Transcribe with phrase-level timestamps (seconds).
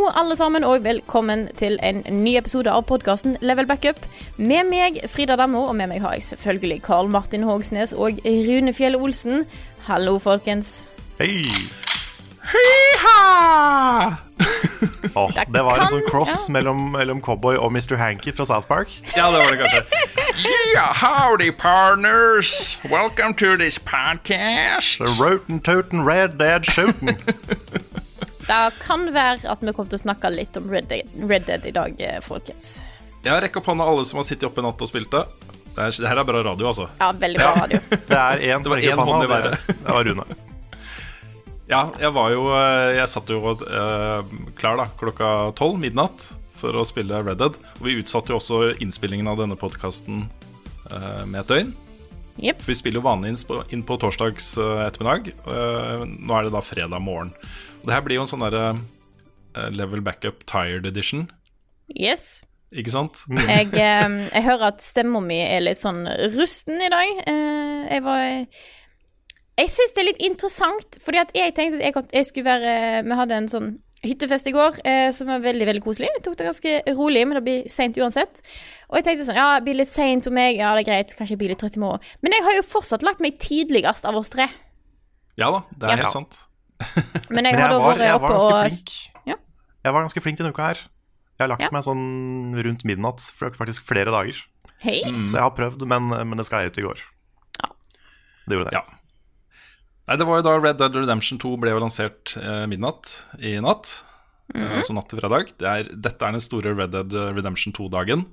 [0.00, 3.98] Hallo, alle sammen, og velkommen til en ny episode av podkasten Level Backup.
[4.40, 8.72] Med meg, Frida Dammo, og med meg har jeg selvfølgelig Karl Martin Hogsnes og Rune
[8.72, 9.44] Fjell Olsen.
[9.84, 10.86] Hallo, folkens.
[11.18, 11.44] Hei!
[12.48, 14.16] Hei-ha!
[15.14, 16.54] Åh, Det det var en sånn cross ja.
[16.56, 17.98] mellom, mellom Cowboy og Mr.
[18.00, 18.96] Hanky fra South Park.
[19.12, 19.84] Ja, det var det kanskje.
[20.72, 22.78] Yeah, howdy, partners.
[22.88, 24.96] Welcome to this podcast.
[24.96, 27.12] The Roten Toten Red Dead Shooten.
[28.50, 31.66] Det kan være at vi kommer til å snakke litt om Red Dead, Red Dead
[31.70, 32.80] i dag, eh, folkens.
[33.22, 35.22] Jeg rekker opp hånda alle som har sittet oppe i natt og spilt det.
[35.76, 36.88] Det, er, det her er bra radio, altså.
[36.98, 37.78] Ja, veldig bra radio.
[38.10, 40.26] Det er én som var rekker opp hånda, og det, det var Rune.
[41.70, 45.28] Ja, jeg var jo eh, Jeg satt jo uh, klar da klokka
[45.60, 46.26] tolv, midnatt,
[46.58, 47.60] for å spille Red Dead.
[47.78, 50.26] Og vi utsatte jo også innspillingen av denne podkasten
[50.90, 51.68] med et døgn.
[52.40, 52.60] Jepp.
[52.62, 55.30] For vi spiller jo vanlig inn på, inn på torsdags eh, ettermiddag.
[55.46, 57.32] Eh, nå er det da fredag morgen.
[57.80, 61.26] Og det her blir jo en sånn derre eh, Level Backup Tired Edition,
[61.90, 62.42] Yes.
[62.70, 63.24] ikke sant?
[63.50, 66.04] Jeg, eh, jeg hører at stemma mi er litt sånn
[66.36, 67.24] rusten i dag.
[67.26, 68.20] Eh, jeg var
[69.60, 73.02] Jeg syns det er litt interessant, fordi at jeg tenkte at jeg, jeg skulle være
[73.08, 73.70] Vi hadde en sånn
[74.04, 76.08] hyttefest i går eh, som var veldig veldig koselig.
[76.14, 78.40] Jeg tok det ganske rolig, men det blir seint uansett.
[78.88, 80.56] Og jeg tenkte sånn Ja, det blir litt seint for meg.
[80.58, 81.12] Ja, det er greit.
[81.18, 82.00] Kanskje jeg blir litt trøtt i morgen.
[82.24, 84.48] Men jeg har jo fortsatt lagt meg tidligst av oss tre.
[85.40, 86.06] Ja da, det er Ja.
[86.06, 86.38] helt sant.
[87.30, 88.94] Men jeg Men har da jeg var, vært jeg var oppe ganske og flink.
[89.28, 89.36] Ja.
[89.84, 90.80] Jeg var ganske flink denne uka her.
[91.36, 91.68] Jeg har lagt Ja.
[91.72, 94.40] meg sånn rundt midnatt faktisk flere dager.
[94.80, 95.02] Hei.
[95.28, 97.02] Så jeg har prøvd, men, men det jeg ut i går.
[97.60, 97.68] Ja.
[98.48, 98.80] Det gjorde det.
[98.80, 98.99] Ja.
[100.10, 103.52] Nei, det var jo da Red Dead Redemption 2 ble jo lansert eh, midnatt i
[103.62, 103.92] natt.
[104.66, 105.52] eh, altså natt til fredag.
[105.54, 108.24] Det er, dette er den store Red Dead Redemption 2-dagen.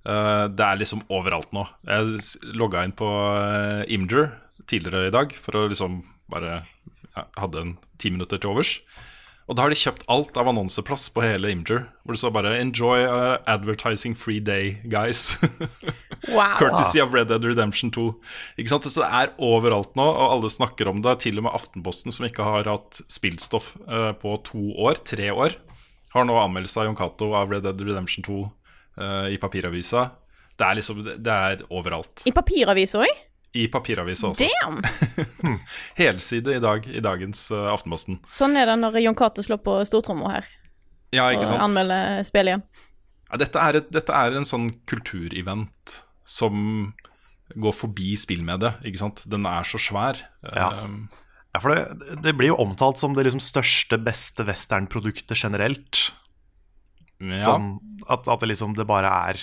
[0.00, 1.66] Uh, det er liksom overalt nå.
[1.86, 4.30] Jeg logga inn på uh, Imgur
[4.66, 6.00] tidligere i dag for å liksom
[6.32, 8.78] bare ja, Hadde en ti minutter til overs.
[9.50, 11.80] Og da har de kjøpt alt av annonseplass på hele Imgur.
[12.04, 15.34] Hvor det står bare 'Enjoy uh, advertising free day, guys'.
[16.28, 16.58] Wow.
[16.58, 18.02] Courtesy of Red Dead Redemption 2.
[18.60, 18.84] Ikke sant?
[18.84, 21.14] Så det er overalt nå, og alle snakker om det.
[21.24, 25.56] Til og med Aftenposten, som ikke har hatt spillstoff uh, på to år, tre år,
[26.12, 28.36] har nå anmeldelse av Jon Cato av Red Dead Redemption 2
[29.00, 30.10] uh, i papiravisa.
[30.60, 32.26] Det er liksom Det er overalt.
[32.28, 33.24] I papiravisa òg?
[33.58, 34.46] I papiravisa også.
[34.46, 34.78] Damn!
[35.98, 38.20] Helside i dag i dagens uh, Aftenposten.
[38.28, 40.46] Sånn er det når Jon Cato slår på stortromma her
[41.10, 41.64] Ja, og ikke sant?
[41.64, 42.62] anmelder spillet igjen.
[43.30, 45.96] Ja, dette, er et, dette er en sånn kulturevent
[46.26, 46.92] som
[47.58, 49.24] går forbi spillmediet, ikke sant.
[49.30, 50.22] Den er så svær.
[50.46, 50.70] Ja.
[50.84, 51.08] Um,
[51.50, 56.12] Ja, for det, det blir jo omtalt som det liksom største, beste westernproduktet generelt.
[57.18, 57.40] ja.
[57.42, 57.72] Sånn
[58.06, 59.40] at, at det liksom det bare er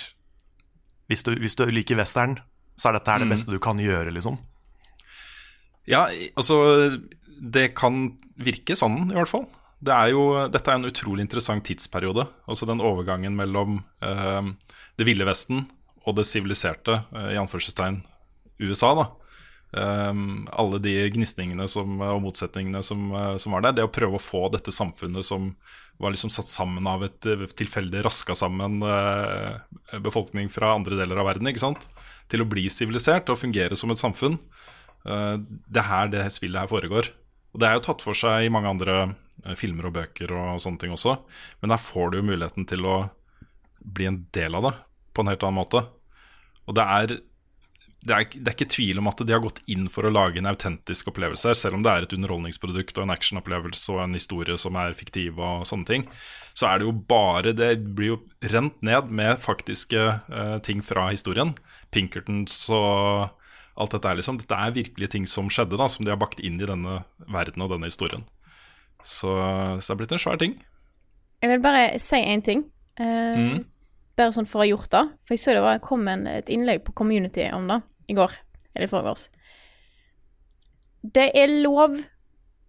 [1.12, 2.38] hvis du, hvis du liker western,
[2.78, 3.34] så er dette her det Mm.
[3.34, 4.38] beste du kan gjøre, liksom.
[5.88, 6.06] Ja,
[6.36, 7.00] altså
[7.40, 9.46] Det kan virke sånn, i hvert fall.
[9.80, 12.24] Det er jo, dette er en utrolig interessant tidsperiode.
[12.50, 14.48] Altså den overgangen mellom eh,
[14.98, 15.68] det ville Vesten
[16.04, 18.00] og det siviliserte, eh, i anførselstegn,
[18.58, 18.90] USA.
[18.98, 19.06] da.
[19.78, 20.14] Eh,
[20.58, 23.72] alle de gnisningene som, og motsetningene som, eh, som var der.
[23.78, 25.54] Det å prøve å få dette samfunnet som
[26.00, 29.60] var liksom satt sammen av et eh, tilfeldig raska sammen eh,
[30.02, 31.86] befolkning fra andre deler av verden, ikke sant?
[32.28, 34.38] Til å bli sivilisert og fungere som et samfunn.
[35.08, 35.36] Eh,
[35.68, 37.12] det er her det spillet her foregår.
[37.54, 38.98] Og det er jo tatt for seg i mange andre
[39.44, 41.16] eh, filmer og bøker og sånne ting også,
[41.62, 42.98] men der får du jo muligheten til å
[43.78, 44.76] bli en del av det
[45.16, 45.82] på en helt annen måte.
[46.68, 47.14] Og det er,
[48.04, 50.42] det er, det er ikke tvil om at de har gått inn for å lage
[50.42, 54.18] en autentisk opplevelse her, selv om det er et underholdningsprodukt og en actionopplevelse og en
[54.18, 56.06] historie som er fiktiv og sånne ting.
[56.58, 58.20] Så er det jo bare Det blir jo
[58.52, 61.54] rent ned med faktiske uh, ting fra historien.
[61.94, 63.28] Pinkertons og
[63.78, 66.42] alt dette er liksom Dette er virkelige ting som skjedde, da, som de har bakt
[66.44, 68.26] inn i denne verden og denne historien.
[69.02, 70.56] Så, så det er blitt en svær ting.
[71.38, 72.66] Jeg vil bare si én ting.
[72.98, 73.66] Uh, Mm.
[74.18, 75.04] Bare sånn for å ha gjort det.
[75.22, 77.78] For jeg så det var, kom en, et innlegg på Community om det
[78.10, 78.32] i går.
[78.74, 79.28] Eller i forgårs.
[81.06, 81.94] Det er lov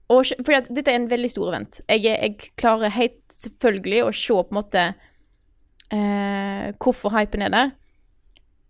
[0.09, 1.81] å fordi dette er en veldig stor event.
[1.89, 4.85] Jeg, jeg klarer helt selvfølgelig å se på en måte
[5.93, 7.73] uh, hvorfor hypen er der.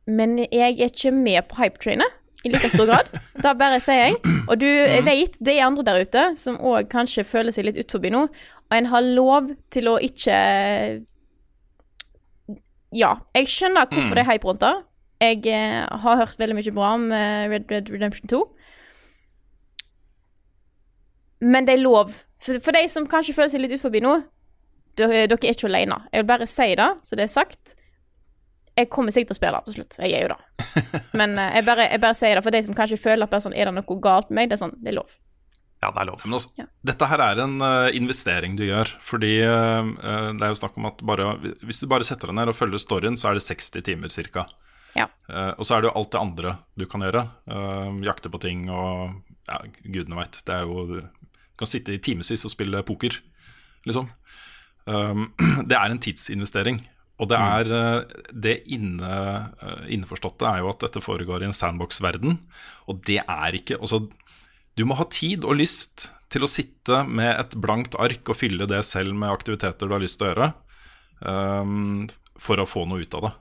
[0.10, 3.10] Men jeg er ikke med på hypetrainet i like stor grad.
[3.44, 4.20] Da bare sier jeg.
[4.48, 7.80] Og du jeg vet det er andre der ute som òg kanskje føler seg litt
[7.82, 8.26] utforbi nå,
[8.70, 10.38] og en har lov til å ikke
[12.96, 14.76] Ja, jeg skjønner hvorfor det er hype rundt det.
[15.20, 18.40] Jeg eh, har hørt veldig mye bra om eh, Red Red Redemption 2.
[21.54, 22.16] Men det er lov.
[22.42, 24.16] For, for de som kanskje føler seg litt utforbi nå,
[24.98, 26.00] dere, dere er ikke alene.
[26.10, 27.76] Jeg vil bare si det, så det er sagt.
[28.80, 29.98] Jeg kommer sikkert til å spille til slutt.
[30.00, 31.00] Jeg er jo det.
[31.20, 33.44] Men uh, jeg, bare, jeg bare sier det for de som kanskje føler at bare
[33.44, 34.52] sånn, er det noe galt med meg.
[34.52, 35.16] Det er sånn, det er lov.
[35.80, 36.24] Ja, det er lov.
[36.26, 36.68] Men også, Ja.
[36.90, 38.92] Dette her er en uh, investering du gjør.
[39.04, 39.92] Fordi eh,
[40.36, 41.30] det er jo snakk om at bare,
[41.64, 44.48] hvis du bare setter deg ned og følger storyen, så er det 60 timer ca.
[44.98, 45.06] Ja.
[45.30, 47.22] og så er det jo alt det andre du kan gjøre.
[48.04, 49.14] Jakte på ting og
[49.46, 50.40] ja, gudene veit.
[50.48, 53.20] Det er jo Du kan sitte i timevis og spille poker,
[53.86, 54.10] liksom.
[54.90, 55.28] Um,
[55.70, 56.82] det er en tidsinvestering.
[57.20, 59.10] Og det er eh, det inne,
[59.60, 62.38] eh, innforståtte er jo at dette foregår i en sandbox-verden.
[62.88, 64.06] Og det er ikke Altså,
[64.80, 68.68] du må ha tid og lyst til å sitte med et blankt ark og fylle
[68.70, 70.50] det selv med aktiviteter du har lyst til å gjøre,
[71.26, 72.08] um,
[72.40, 73.32] for å få noe ut av det.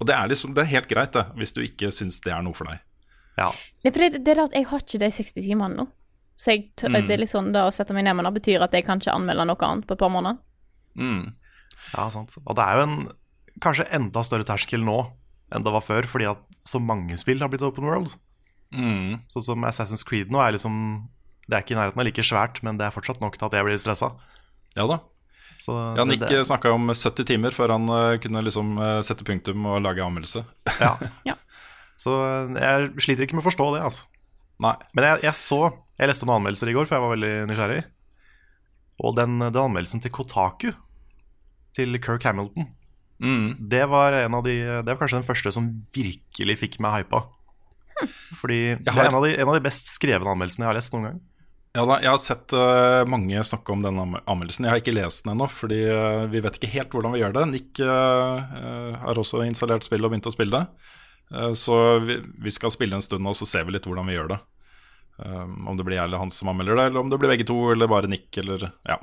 [0.00, 2.44] Og det er, liksom, det er helt greit, det, hvis du ikke syns det er
[2.46, 2.80] noe for deg.
[3.36, 3.50] Ja.
[3.84, 5.86] Nei, for det, det er det at jeg har ikke de 60 timene nå.
[6.36, 7.06] Så jeg, Mm.
[7.08, 9.00] det er litt sånn da å sette meg ned med det betyr at jeg kan
[9.00, 10.38] ikke anmelde noe annet på et par måneder.
[10.96, 11.34] Mm.
[11.94, 12.34] Ja, sant.
[12.44, 12.96] Og det er jo en
[13.64, 14.98] kanskje enda større terskel nå
[15.54, 18.16] enn det var før, fordi at så mange spill har blitt open world.
[18.74, 19.20] Mm.
[19.30, 20.74] Sånn som Assassin's Creed nå er liksom
[21.46, 23.54] Det er ikke i nærheten av like svært, men det er fortsatt nok til at
[23.54, 24.08] jeg blir stressa.
[24.74, 24.98] Ja da.
[25.62, 29.24] Så Ja, Nick det- snakka om 70 timer før han uh, kunne liksom uh, sette
[29.24, 30.42] punktum og lage anmeldelse.
[30.82, 30.96] Ja.
[31.24, 31.36] Ja.
[31.96, 32.12] Så
[32.58, 34.04] jeg sliter ikke med å forstå det, altså.
[34.60, 34.74] Nei.
[34.92, 35.60] Men jeg, jeg så
[35.96, 37.84] Jeg leste noen anmeldelser i går, for jeg var veldig nysgjerrig.
[39.06, 40.72] Og den, den anmeldelsen til Kotaku,
[41.76, 42.72] til Kirk Hamilton,
[43.16, 43.54] Mm.
[43.72, 47.22] det var, en av de, det var kanskje den første som virkelig fikk meg hypa.
[48.36, 50.92] Fordi det er en av, de, en av de best skrevne anmeldelsene jeg har lest
[50.92, 51.22] noen gang.
[51.76, 54.64] Ja da, Jeg har sett uh, mange snakke om den anmeldelsen.
[54.64, 57.34] Jeg har ikke lest den ennå, fordi uh, vi vet ikke helt hvordan vi gjør
[57.36, 57.46] det.
[57.52, 60.92] Nick eh, har også installert spillet og begynt å spille det.
[61.58, 61.74] Så
[62.06, 64.38] vi, vi skal spille en stund, og så ser vi litt hvordan vi gjør det.
[65.18, 67.48] Um, om det blir jeg eller han som anmelder det, eller om det blir begge
[67.48, 69.00] to, eller bare Nick, eller ja.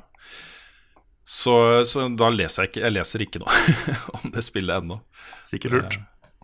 [1.24, 1.54] Så,
[1.88, 3.60] så da leser jeg ikke Jeg leser ikke noe
[4.18, 4.98] om det spillet ennå.
[5.48, 5.96] Sikkert lurt.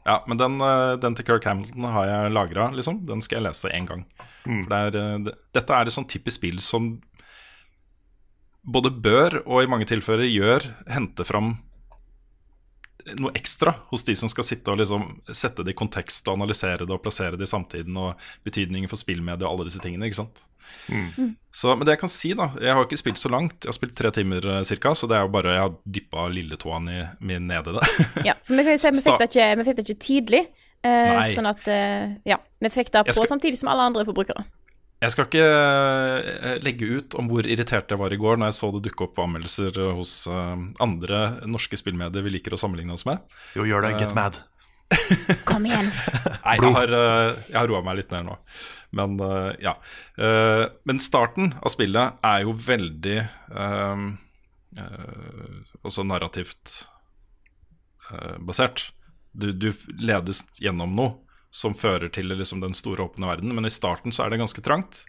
[0.07, 3.03] Ja, men den, eh, den til Kirk Hamilton har jeg lagra, liksom.
[3.07, 4.07] Den skal jeg lese én gang.
[4.47, 4.63] Mm.
[4.65, 6.95] For det er, eh, det, dette er et sånn typisk spill som
[8.61, 11.55] både bør og i mange tilfeller gjør hente fram
[13.21, 16.85] noe ekstra hos de som skal sitte og liksom sette det i kontekst og analysere
[16.87, 18.15] det og plassere det i samtiden og
[18.47, 20.07] betydningen for spillmedie og alle disse tingene.
[20.09, 20.43] ikke sant?
[21.55, 23.65] Så, men det jeg kan si, da Jeg har ikke spilt så langt.
[23.65, 26.27] Jeg har spilt tre timer ca., cirka, så det er jo bare jeg har dyppa
[26.31, 27.87] lilletåen i, min ned i det.
[28.29, 30.43] Ja, for vi kan jo si vi fikk det ikke, fikk det ikke tidlig.
[30.87, 34.47] uh, sånn at uh, Ja, vi fikk det på skal- samtidig som alle andre forbrukere.
[35.01, 38.57] Jeg skal ikke eh, legge ut om hvor irritert jeg var i går når jeg
[38.59, 43.07] så det dukke opp anmeldelser hos eh, andre norske spillmedier vi liker å sammenligne oss
[43.09, 43.23] med.
[43.57, 43.95] Jo, gjør det.
[43.95, 44.37] Eh, Get mad.
[45.49, 45.89] Kom igjen.
[46.45, 48.37] Nei, jeg har, eh, jeg har roa meg litt ned nå.
[48.99, 49.77] Men eh, ja.
[50.21, 54.05] Eh, Men starten av spillet er jo veldig eh,
[54.83, 56.75] eh, Også narrativt
[58.11, 58.91] eh, basert.
[59.33, 59.71] Du, du
[60.03, 61.13] ledes gjennom noe
[61.51, 64.63] som fører til liksom, den store åpne verden, men i starten så er det ganske
[64.65, 65.05] trangt.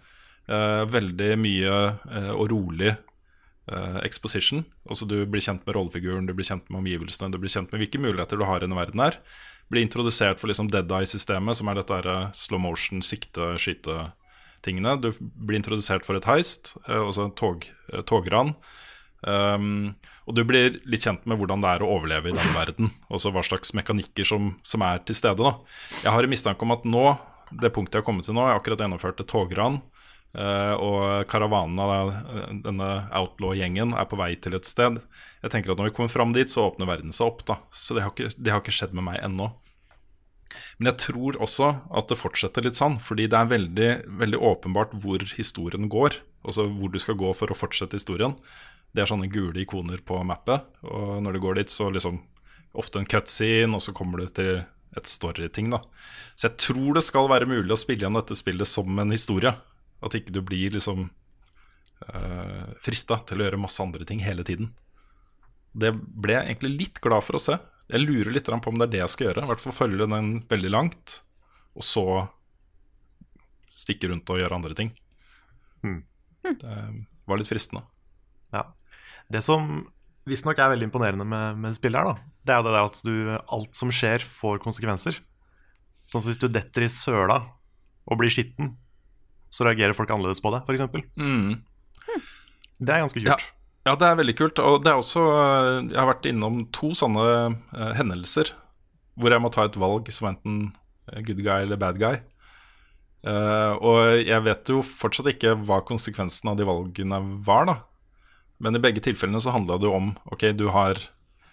[0.50, 1.74] Eh, veldig mye
[2.10, 4.66] eh, og rolig eh, exposition.
[4.90, 7.84] Også Du blir kjent med rollefiguren, du blir kjent med omgivelsene, du blir kjent med
[7.84, 9.20] hvilke muligheter du har i denne verden her.
[9.72, 14.98] Blir introdusert for liksom Dead Eye-systemet, som er dette her, eh, slow motion, sikte, skyte-tingene.
[15.02, 18.56] Du blir introdusert for et heist, eh, også et tog, eh, togran.
[19.22, 19.94] Um,
[20.26, 22.92] og du blir litt kjent med hvordan det er å overleve i den verden.
[23.14, 25.42] Også hva slags mekanikker som, som er til stede.
[25.42, 25.56] Da.
[26.06, 27.06] Jeg har en mistanke om at nå,
[27.62, 29.82] det punktet jeg har kommet til nå, jeg har akkurat gjennomført et togran.
[30.32, 32.14] Uh, og karavanen av
[32.64, 35.02] denne outlaw-gjengen er på vei til et sted.
[35.44, 37.44] Jeg tenker at Når vi kommer fram dit, så åpner verden seg opp.
[37.46, 39.52] da Så det har ikke, det har ikke skjedd med meg ennå.
[40.80, 43.90] Men jeg tror også at det fortsetter litt sånn, fordi det er veldig,
[44.22, 46.20] veldig åpenbart hvor historien går.
[46.48, 48.36] Altså hvor du skal gå for å fortsette historien.
[48.92, 52.20] Det er sånne gule ikoner på mappet, og når du går dit, så liksom
[52.78, 54.62] ofte en cutscene, og så kommer du til
[54.98, 55.80] et story-ting, da.
[56.36, 59.54] Så jeg tror det skal være mulig å spille igjen dette spillet som en historie.
[60.02, 64.74] At ikke du blir liksom uh, frista til å gjøre masse andre ting hele tiden.
[65.72, 67.56] Det ble jeg egentlig litt glad for å se.
[67.92, 69.46] Jeg lurer litt på om det er det jeg skal gjøre.
[69.46, 71.22] I hvert fall følge den veldig langt,
[71.76, 72.06] og så
[73.72, 74.92] stikke rundt og gjøre andre ting.
[75.84, 76.04] Hmm.
[76.44, 76.76] Det
[77.30, 77.86] var litt fristende.
[78.52, 78.66] Ja.
[79.32, 79.86] Det som
[80.30, 83.02] visstnok er veldig imponerende med, med spillet her, da, det er jo det der at
[83.08, 83.16] du,
[83.58, 85.18] alt som skjer, får konsekvenser.
[86.10, 87.40] Sånn som hvis du detter i søla
[88.10, 88.76] og blir skitten,
[89.52, 90.84] så reagerer folk annerledes på det, f.eks.
[91.20, 91.62] Mm.
[92.82, 93.48] Det er ganske kult.
[93.86, 94.62] ja, det er veldig kult.
[94.64, 98.56] Og det er også eh, Jeg har vært innom to sånne uh, hendelser
[99.20, 100.60] hvor jeg må ta et valg som enten
[101.12, 102.22] eh, good guy eller bad guy.
[103.22, 107.76] Uh, og jeg vet jo fortsatt ikke hva konsekvensen av de valgene var, da.
[108.62, 111.00] Men i begge tilfellene så handla det jo om Ok, du har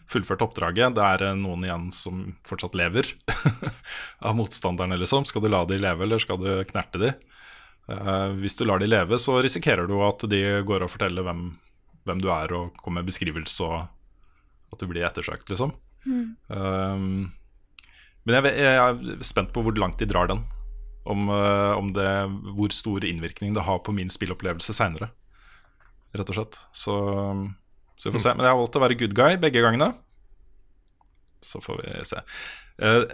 [0.08, 0.96] fullført oppdraget.
[0.96, 3.10] Det er eh, noen igjen som fortsatt lever
[4.26, 5.26] av motstanderne, liksom.
[5.28, 7.12] Skal du la de leve, eller skal du knerte de?
[7.88, 11.46] Uh, hvis du lar de leve, så risikerer du at de går og forteller hvem,
[12.08, 15.72] hvem du er, og kommer med beskrivelse, og at du blir ettersøkt, liksom.
[16.08, 17.30] Um,
[18.28, 20.42] men jeg, jeg er spent på hvor langt de drar den.
[21.08, 22.08] Om, uh, om det,
[22.56, 25.08] hvor stor innvirkning det har på min spillopplevelse seinere,
[26.16, 26.58] rett og slett.
[26.72, 26.94] Så,
[27.96, 28.34] så vi får se.
[28.36, 29.92] Men jeg har valgt å være good guy begge gangene.
[31.44, 32.22] Så får vi se.
[32.82, 33.04] Uh,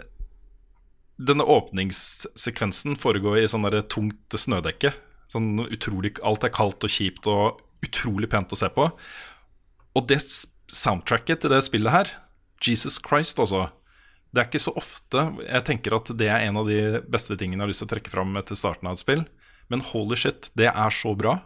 [1.15, 4.91] denne åpningssekvensen foregår i sånn tungt snødekke.
[5.31, 8.89] Sånn utrolig, alt er kaldt og kjipt og utrolig pent å se på.
[9.95, 12.11] Og det soundtracket til det spillet her,
[12.65, 13.67] Jesus Christ også,
[14.35, 17.61] det er ikke så ofte jeg tenker at det er en av de beste tingene
[17.61, 19.23] jeg har lyst til å trekke fram etter starten av et spill.
[19.71, 21.37] Men holy shit, det er så bra.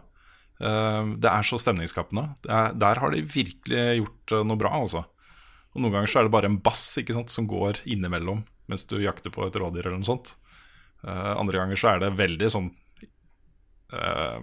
[0.60, 2.26] Eh, det er så stemningsskapende.
[2.48, 5.04] Er, der har de virkelig gjort eh, noe bra, altså.
[5.72, 8.84] Og noen ganger så er det bare en bass ikke sant, som går innimellom mens
[8.86, 10.34] du jakter på et rådyr eller noe sånt.
[11.02, 12.68] Eh, andre ganger så er det veldig sånn
[13.90, 14.38] uh,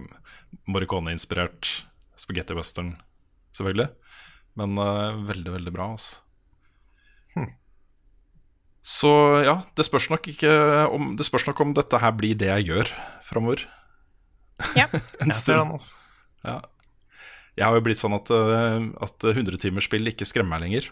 [0.68, 1.70] Morricone-inspirert
[2.18, 2.90] spagetti western,
[3.56, 3.88] selvfølgelig.
[4.60, 6.24] Men uh, veldig, veldig bra, altså.
[8.88, 9.10] Så
[9.44, 10.50] ja, det spørs nok ikke
[10.94, 12.92] om Det spørs nok om dette her blir det jeg gjør
[13.26, 13.66] framover.
[14.78, 14.86] Ja.
[15.20, 16.07] en Jeg ser stund.
[16.46, 16.60] Ja.
[17.58, 20.90] Jeg har jo blitt sånn at, eh, at 100-timersspill ikke skremmer meg lenger.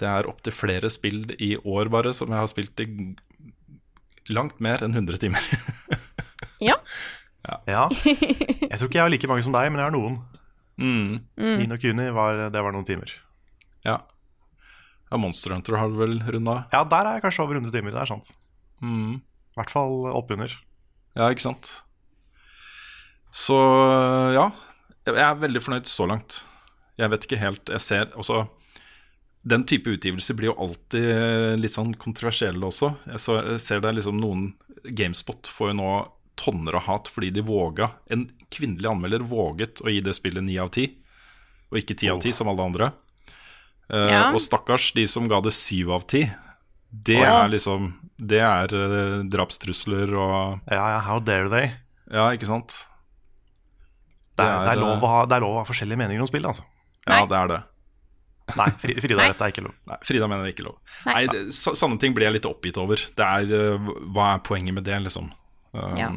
[0.00, 2.86] Det er opptil flere spill i år bare som jeg har spilt i
[4.32, 5.42] langt mer enn 100 timer.
[6.62, 6.76] Ja.
[7.66, 7.88] Ja.
[8.06, 10.20] Jeg tror ikke jeg har like mange som deg, men jeg har noen.
[10.78, 11.16] mm.
[11.58, 13.10] Nino Kuni, var, det var noen timer.
[13.82, 13.96] Ja.
[15.10, 15.18] ja.
[15.18, 16.60] Monster Hunter har du vel runda?
[16.70, 17.90] Ja, der er jeg kanskje over 100 timer.
[17.96, 18.30] Det er sant.
[18.78, 19.16] Mm.
[19.18, 20.54] I hvert fall oppunder.
[21.18, 21.72] Ja, ikke sant?
[23.32, 23.56] Så
[24.36, 24.50] ja,
[25.08, 26.42] jeg er veldig fornøyd så langt.
[27.00, 28.42] Jeg vet ikke helt Jeg ser også
[29.48, 32.90] Den type utgivelser blir jo alltid litt sånn kontroversielle også.
[33.08, 34.50] Jeg ser det er liksom noen
[34.84, 35.88] Gamespot får jo nå
[36.36, 40.58] tonner av hat fordi de våga En kvinnelig anmelder våget å gi det spillet ni
[40.60, 40.84] av ti,
[41.72, 42.90] og ikke ti av ti som alle andre.
[43.88, 44.22] Eh, Ja.
[44.34, 46.26] Og stakkars de som ga det syv av ti.
[46.92, 47.44] Det Ja.
[47.46, 51.72] er liksom Det er eh, drapstrusler og Ja, ja, how dare they?
[52.12, 52.86] Ja, ikke sant?
[54.32, 56.24] Det er, det er, er, lov, å ha, det er lov å ha forskjellige meninger
[56.24, 56.64] om spill, altså.
[57.04, 57.26] Ja, Nei.
[57.28, 57.60] det er det.
[58.58, 59.26] Nei, Frida, Nei.
[59.30, 59.74] dette er ikke lov.
[59.90, 60.78] Nei, Frida mener det ikke lov.
[61.06, 61.12] Nei.
[61.14, 63.00] Nei, det, så, Sånne ting blir jeg litt oppgitt over.
[63.18, 65.28] Det er, eh, Hva er poenget med det, liksom?
[65.76, 66.08] Um, Ja.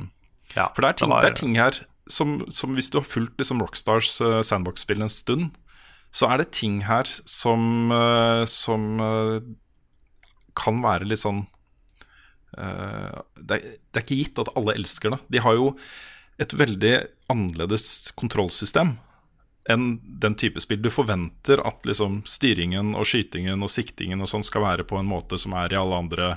[0.55, 3.05] Ja, For det er ting, var- det er ting her som, som hvis du har
[3.07, 5.49] fulgt liksom Rockstars uh, sandbox-spill en stund,
[6.15, 8.95] så er det ting her som, uh, som
[10.55, 11.41] kan være litt sånn
[12.57, 15.19] eh, det, er, det er ikke gitt at alle elsker det.
[15.35, 15.73] De har jo
[16.41, 16.93] et veldig
[17.31, 18.95] annerledes kontrollsystem
[19.69, 19.85] enn
[20.21, 20.81] den type spill.
[20.83, 25.09] Du forventer at liksom styringen og skytingen og siktingen og sånn skal være på en
[25.09, 26.35] måte som er i alle andre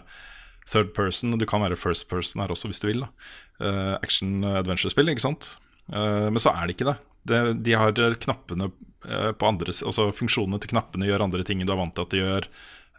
[0.69, 1.37] third person.
[1.37, 3.05] Du kan være first person her også, hvis du vil.
[3.05, 3.13] da
[3.59, 5.57] Eh, Action adventure-spill, ikke sant.
[5.89, 6.97] Uh, men så er det ikke det.
[7.31, 8.67] det de har knappene
[9.09, 12.13] eh, på andre Altså funksjonene til knappene gjør andre ting du er vant til at
[12.13, 12.49] de gjør,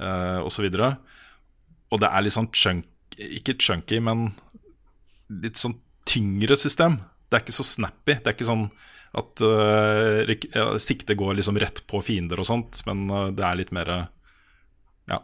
[0.01, 0.65] uh, osv.
[0.65, 0.89] Og, så
[1.93, 4.31] og det er litt sånn chunk, ikke chunky, men
[5.29, 5.77] litt sånn
[6.09, 6.99] tyngre system.
[7.29, 8.15] Det er ikke så snappy.
[8.17, 8.65] Det er ikke sånn
[9.17, 13.75] at uh, siktet går liksom rett på fiender og sånt, men uh, det er litt
[13.75, 13.93] mer
[15.09, 15.23] Ja.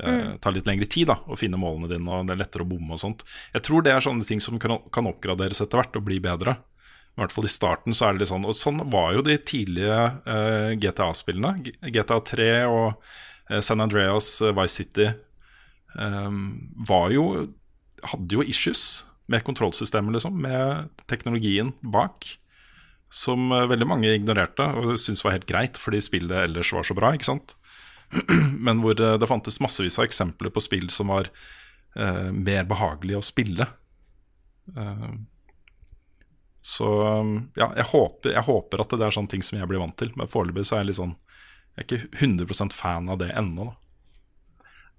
[0.00, 0.38] Mm.
[0.40, 2.96] tar litt lengre tid da å finne målene dine, og det er lettere å bomme
[2.96, 3.20] og sånt.
[3.52, 6.54] Jeg tror det er sånne ting som kan, kan oppgraderes etter hvert og bli bedre.
[7.18, 9.34] I hvert fall i starten så er det litt sånn Og sånn var jo de
[9.44, 11.74] tidlige uh, GTA-spillene.
[11.92, 15.08] GTA 3 og San Andreas, Vice City
[15.98, 17.24] um, var jo
[18.12, 20.36] Hadde jo issues med kontrollsystemet, liksom.
[20.42, 22.26] Med teknologien bak.
[23.10, 26.96] Som uh, veldig mange ignorerte og syntes var helt greit, fordi spillet ellers var så
[26.98, 27.14] bra.
[27.14, 27.56] ikke sant?
[28.66, 31.30] Men hvor uh, det fantes massevis av eksempler på spill som var
[31.98, 33.66] uh, mer behagelig å spille.
[34.76, 35.12] Uh,
[36.62, 36.88] så
[37.22, 39.96] um, ja, jeg håper, jeg håper at det er sånne ting som jeg blir vant
[39.98, 40.12] til.
[40.18, 41.14] Men foreløpig så er jeg litt sånn
[41.76, 43.76] Jeg er ikke 100% fan av det ennå, da.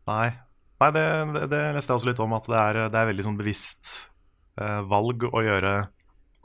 [0.10, 0.30] Nei,
[0.82, 1.04] Nei det,
[1.36, 3.92] det, det leste jeg også litt om, at det er, det er veldig sånn bevisst
[4.60, 5.76] eh, valg å gjøre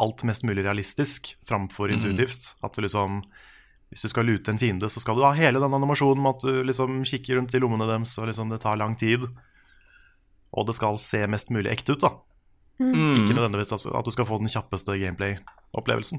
[0.03, 2.53] alt mest mulig realistisk framfor intuitivt.
[2.63, 3.23] At du liksom
[3.87, 6.43] Hvis du skal lute en fiende, så skal du ha hele den animasjonen med at
[6.43, 9.29] du liksom kikker rundt i lommene deres, og liksom det tar lang tid.
[10.51, 12.11] Og det skal se mest mulig ekte ut, da.
[12.83, 16.19] Ikke nødvendigvis altså, at du skal få den kjappeste gameplay-opplevelsen.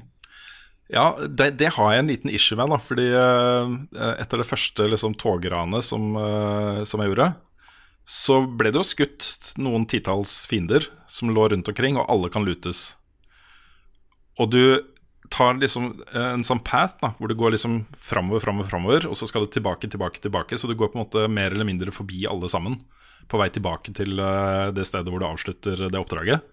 [0.88, 2.80] Ja, det, det har jeg en liten issue med, da.
[2.80, 7.28] Fordi uh, etter det første liksom, togranet som, uh, som jeg gjorde,
[8.08, 12.46] så ble det jo skutt noen titalls fiender som lå rundt omkring, og alle kan
[12.46, 12.94] lutes.
[14.40, 14.62] Og du
[15.28, 19.28] tar liksom en sånn path da, hvor du går liksom framover, framover, framover, og så
[19.28, 20.56] skal du tilbake, tilbake, tilbake.
[20.56, 22.78] Så du går på en måte mer eller mindre forbi alle sammen
[23.28, 26.46] på vei tilbake til eh, det stedet hvor du avslutter det oppdraget.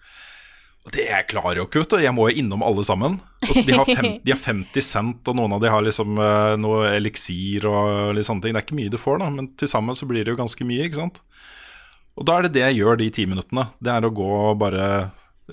[0.94, 1.98] Det jeg klarer jo ikke, vet du.
[2.04, 3.18] Jeg må jo innom alle sammen.
[3.48, 6.54] Og de, har fem, de har 50 cent, og noen av de har liksom eh,
[6.62, 8.54] noe eliksir og litt sånne ting.
[8.54, 10.68] Det er ikke mye du får, da, men til sammen så blir det jo ganske
[10.68, 11.20] mye, ikke sant.
[12.16, 13.66] Og da er det det jeg gjør de ti minuttene.
[13.84, 14.86] Det er å gå og bare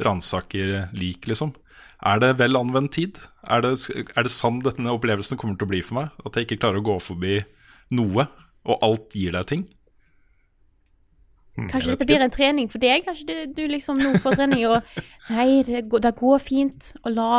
[0.05, 1.57] ransake lik, liksom.
[2.03, 3.19] Er det vel anvendt tid?
[3.47, 6.15] Er det, er det sann denne opplevelsen kommer til å bli for meg?
[6.27, 7.41] At jeg ikke klarer å gå forbi
[7.95, 8.27] noe,
[8.69, 9.65] og alt gir deg ting?
[11.57, 13.05] Kanskje dette blir en trening for deg?
[13.05, 14.81] Kanskje du, du liksom nå får trening og
[15.35, 17.31] Nei, det går, det går fint å la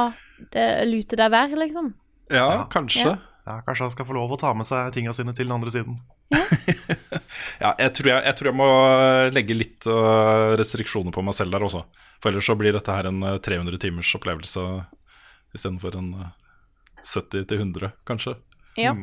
[0.54, 1.94] det lute deg være, liksom.
[2.30, 2.66] Ja, Ja.
[2.72, 3.08] kanskje.
[3.14, 3.16] Ja.
[3.44, 5.72] Ja, Kanskje han skal få lov å ta med seg tinga sine til den andre
[5.74, 5.98] siden.
[7.64, 8.68] Ja, jeg tror jeg, jeg tror jeg må
[9.36, 11.84] legge litt uh, restriksjoner på meg selv der også.
[12.24, 14.64] For ellers så blir dette her en uh, 300 timers opplevelse
[15.56, 16.32] istedenfor en uh,
[17.04, 18.36] 70-100, kanskje.
[18.80, 18.94] Ja.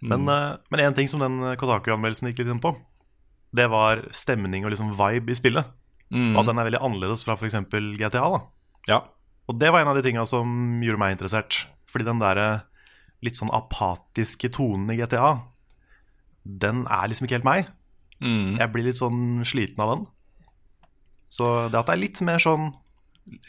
[0.00, 2.72] Men eh, men én ting som den Kotaku-anmeldelsen gikk litt inn på,
[3.56, 5.74] det var stemning og liksom vibe i spillet.
[6.14, 7.56] Og at den er veldig annerledes fra f.eks.
[7.98, 8.22] GTA.
[8.30, 8.40] da
[8.86, 9.00] Ja.
[9.46, 11.64] Og det var en av de tinga som gjorde meg interessert.
[11.90, 12.66] Fordi den derre
[13.24, 15.38] litt sånn apatiske tonen i GTA,
[16.46, 17.70] den er liksom ikke helt meg.
[18.22, 18.58] Mm.
[18.60, 20.04] Jeg blir litt sånn sliten av den.
[21.32, 22.74] Så det at det er litt mer sånn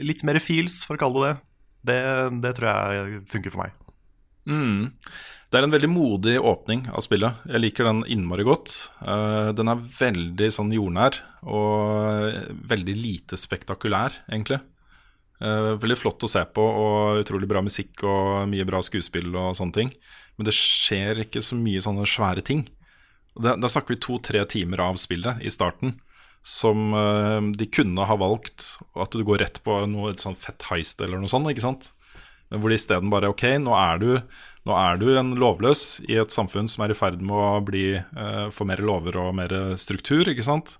[0.02, 1.34] Litt mer feels, for å kalle det
[1.86, 3.76] det, det, det tror jeg funker for meg.
[4.50, 4.88] Mm.
[5.48, 7.43] Det er en veldig modig åpning av spillet.
[7.48, 8.74] Jeg liker den innmari godt.
[9.00, 14.60] Eh, den er veldig sånn jordnær og veldig lite spektakulær, egentlig.
[15.39, 19.56] Eh, veldig flott å se på og utrolig bra musikk og mye bra skuespill og
[19.56, 19.93] sånne ting.
[20.36, 22.67] Men det skjer ikke så mye sånne svære ting.
[23.39, 25.95] Da, snakker vi to-tre timer av spillet i starten
[26.43, 30.67] som eh, de kunne ha valgt at du går rett på noe et sånn fett
[30.74, 31.93] heist eller noe sånt, ikke sant?
[32.50, 34.12] Men hvor de isteden bare Ok, nå er, du,
[34.68, 37.90] nå er du en lovløs i et samfunn som er i ferd med å bli,
[37.98, 40.78] eh, få mer lover og mer struktur, ikke sant?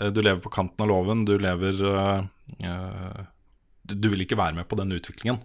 [0.00, 2.24] Eh, du lever på kanten av loven, du lever eh,
[2.68, 3.22] eh,
[3.82, 5.40] du, vil ikke være med på den utviklingen.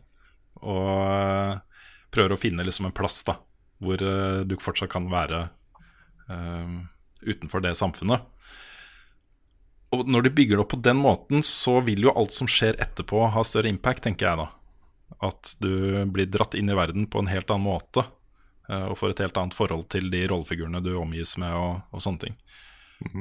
[0.64, 3.38] Og eh, prøver å finne liksom en plass da
[3.84, 5.48] hvor eh, du fortsatt kan være
[7.24, 8.20] utenfor det samfunnet.
[9.96, 12.76] Og når de bygger det opp på den måten, så vil jo alt som skjer
[12.84, 14.48] etterpå ha større impact, tenker jeg da.
[15.24, 15.72] At du
[16.14, 18.04] blir dratt inn i verden på en helt annen måte.
[18.70, 22.04] eh, Og får et helt annet forhold til de rollefigurene du omgis med, og, og
[22.04, 22.36] sånne ting.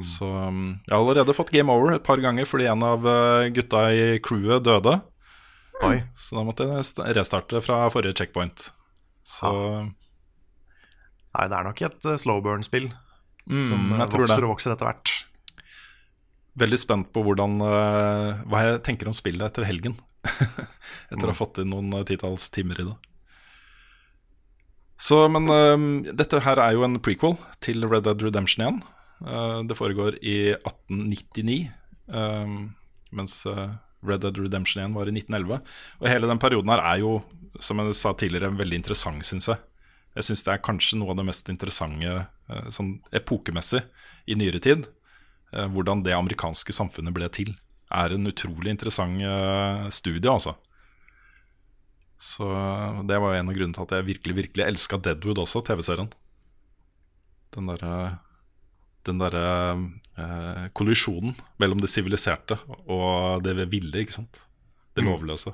[0.01, 3.51] Så um, jeg har allerede fått game over et par ganger fordi en av eh,
[3.53, 4.95] gutta i crewet døde.
[5.85, 5.99] Oi.
[6.17, 8.71] Så da måtte jeg restarte fra forrige checkpoint.
[9.21, 9.51] Så
[11.37, 14.31] Nei, det er nok et uh, slow burn-spill mm, som eh, tror det.
[14.33, 15.13] vokser og vokser etter hvert.
[16.57, 19.99] Veldig spent på hvordan, eh, hva jeg tenker om spillet etter helgen.
[21.11, 22.97] etter å ha fått inn noen eh, titalls timer i det.
[24.97, 28.81] Så, men uh, dette her er jo en prequel til Red Dead Redemption igjen.
[29.21, 31.59] Uh, det foregår i 1899,
[32.13, 32.57] uh,
[33.17, 33.39] mens
[34.07, 35.61] Red Dead Redemption 1 var i 1911.
[36.01, 37.19] Og hele den perioden her er jo,
[37.61, 39.61] som jeg sa tidligere, veldig interessant, syns jeg.
[40.17, 42.23] Jeg syns det er kanskje noe av det mest interessante
[42.73, 43.83] sånn epokemessig
[44.33, 44.87] i nyere tid
[45.53, 47.51] hvordan det amerikanske samfunnet ble til,
[47.93, 50.57] er en utrolig interessant eh, studie, altså.
[52.19, 52.47] Så
[53.07, 56.09] det var jo en av grunnene til at jeg virkelig, virkelig elska Deadwood også, TV-serien.
[57.55, 57.97] Den derre
[59.07, 59.43] den derre
[60.19, 62.57] eh, kollisjonen mellom det siviliserte
[62.91, 64.41] og det ville, ikke sant.
[64.97, 65.11] Det Mm.
[65.13, 65.53] lovløse.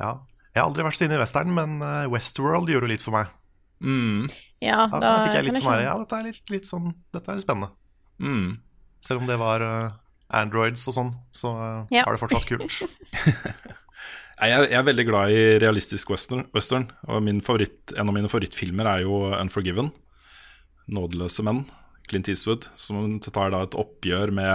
[0.00, 0.12] Ja.
[0.54, 3.26] Jeg har aldri vært så inne i western, men eh, Westworld gjorde litt for meg.
[3.82, 4.30] Mm,
[4.62, 5.82] Ja, Da, da fikk jeg litt sånn her.
[5.82, 7.70] Ja, dette er litt, litt sånn Dette er litt spennende.
[8.22, 8.58] mm.
[9.02, 9.90] Selv om det var eh,
[10.32, 12.04] Androids og sånn, så eh, Ja.
[12.06, 12.82] er det fortsatt kult.
[14.42, 18.88] Jeg, er veldig glad i realistisk western, western og min favoritt, en av mine favorittfilmer
[18.90, 19.92] er jo Unforgiven.
[20.90, 21.62] Nådeløse menn,
[22.10, 24.50] Clint Eastwood, som tar da et oppgjør med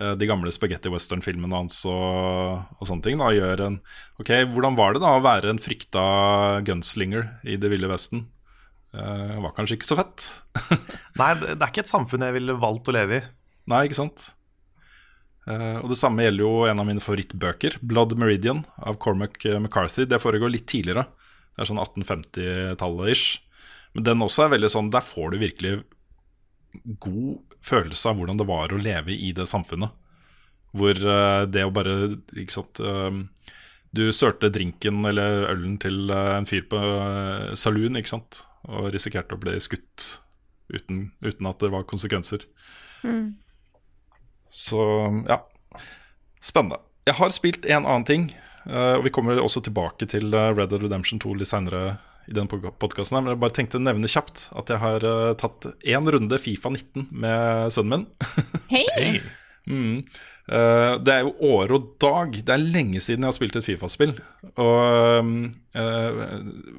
[0.00, 3.20] eh, de gamle spagetti-western-filmene hans og, og sånne ting.
[3.20, 3.80] Da gjør en
[4.22, 6.06] Ok, hvordan var det da å være en frykta
[6.64, 8.30] gunslinger i Det ville vesten?
[8.92, 10.24] Uh, var kanskje ikke så fett.
[11.20, 13.22] Nei, det det er ikke et samfunn jeg ville valgt å leve i.
[13.72, 14.32] Nei, ikke sant?
[15.50, 20.06] Eh, og det samme gjelder jo en av mine favorittbøker, 'Blood Meridian' av Cormac McCarthy.
[20.06, 21.06] Det foregår litt tidligere.
[21.52, 23.40] Det er sånn 1850-tallet ish.
[23.92, 25.72] Men den også er veldig sånn Der får du virkelig
[27.02, 29.92] god følelse av hvordan det var å leve i det samfunnet.
[30.72, 33.12] Hvor uh, det å bare Ikke sant uh,
[33.92, 38.38] Du sørte drinken eller ølen til eh, en fyr på uh, saloon, ikke sant?
[38.72, 40.06] Og risikerte å bli skutt
[40.72, 42.46] uten, uten at det var konsekvenser.
[44.52, 44.82] Så
[45.28, 45.40] ja.
[46.42, 46.82] Spennende.
[47.08, 48.24] Jeg har spilt en annen ting,
[48.68, 51.96] eh, og vi kommer også tilbake til eh, Red Dead Redemption 2 litt seinere
[52.28, 53.16] i denne podkasten.
[53.22, 56.70] Men jeg bare tenkte å nevne kjapt at jeg har eh, tatt én runde Fifa
[56.74, 58.06] 19 med sønnen min.
[58.74, 59.22] Hei!
[59.70, 60.04] Mm.
[60.42, 62.34] Uh, det er jo år og dag.
[62.34, 64.16] Det er lenge siden jeg har spilt et Fifa-spill.
[64.58, 65.28] Og
[65.78, 66.32] uh,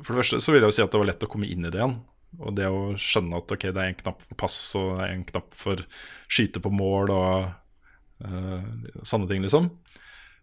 [0.04, 1.64] For det første så vil jeg jo si at det var lett å komme inn
[1.64, 1.96] i det igjen.
[2.44, 5.16] Og det å skjønne at ok, det er en knapp for pass og det er
[5.16, 5.84] en knapp for
[6.28, 7.63] skyte på mål og
[8.24, 8.64] eh,
[9.04, 9.70] sånne ting, liksom.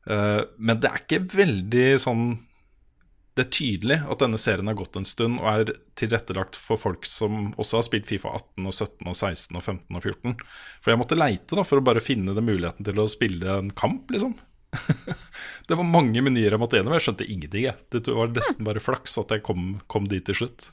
[0.08, 2.22] Eh, men det er ikke veldig sånn
[3.36, 7.04] Det er tydelig at denne serien har gått en stund og er tilrettelagt for folk
[7.08, 10.34] som også har spilt Fifa 18 og 17 og 16 og 15 og 14.
[10.80, 13.70] For jeg måtte leite da for å bare finne den muligheten til å spille en
[13.76, 14.34] kamp, liksom.
[15.68, 16.96] det var mange menyer jeg måtte gjennom.
[16.96, 17.64] Jeg skjønte ingenting.
[17.68, 17.78] Jeg.
[17.94, 20.70] Det var nesten bare flaks at jeg kom, kom dit til slutt.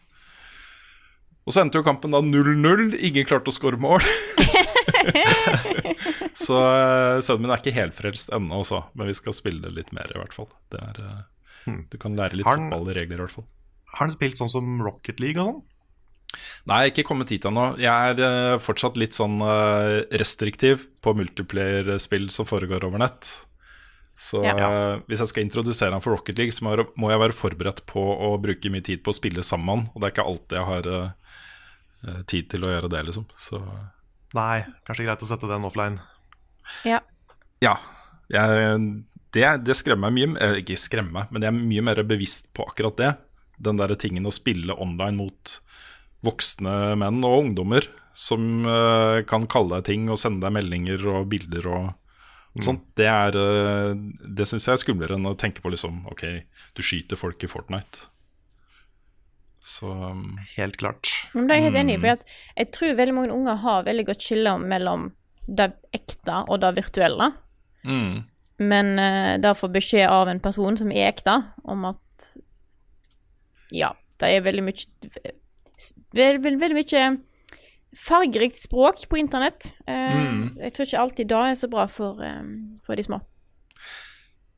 [1.47, 2.89] Og så endte jo kampen da 0-0.
[3.07, 4.03] Ingen klarte å skåre mål.
[6.47, 9.93] så eh, sønnen min er ikke helfrelst ennå også, men vi skal spille det litt
[9.95, 10.49] mer, i hvert fall.
[10.73, 13.47] Det er, eh, Du kan lære litt han- fotballregler, i hvert fall.
[13.93, 15.63] Har han spilt sånn som Rocket League og sånn?
[16.67, 17.77] Nei, ikke kommet hit ennå.
[17.79, 19.39] Jeg er eh, fortsatt litt sånn
[20.11, 23.29] restriktiv på multiplayer-spill som foregår over nett.
[24.17, 24.55] Så Ja.
[24.57, 27.37] eh, hvis jeg skal introdusere han for Rocket League, så må jeg, må jeg være
[27.37, 29.89] forberedt på å bruke mye tid på å spille sammen med han.
[29.95, 33.25] Og det er ikke alltid jeg har tid til å gjøre det, liksom.
[33.35, 33.57] Så
[34.35, 36.01] Nei, kanskje greit å sette den offline.
[36.87, 36.99] Ja.
[37.63, 37.77] ja.
[38.27, 38.81] Jeg,
[39.31, 42.65] det, det skremmer meg mye eh, Ikke skremmer men jeg er mye mer bevisst på
[42.67, 43.13] akkurat det.
[43.55, 45.53] Den der tingen å spille online mot
[46.25, 47.87] voksne menn og ungdommer
[48.17, 52.87] som uh, kan kalle deg ting og sende deg meldinger og bilder og sånt.
[52.97, 53.91] Det er eh,
[54.39, 56.23] Det syns jeg er skumlere enn å tenke på liksom OK,
[56.73, 58.07] du skyter folk i Fortnite.
[59.61, 61.11] Så um, Helt klart.
[61.33, 62.25] Men det er jeg helt enig i, for
[62.57, 65.11] jeg tror veldig mange unger har veldig godt skille mellom
[65.47, 67.31] det ekte og det virtuelle.
[67.87, 68.17] mm,
[68.59, 72.03] Men uh, da får beskjed av en person som er ekte, om at
[73.71, 74.85] Ja, det er veldig mye
[76.17, 77.09] Veldig, veldig, veldig mye
[77.97, 79.73] fargerikt språk på internett.
[79.87, 82.43] Eh, Jeg tror ikke alltid det er så bra for, eh,
[82.85, 83.21] for de små.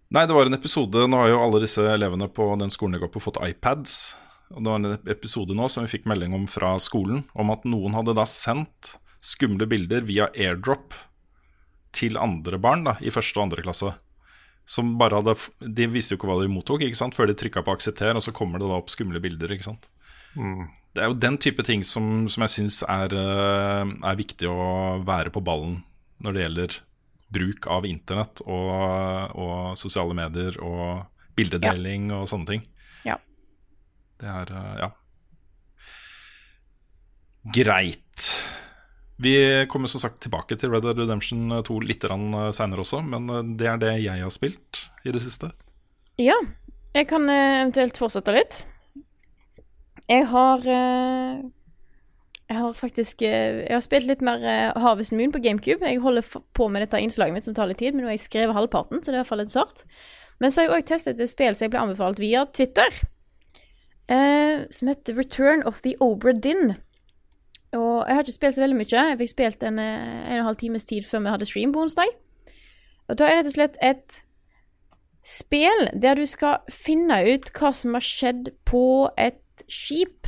[0.09, 3.03] Nei, det var en episode Nå har jo alle disse elevene på den skolen jeg
[3.03, 4.15] går på, fått iPads.
[4.55, 7.67] Og det var en episode nå som vi fikk melding om fra skolen, om at
[7.69, 10.95] noen hadde da sendt skumle bilder via airdrop
[11.95, 13.93] til andre barn da, i første og andre klasse.
[14.69, 15.33] Som bare hadde
[15.65, 18.23] De visste jo ikke hva de mottok ikke sant, før de trykka på 'aksepter', og
[18.25, 19.51] så kommer det da opp skumle bilder.
[19.51, 19.89] ikke sant.
[20.93, 25.03] Det er jo den type ting som, som jeg syns er, eh, er viktig å
[25.05, 25.83] være på ballen
[26.21, 26.79] når det gjelder
[27.29, 28.73] bruk av internett og,
[29.37, 31.05] og sosiale medier og
[31.37, 32.63] bildedeling og sånne ting.
[34.19, 34.89] Det er eh, ja.
[37.55, 38.31] Greit.
[39.19, 39.35] Vi
[39.71, 43.67] kommer som sagt tilbake til Red Dead Redemption 2 litt seinere også, men eh, det
[43.67, 45.51] er det jeg har spilt i det siste.
[46.19, 46.35] Ja,
[46.95, 48.61] jeg kan eh, eventuelt fortsette litt.
[50.09, 51.41] Jeg har eh,
[52.49, 55.85] Jeg har faktisk eh, Jeg har spilt litt mer eh, Harvest Moon på GameCube.
[55.85, 56.25] Jeg holder
[56.57, 59.03] på med dette innslaget mitt som tar litt tid, men nå har jeg skrevet halvparten,
[59.03, 59.85] så det er i hvert fall litt sart.
[60.39, 63.01] Men så har jeg òg testet et spill som jeg ble anbefalt via Twitter,
[64.09, 66.75] eh, som heter Return of the Obra Dinn.
[67.77, 69.03] Og jeg har ikke spilt så veldig mye.
[69.11, 71.73] Jeg fikk spilt en, eh, en og en halv times tid før vi hadde stream
[71.73, 72.09] på onsdag.
[73.09, 74.23] Og da er rett og slett et
[75.25, 80.27] spill der du skal finne ut hva som har skjedd på et skip.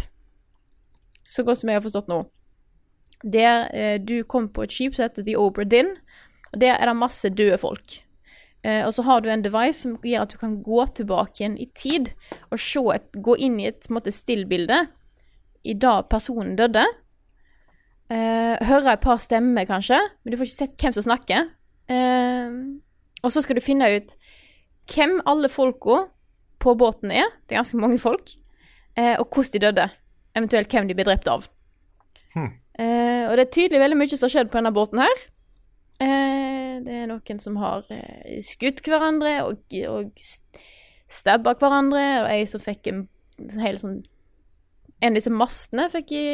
[1.24, 2.24] Så godt som jeg har forstått nå.
[3.24, 5.96] Der eh, du kom på et skip som heter The Obra Dinn,
[6.54, 8.02] og der er det masse døde folk.
[8.64, 11.58] Eh, og så har du en device som gjør at du kan gå tilbake igjen
[11.58, 12.12] i tid
[12.52, 14.84] og se et, gå inn i et måte, stillbilde
[15.66, 16.86] i da personen døde.
[18.12, 21.50] Eh, høre et par stemmer, kanskje, men du får ikke sett hvem som snakker.
[21.92, 22.58] Eh,
[23.22, 24.16] og så skal du finne ut
[24.92, 26.06] hvem alle folka
[26.62, 27.30] på båten er.
[27.48, 28.34] Det er ganske mange folk.
[28.98, 29.90] Eh, og hvordan de døde.
[30.38, 31.48] Eventuelt hvem de ble drept av.
[32.80, 35.24] Eh, og det er tydelig veldig mye som har skjedd på denne båten her.
[36.02, 40.24] Eh, det er noen som har eh, skutt hverandre og, og
[41.12, 43.06] stabba hverandre, og ei som fikk en
[43.62, 44.02] hel sånn
[45.02, 46.26] En av disse mastene fikk i,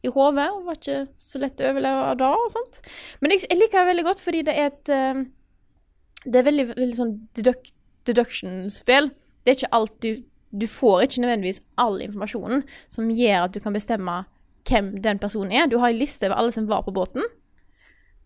[0.00, 2.78] i hodet, og var ikke så lett å overleve av det og sånt.
[3.20, 5.18] Men jeg, jeg liker det veldig godt fordi det er et eh,
[6.24, 7.74] Det er veldig, veldig sånn deduct,
[8.08, 9.10] deduction-spill.
[9.44, 10.24] Det er ikke alt du
[10.56, 14.22] Du får ikke nødvendigvis all informasjonen som gjør at du kan bestemme
[14.66, 15.68] hvem den personen er.
[15.68, 17.26] Du har en liste over alle som var på båten.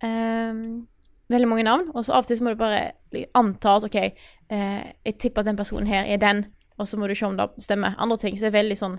[0.05, 0.87] Ehm,
[1.31, 1.91] veldig mange navn.
[1.95, 2.93] Og så av og til så må du bare
[3.39, 6.45] anta at OK, eh, jeg tipper at den personen her er den,
[6.79, 7.97] og så må du se om det stemmer.
[7.99, 8.99] Andre ting så er veldig sånn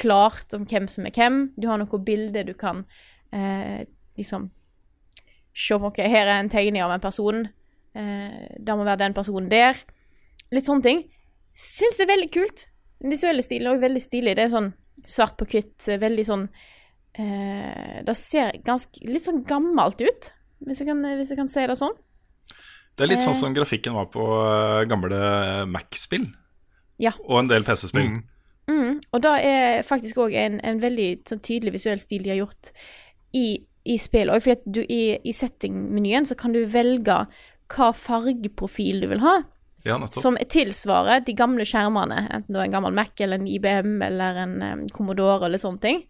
[0.00, 1.50] klart om hvem som er hvem.
[1.60, 2.84] Du har noe bilde du kan
[3.32, 4.50] eh, liksom
[5.50, 7.40] Se om ok, her er en tegning av en person.
[7.98, 9.74] Eh, det må være den personen der.
[10.54, 11.00] Litt sånne ting.
[11.50, 12.68] Syns det er veldig kult.
[13.02, 14.36] Visuelle stilen er også veldig stilig.
[14.38, 14.70] Det er sånn
[15.02, 16.46] svart på hvitt, eh, veldig sånn
[17.14, 20.32] eh, Det ser ganske litt sånn gammelt ut,
[20.66, 21.96] hvis jeg kan, hvis jeg kan si det sånn.
[22.96, 23.40] Det er litt sånn Eh.
[23.40, 26.26] som grafikken var på eh, gamle Mac-spill.
[27.00, 27.12] Ja.
[27.24, 28.10] Og en del PC-spill.
[28.10, 28.22] Mm.
[28.70, 32.36] Mm, og det er faktisk òg en, en veldig sånn, tydelig visuell stil de har
[32.42, 32.70] gjort
[33.34, 34.34] i, i spillet.
[34.34, 37.16] Og fordi at du i, i setting-menyen så kan du velge
[37.70, 39.40] hva fargeprofil du vil ha,
[39.86, 42.26] Ja, som tilsvarer de gamle skjermene.
[42.28, 45.80] Enten det er en gammel Mac eller en IBM eller en um, Commodore eller sånne
[45.80, 46.02] ting.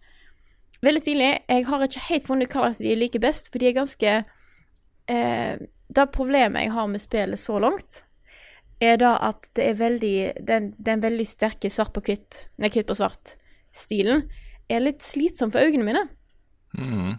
[0.85, 1.31] Veldig stilig.
[1.49, 4.13] Jeg har ikke helt funnet hva de liker best, for de er ganske
[5.13, 5.55] eh,
[5.91, 8.05] Det problemet jeg har med spillet så langt,
[8.81, 10.17] er da at det er veldig
[10.49, 14.25] Den, den veldig sterke svart på hvitt, nei, hvitt på svart-stilen
[14.71, 16.05] er litt slitsom for øynene mine.
[16.79, 17.19] Mm.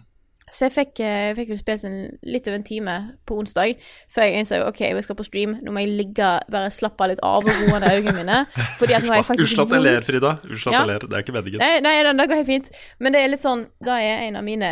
[0.52, 1.94] Så jeg fikk, eh, jeg fikk spilt en,
[2.28, 2.94] litt over en time
[3.28, 3.78] på onsdag
[4.12, 7.22] før jeg innså ok, jeg skal på stream, nå må jeg ligge, bare slappe litt
[7.24, 8.40] av og roe ned øynene mine.
[8.80, 10.04] Fordi at nå er jeg faktisk Unnskyld at jeg ler.
[10.04, 10.32] Frida.
[10.44, 10.82] Unnskyld at Ja.
[10.82, 11.06] jeg ler.
[11.06, 11.64] Det er ikke meningen.
[11.64, 12.68] Nei, nei, det, går helt fint.
[13.00, 14.70] Men det er litt sånn Det er en av mine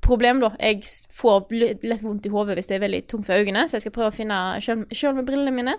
[0.00, 0.54] problem, da.
[0.58, 0.80] Jeg
[1.20, 1.52] får
[1.84, 4.10] lett vondt i hodet hvis det er veldig tungt for øynene, så jeg skal prøve
[4.10, 5.76] å finne Sjøl med brillene mine.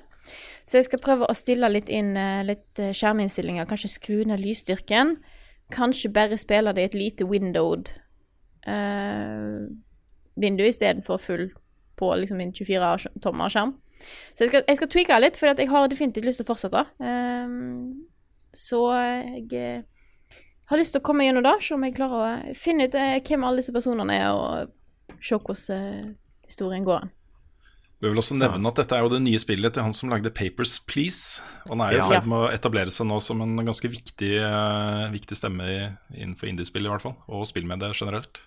[0.68, 3.66] Så jeg skal prøve å stille litt inn eh, litt eh, skjerminnstillinger.
[3.66, 5.18] Kanskje skru ned lysstyrken.
[5.74, 7.90] Kanskje bare spille det i et lite windowed
[8.68, 9.70] eh,
[10.42, 11.48] vindu istedenfor full
[12.00, 13.76] på liksom min 24-tommer skjerm.
[14.34, 16.82] Så jeg skal, jeg skal tweake litt, for jeg har definitivt lyst til å fortsette.
[17.06, 18.08] Ehm,
[18.58, 22.18] så jeg eh, har lyst til å komme gjennom det, se om jeg klarer
[22.50, 26.16] å finne ut eh, hvem alle disse personene er, og se hvordan
[26.48, 27.10] historien går.
[28.02, 30.32] Du vil også nevne at dette er jo det nye spillet til han som lagde
[30.34, 31.44] Papers, Please.
[31.70, 32.08] Han er i Ja.
[32.10, 34.32] ferd med å etablere seg nå som en ganske viktig,
[35.14, 35.68] viktig stemme
[36.10, 37.14] innenfor indiespill, i hvert fall.
[37.30, 38.42] Og spill med det generelt.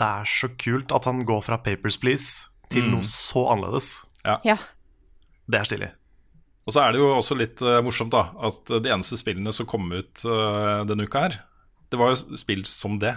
[0.00, 2.94] Det er så kult at han går fra Papers, Please til Mm.
[2.94, 3.90] noe så annerledes.
[4.24, 4.56] Ja.
[5.50, 5.90] Det er stilig.
[6.68, 9.66] Og så er det jo også litt uh, morsomt da at de eneste spillene som
[9.66, 11.36] kom ut uh, denne uka her,
[11.90, 13.16] det var jo spill som det.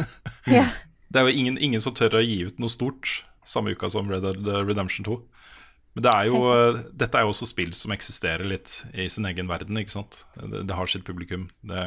[0.56, 0.62] ja.
[1.12, 4.08] Det er jo ingen, ingen som tør å gi ut noe stort samme uka som
[4.08, 5.16] Red Dead Redemption 2.
[5.96, 9.26] Men det er jo, eh, dette er jo også spill som eksisterer litt i sin
[9.28, 10.22] egen verden, ikke sant.
[10.38, 11.50] Det, det har sitt publikum.
[11.68, 11.82] Det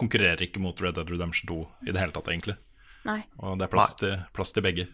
[0.00, 2.56] konkurrerer ikke mot Red Dead Redemption 2 i det hele tatt, egentlig.
[3.04, 3.20] Nei.
[3.42, 4.88] Og det er plass, til, plass til begge.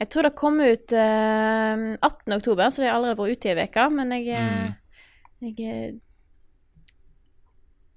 [0.00, 2.36] Jeg tror det kom ut eh, 18.
[2.36, 4.72] oktober, så det har allerede vært ute i ei uke, men jeg, mm.
[5.46, 5.98] jeg eh,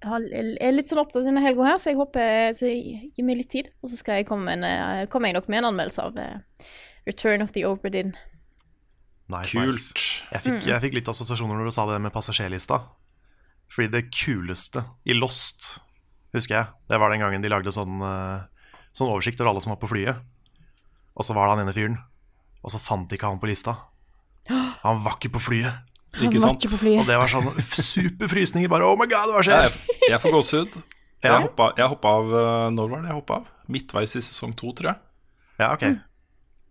[0.04, 3.40] jeg, er litt sånn opptatt denne helga her, så jeg håper så jeg gir meg
[3.40, 3.72] litt tid.
[3.84, 6.68] Og så skal jeg komme, en, eh, komme jeg nok med en anmeldelse av eh,
[7.08, 8.14] Return of the Overdin.
[9.32, 9.72] Nice, Kult.
[9.72, 10.26] nice.
[10.34, 12.82] Jeg fikk, jeg fikk litt assosiasjoner når du sa det med passasjerlista.
[13.74, 15.78] Fordi det kuleste i Lost,
[16.36, 18.44] husker jeg, det var den gangen de lagde sånn, eh,
[18.94, 20.22] sånn oversikt over alle som var på flyet.
[21.14, 21.98] Og så var det han ene fyren,
[22.64, 23.76] og så fant de ikke han på lista.
[24.84, 25.90] Han var ikke på flyet.
[26.18, 26.62] Han Ikke sant?
[26.62, 28.70] ikke på Og det var sånn superfrysninger.
[28.70, 29.66] Bare oh my god, hva skjer?
[29.66, 30.76] jeg, jeg får gåsehud.
[31.24, 31.32] Ja.
[31.38, 33.46] Jeg hoppa, jeg hoppa av eh, Når var det jeg hoppa av?
[33.72, 35.00] Midtveis i sesong to, tror jeg.
[35.62, 35.86] Ja, ok.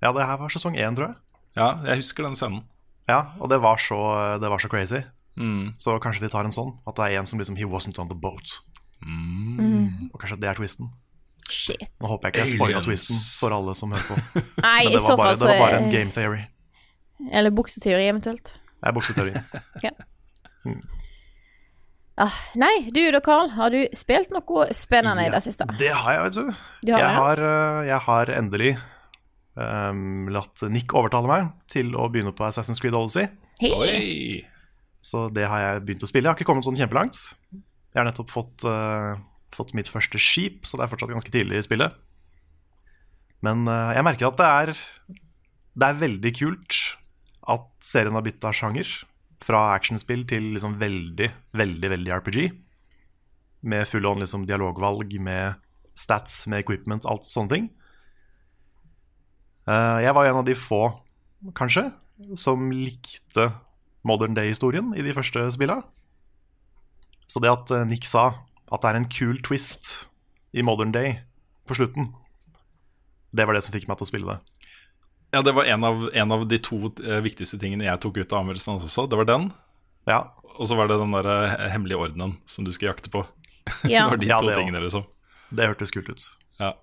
[0.04, 1.16] Ja, det her var sesong én, tror jeg.
[1.56, 2.61] Ja, jeg husker den scenen.
[3.08, 3.98] Ja, og det var så,
[4.42, 5.00] det var så crazy.
[5.40, 5.72] Mm.
[5.80, 6.74] Så kanskje de tar en sånn.
[6.87, 8.58] At det er en som liksom He wasn't on the boat.
[9.02, 10.11] Mm.
[10.12, 10.92] Og kanskje det er twisten.
[11.50, 11.85] Shit.
[12.00, 14.42] Nå håper jeg ikke jeg spoila twisten for alle som hører på.
[14.66, 16.42] Nei, Men i det så var bare, fall det var bare en game theory.
[17.33, 18.57] Eller bukseteori, eventuelt.
[18.83, 19.44] Det er bukseteorien.
[22.20, 23.48] Ah, nei, du da, Carl.
[23.57, 25.64] Har du spilt noe spennende i det siste?
[25.81, 26.66] Det har jeg, vet du.
[26.85, 28.72] Du har jeg, har, øh, jeg har endelig
[29.57, 33.31] um, latt Nick overtale meg til å begynne på Assassin's Creed Odyssey.
[33.62, 33.72] Hey.
[33.72, 34.42] Oi!
[35.02, 36.28] Så det har jeg begynt å spille.
[36.28, 37.22] Jeg har ikke kommet sånn kjempelangt.
[37.50, 39.16] Jeg har nettopp fått, øh,
[39.57, 41.95] fått mitt første skip, så det er fortsatt ganske tidlig i spillet.
[43.43, 44.75] Men øh, jeg merker at det er,
[45.75, 46.81] det er veldig kult
[47.51, 48.91] at serien har bytta sjanger.
[49.43, 52.38] Fra actionspill til liksom veldig, veldig veldig RPG.
[53.67, 55.59] Med full on liksom dialogvalg, med
[55.99, 57.67] stats, med equipment, alt sånne ting.
[59.67, 60.85] Eh, jeg var en av de få,
[61.59, 61.88] kanskje,
[62.38, 63.51] som likte
[64.07, 65.81] modern day-historien i de første spilla.
[67.27, 68.31] Så det at eh, Nick sa
[68.72, 69.92] at det er en kul twist
[70.56, 71.18] i modern day
[71.68, 72.11] på slutten,
[73.32, 74.38] det var det som fikk meg til å spille det.
[75.32, 78.32] Ja, det var en av, en av de to eh, viktigste tingene jeg tok ut
[78.35, 79.06] av anmeldelsen også.
[79.08, 79.50] Det var den,
[80.08, 80.18] Ja,
[80.58, 83.24] og så var det den der eh, hemmelige ordenen som du skal jakte på.
[83.88, 84.04] Ja.
[84.04, 85.06] det var de Ja, to det tingene, liksom.
[85.54, 86.26] det hørtes kult ut.
[86.61, 86.74] Ja.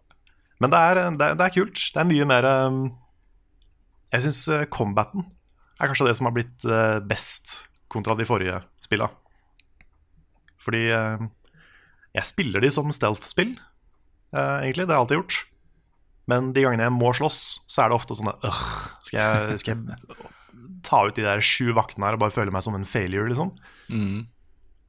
[0.60, 1.84] Men det er, det, er, det er kult.
[1.94, 2.80] Det er mye mer um,
[4.12, 4.42] Jeg syns
[4.74, 5.28] combaten
[5.80, 7.54] er kanskje det som har blitt eh, best
[7.92, 9.08] kontra de forrige spilla.
[10.60, 11.22] Fordi eh,
[12.18, 13.54] jeg spiller de som stealth-spill,
[14.34, 14.88] uh, egentlig.
[14.88, 15.38] Det har jeg alltid gjort.
[16.30, 18.60] Men de gangene jeg må slåss, så er det ofte sånn øh,
[19.08, 20.20] skal, jeg, skal jeg
[20.86, 23.50] ta ut de der sju vaktene her og bare føle meg som en failure, liksom?
[23.90, 24.28] Mm.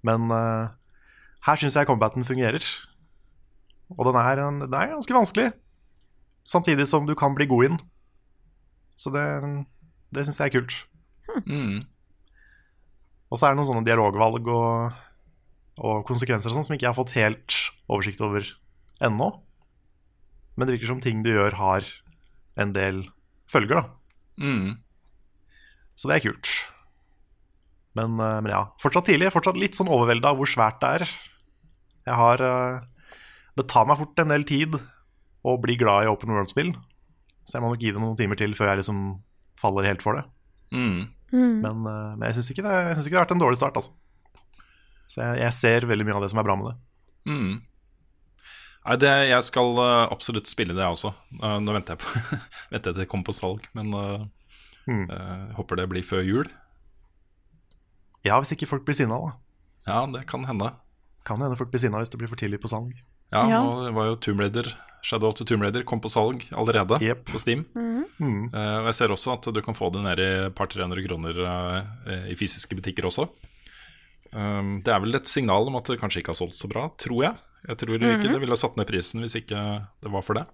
[0.04, 0.68] Men uh,
[1.48, 2.60] her syns jeg combaten fungerer.
[3.96, 5.48] Og den er, en- den er ganske vanskelig,
[6.46, 7.80] samtidig som du kan bli god i den.
[9.00, 9.24] Så det,
[10.14, 10.76] det syns jeg er kult.
[11.48, 11.80] Mm.
[13.30, 15.00] Og så er det noen sånne dialogvalg og,
[15.80, 17.56] og konsekvenser og sånn som ikke jeg har fått helt
[17.90, 18.44] oversikt over
[19.00, 19.30] ennå.
[20.56, 21.86] Men det virker som ting du gjør, har
[22.60, 23.06] en del
[23.50, 24.44] følger, da.
[24.44, 24.80] Mm.
[25.96, 26.52] Så det er kult.
[27.98, 29.32] Men, eh, men ja, fortsatt tidlig.
[29.34, 31.14] Fortsatt litt sånn overvelda av hvor svært det er.
[32.08, 32.80] Jeg har eh,
[33.58, 34.76] Det tar meg fort en del tid
[35.44, 36.70] å bli glad i open world-spill.
[37.44, 39.00] Så jeg må nok gi det noen timer til før jeg liksom
[39.60, 40.22] faller helt for det.
[40.72, 41.10] Mm.
[41.32, 43.96] Men, eh, men jeg syns ikke, ikke det har vært en dårlig start, altså.
[45.10, 46.76] Så jeg, jeg ser veldig mye av det som er bra med det.
[47.30, 47.54] Mm.
[48.80, 51.10] Nei, det, jeg skal uh, absolutt spille det, jeg også.
[51.42, 52.38] Uh, nå venter jeg på
[52.72, 54.28] venter jeg til det kommer på salg, men uh,
[54.88, 55.04] Mm.
[55.12, 56.48] eh, håper det blir før jul.
[58.24, 59.34] Ja, hvis ikke folk blir sinna, da.
[59.86, 60.72] Ja, det kan hende.
[61.28, 62.96] Kan hende folk blir sinna hvis det blir for tidlig på salg.
[63.30, 63.60] Ja, Ja.
[63.62, 64.66] nå var jo Tomb Raider
[65.06, 67.22] Shadow of the Tomb Raider kom på salg allerede yep.
[67.28, 67.62] på Steam.
[67.76, 68.50] Mm.
[68.52, 71.04] Eh, og jeg ser også at du kan få det ned i et par-tre hundre
[71.06, 71.38] kroner
[72.26, 73.28] i fysiske butikker også.
[74.30, 76.86] Um, det er vel et signal om at det kanskje ikke har solgt så bra,
[77.00, 77.38] tror jeg.
[77.68, 79.58] Jeg tror ikke det ville ha satt ned prisen hvis ikke
[80.00, 80.46] det var for det.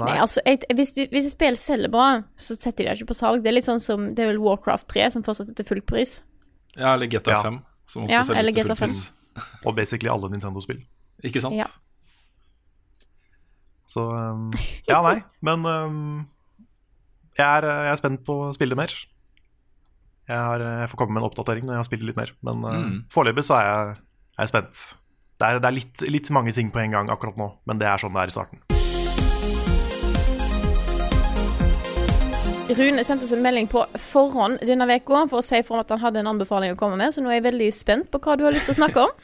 [0.00, 2.06] Nei, altså, jeg, hvis, du, hvis et spill selger bra,
[2.40, 3.44] så setter de det ikke på salg.
[3.44, 5.82] Det er litt sånn som Det er vel Warcraft 3 som fortsatt er til full
[5.84, 6.18] pris.
[6.76, 7.42] Ja, eller GTA Ja.
[7.46, 8.82] 5, som også Ja, selges til full 5.
[8.82, 9.00] pris.
[9.64, 10.82] Og basically alle Nintendo-spill.
[11.24, 11.56] Ikke sant?
[11.56, 11.68] Ja.
[13.88, 14.50] Så um,
[14.88, 15.20] Ja, nei.
[15.44, 15.98] Men um,
[17.36, 18.92] jeg, er, jeg er spent på å spille mer.
[20.32, 22.32] Jeg, har, jeg får komme med en oppdatering når jeg har spilt litt mer.
[22.46, 22.98] Men uh, Mm.
[23.12, 23.96] foreløpig så er jeg,
[24.38, 24.82] er jeg spent.
[25.42, 27.88] Det er, det er litt, litt mange ting på en gang akkurat nå, men det
[27.90, 28.62] er sånn det er i starten.
[32.72, 35.90] Rune sendte oss en melding på forhånd denne uka for å si fra om at
[35.92, 38.36] han hadde en anbefaling å komme med, så nå er jeg veldig spent på hva
[38.38, 39.16] du har lyst til å snakke om.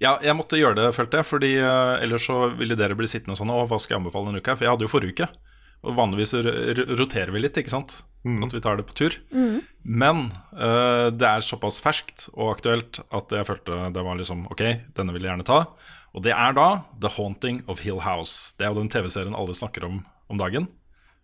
[0.00, 3.34] Ja, jeg måtte gjøre det, følte jeg, fordi uh, ellers så ville dere bli sittende
[3.36, 4.54] sånn Å, hva skal jeg anbefale denne uka?
[4.56, 5.26] For jeg hadde jo forrige uke.
[5.86, 6.34] Og vanligvis
[6.98, 8.02] roterer vi litt, ikke sant?
[8.44, 9.14] At vi tar det på tur.
[9.80, 14.60] Men uh, det er såpass ferskt og aktuelt at jeg følte det var liksom Ok,
[14.96, 15.62] denne vil jeg gjerne ta.
[16.12, 16.66] Og det er da
[17.00, 18.52] The Haunting of Hill House.
[18.58, 20.68] Det er jo den TV-serien alle snakker om om dagen.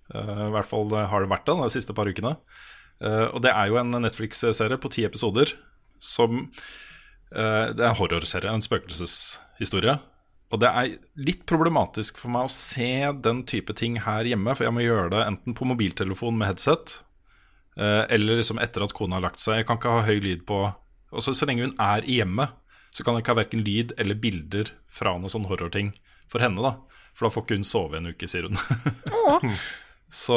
[0.08, 2.34] Uh, I hvert fall har det vært det de siste par ukene.
[2.96, 5.52] Uh, og det er jo en Netflix-serie på ti episoder
[6.00, 6.46] som
[7.34, 9.98] Eh, Det er en horrorserie, en spøkelseshistorie.
[10.54, 12.90] Og det er litt problematisk for meg å se
[13.22, 17.00] den type ting her hjemme, for jeg må gjøre det enten på mobiltelefon med headset,
[17.78, 19.60] eh, eller liksom etter at kona har lagt seg.
[19.60, 20.66] Jeg kan ikke ha høy lyd på
[21.16, 22.50] Og Så lenge hun er i hjemmet,
[22.90, 25.92] så kan jeg ikke ha verken lyd eller bilder fra noen sånn horrorting
[26.28, 26.74] for henne, da.
[27.14, 28.58] For da får ikke hun sove en uke, sier hun.
[30.06, 30.36] Så,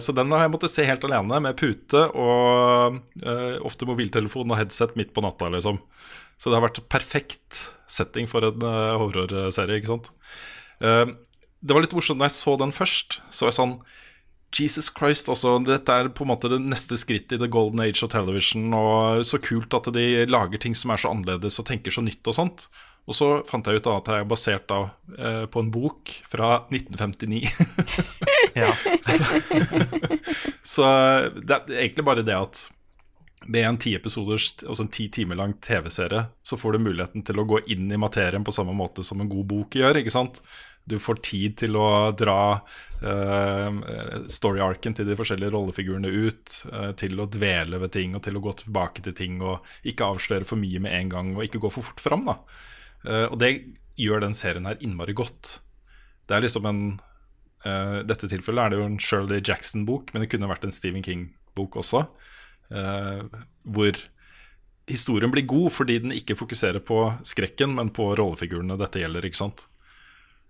[0.00, 4.56] så den har jeg måttet se helt alene, med pute og eh, ofte mobiltelefon og
[4.56, 5.76] headset midt på natta, liksom.
[6.42, 10.08] Så det har vært perfekt setting for en uh, horrorserie, ikke sant.
[10.82, 11.14] Uh,
[11.62, 13.20] det var litt morsomt da jeg så den først.
[13.30, 13.76] Så jeg sånn
[14.52, 18.02] Jesus Christ også, dette er på en måte det neste skrittet i the golden age
[18.04, 18.74] of television.
[18.76, 22.26] Og så kult at de lager ting som er så annerledes og tenker så nytt
[22.26, 22.66] og sånt.
[23.08, 24.82] Og så fant jeg ut at jeg er basert da,
[25.16, 27.48] eh, på en bok fra 1959.
[29.08, 29.16] så,
[30.74, 30.92] Så
[31.40, 32.66] det er egentlig bare det at
[33.46, 37.40] med en ti episoders, altså en ti timer lang TV-serie, så får du muligheten til
[37.40, 39.98] å gå inn i materien på samme måte som en god bok gjør.
[40.00, 40.42] ikke sant?
[40.84, 43.76] Du får tid til å dra uh,
[44.30, 48.42] story-arken til de forskjellige rollefigurene ut, Uh, til å dvele ved ting og til å
[48.42, 51.70] gå tilbake til ting og ikke avsløre for mye med en gang og ikke gå
[51.74, 52.26] for fort fram.
[52.28, 52.36] da.
[53.02, 53.52] Uh, og det
[53.98, 55.58] gjør den serien her innmari godt.
[56.28, 56.82] Det er liksom en
[57.66, 61.04] uh, dette tilfellet er det jo en Shirley Jackson-bok, men det kunne vært en Stephen
[61.04, 62.06] King-bok også.
[62.72, 63.22] Eh,
[63.62, 64.00] hvor
[64.90, 69.28] historien blir god fordi den ikke fokuserer på skrekken, men på rollefigurene dette gjelder.
[69.28, 69.66] ikke sant?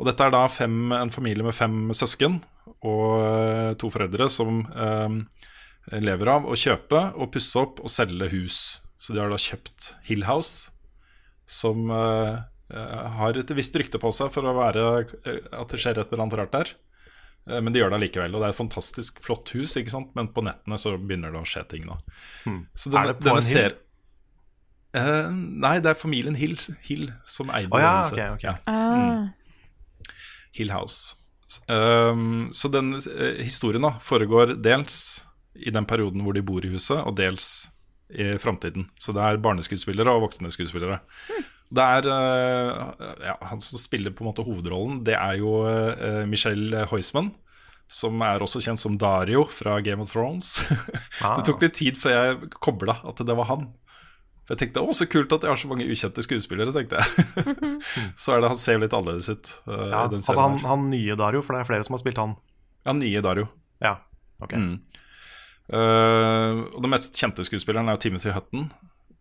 [0.01, 2.41] Og dette er da fem, en familie med fem søsken
[2.83, 5.19] og eh, to foreldre som eh,
[6.03, 8.61] lever av å kjøpe og pusse opp og selge hus.
[9.03, 10.71] Så de har da kjøpt Hill House,
[11.47, 12.41] som eh,
[12.73, 16.25] eh, har et visst rykte på seg for å være at det skjer et eller
[16.25, 16.75] annet rart der.
[17.49, 18.35] Eh, Men de gjør det allikevel.
[18.35, 20.11] Og det er et fantastisk flott hus, ikke sant?
[20.15, 21.87] men på nettene så begynner det å skje ting.
[21.87, 21.97] da
[22.75, 23.43] Så den, Er det på en hill?
[23.43, 23.79] ser-
[24.95, 28.19] Eh, nei, det er familien Hill, Hill som eide oh, ja, huset.
[28.19, 28.43] ok, ok.
[28.45, 29.29] Ja, Ah.
[30.53, 31.17] Hill House.
[31.69, 35.25] Um, så den uh, historien da foregår dels
[35.57, 37.71] i den perioden hvor de bor i huset, og dels
[38.13, 38.91] i framtiden.
[39.01, 41.01] Så det er barneskuespillere og voksne skuespillere.
[41.73, 46.23] Det er eh, ja, Han som spiller på en måte hovedrollen, det er jo uh,
[46.29, 47.31] Michelle Heusman.
[47.93, 50.63] Som er også kjent som Dario fra Game of Thrones.
[51.23, 51.37] Ah.
[51.39, 53.69] det tok litt tid før jeg kobla at det var han.
[54.43, 57.27] For jeg tenkte å, så kult at jeg har så mange ukjente skuespillere, tenkte jeg.
[58.23, 59.53] så er det, han ser litt annerledes ut.
[59.71, 62.33] eh, Ja, altså han, han nye Dario, for det er flere som har spilt han.
[62.89, 63.47] Ja, nye Dario.
[63.85, 63.93] Ja,
[64.43, 64.57] ok.
[64.59, 64.73] Mm.
[65.71, 68.67] uh, og den mest kjente skuespilleren er jo Timothy Hutton,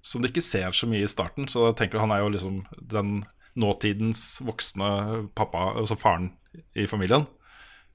[0.01, 1.47] som du ikke ser så mye i starten.
[1.51, 3.21] Så jeg tenker han er jo liksom den
[3.59, 6.31] nåtidens voksne pappa, altså faren
[6.77, 7.27] i familien.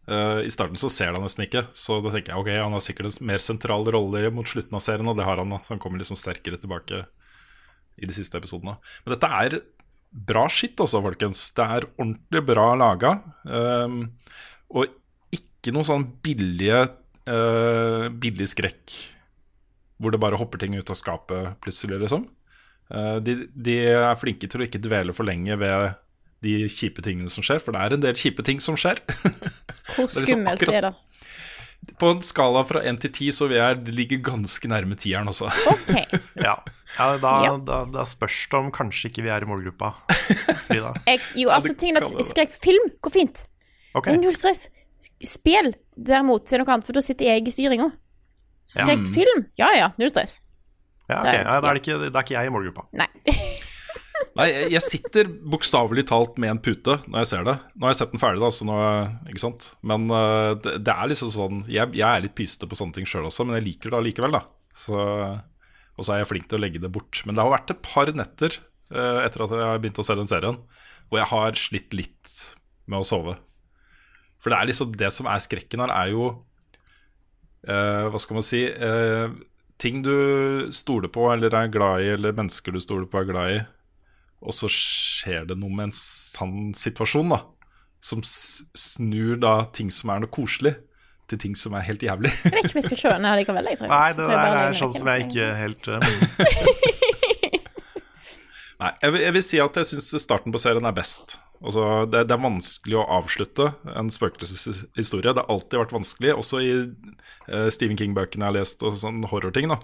[0.06, 2.76] Uh, I starten så ser du han nesten ikke, så da tenker jeg ok, han
[2.76, 5.58] har sikkert en mer sentral rolle mot slutten av serien, og det har han, da.
[5.66, 7.02] Så han kommer liksom sterkere tilbake
[7.96, 8.76] i de siste episodene.
[9.04, 9.58] Men dette er
[10.28, 11.48] bra skitt, altså, folkens.
[11.56, 13.16] Det er ordentlig bra laga.
[13.42, 13.98] Um,
[14.76, 14.94] og
[15.34, 18.94] ikke noe sånn billige uh, billig skrekk
[20.00, 22.26] hvor det bare hopper ting ut av skapet plutselig, liksom.
[22.92, 25.94] Eh, de, de er flinke til å ikke dvele for lenge ved
[26.44, 29.00] de kjipe tingene som skjer, for det er en del kjipe ting som skjer.
[29.06, 29.16] Hvor
[29.96, 30.94] Det er liksom skummelt akkurat- er det?
[32.00, 35.28] På en skala fra 1 til 10 så vil jeg det ligger ganske nærme tieren,
[35.30, 35.46] også.
[35.70, 35.92] OK.
[36.46, 36.54] Ja,
[36.98, 37.52] ja, da, Ja.
[37.62, 39.92] Da, da spørs det om kanskje ikke vi er i målgruppa.
[40.66, 40.90] Frida.
[41.10, 43.44] Jeg, jo, altså, tingen at skrekkfilm går fint.
[43.94, 44.66] Ok, Det er null stress.
[45.24, 47.90] Spill, derimot, er noe annet, for da sitter jeg i styringa.
[48.66, 50.40] Skrekkfilm, ja ja, null stress.
[51.08, 51.38] ja, okay.
[51.44, 52.86] ja, da er det ikke, da er ikke jeg i målgruppa.
[52.98, 53.06] Nei.
[54.36, 57.54] Nei, jeg- jeg sitter bokstavelig talt med en pute når jeg ser det.
[57.76, 58.76] Nå har jeg sett den ferdig, da, så nå,
[59.30, 59.68] ikke sant.
[59.86, 63.08] Men eh, det, det er liksom sånn Jeg, jeg er litt pysete på sånne ting
[63.08, 64.42] sjøl også, men jeg liker det allikevel, da.
[64.76, 64.96] Så,
[65.96, 67.22] og så er jeg flink til å legge det bort.
[67.24, 68.58] Men det har vært et par netter
[68.92, 70.58] uh, etter at jeg har begynt å se den serien,
[71.08, 72.34] hvor jeg har slitt litt
[72.90, 73.36] med å sove.
[74.42, 76.26] For det er liksom det som er skrekken her, er jo
[77.68, 79.36] eh, Hva skal man si eh,
[79.76, 83.50] Ting du stoler på eller er glad i, eller mennesker du stoler på er glad
[83.52, 83.58] i,
[84.40, 87.42] og så skjer det noe med en sann situasjon, da.
[88.00, 90.72] Som snur da ting som er noe koselig,
[91.28, 92.30] til ting som er helt jævlig.
[92.44, 93.68] Jeg vet ikke om jeg skal se den her likevel.
[93.68, 96.00] Jeg tror Nei, det tror der er sånn som jeg ikke helt eh,
[98.76, 101.38] Nei, jeg vil, jeg vil si at jeg syns starten på serien er best.
[101.64, 105.32] Altså, det, det er vanskelig å avslutte en spøkelseshistorie.
[105.32, 109.24] Det har alltid vært vanskelig, også i uh, Stephen King-bøkene jeg har lest, og sånn
[109.30, 109.72] horrorting.
[109.72, 109.80] da.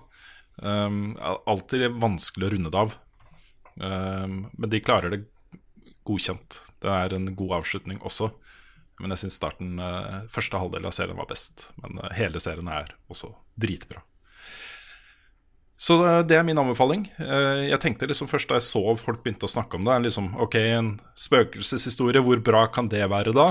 [0.60, 1.16] Um,
[1.48, 2.96] alltid vanskelig å runde det av.
[3.80, 5.24] Um, men de klarer det
[6.08, 6.60] godkjent.
[6.82, 8.30] Det er en god avslutning også.
[9.00, 11.70] Men jeg syns starten, uh, første halvdel av serien var best.
[11.82, 14.04] Men uh, hele serien er også dritbra.
[15.82, 17.08] Så eh, det er min anbefaling.
[17.18, 20.30] Eh, Jeg tenkte liksom først da jeg så folk begynte å snakke om det, liksom,
[20.44, 23.48] ok, en spøkelseshistorie, hvor bra kan det være da?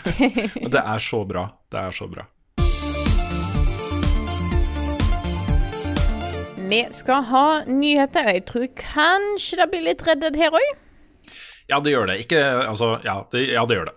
[0.60, 1.46] Men det er så bra.
[1.72, 2.26] Det er så bra.
[6.72, 10.81] Vi skal ha nyheter, og jeg tror kanskje det blir litt reddet her òg.
[11.70, 12.16] Ja, det gjør det.
[12.24, 13.96] Ikke Altså, ja, det, ja, det gjør det.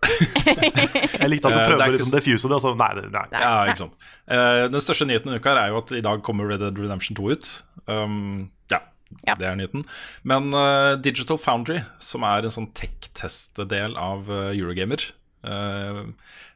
[1.21, 3.07] Jeg likte at du prøver er prøvde å liksom defuse det, og så nei, det-
[3.13, 3.23] nei.
[3.33, 3.95] Ja, ikke sant.
[4.25, 7.17] Uh, den største nyheten denne uka er jo at i dag kommer Red Dead Redemption
[7.17, 7.49] 2 ut.
[7.89, 8.79] Um, ja,
[9.27, 9.35] Ja.
[9.39, 9.85] det er nyheten.
[10.23, 15.01] Men uh, Digital Foundry, som er en sånn tech-test-del av uh, Eurogamer
[15.45, 15.99] eh,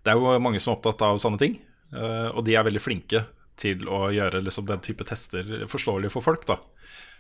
[0.04, 1.60] Det er jo mange som er opptatt av sånne ting,
[1.94, 3.22] eh, og de er veldig flinke
[3.60, 6.46] til å gjøre liksom, den type tester forståelig for folk.
[6.50, 6.68] da Eh,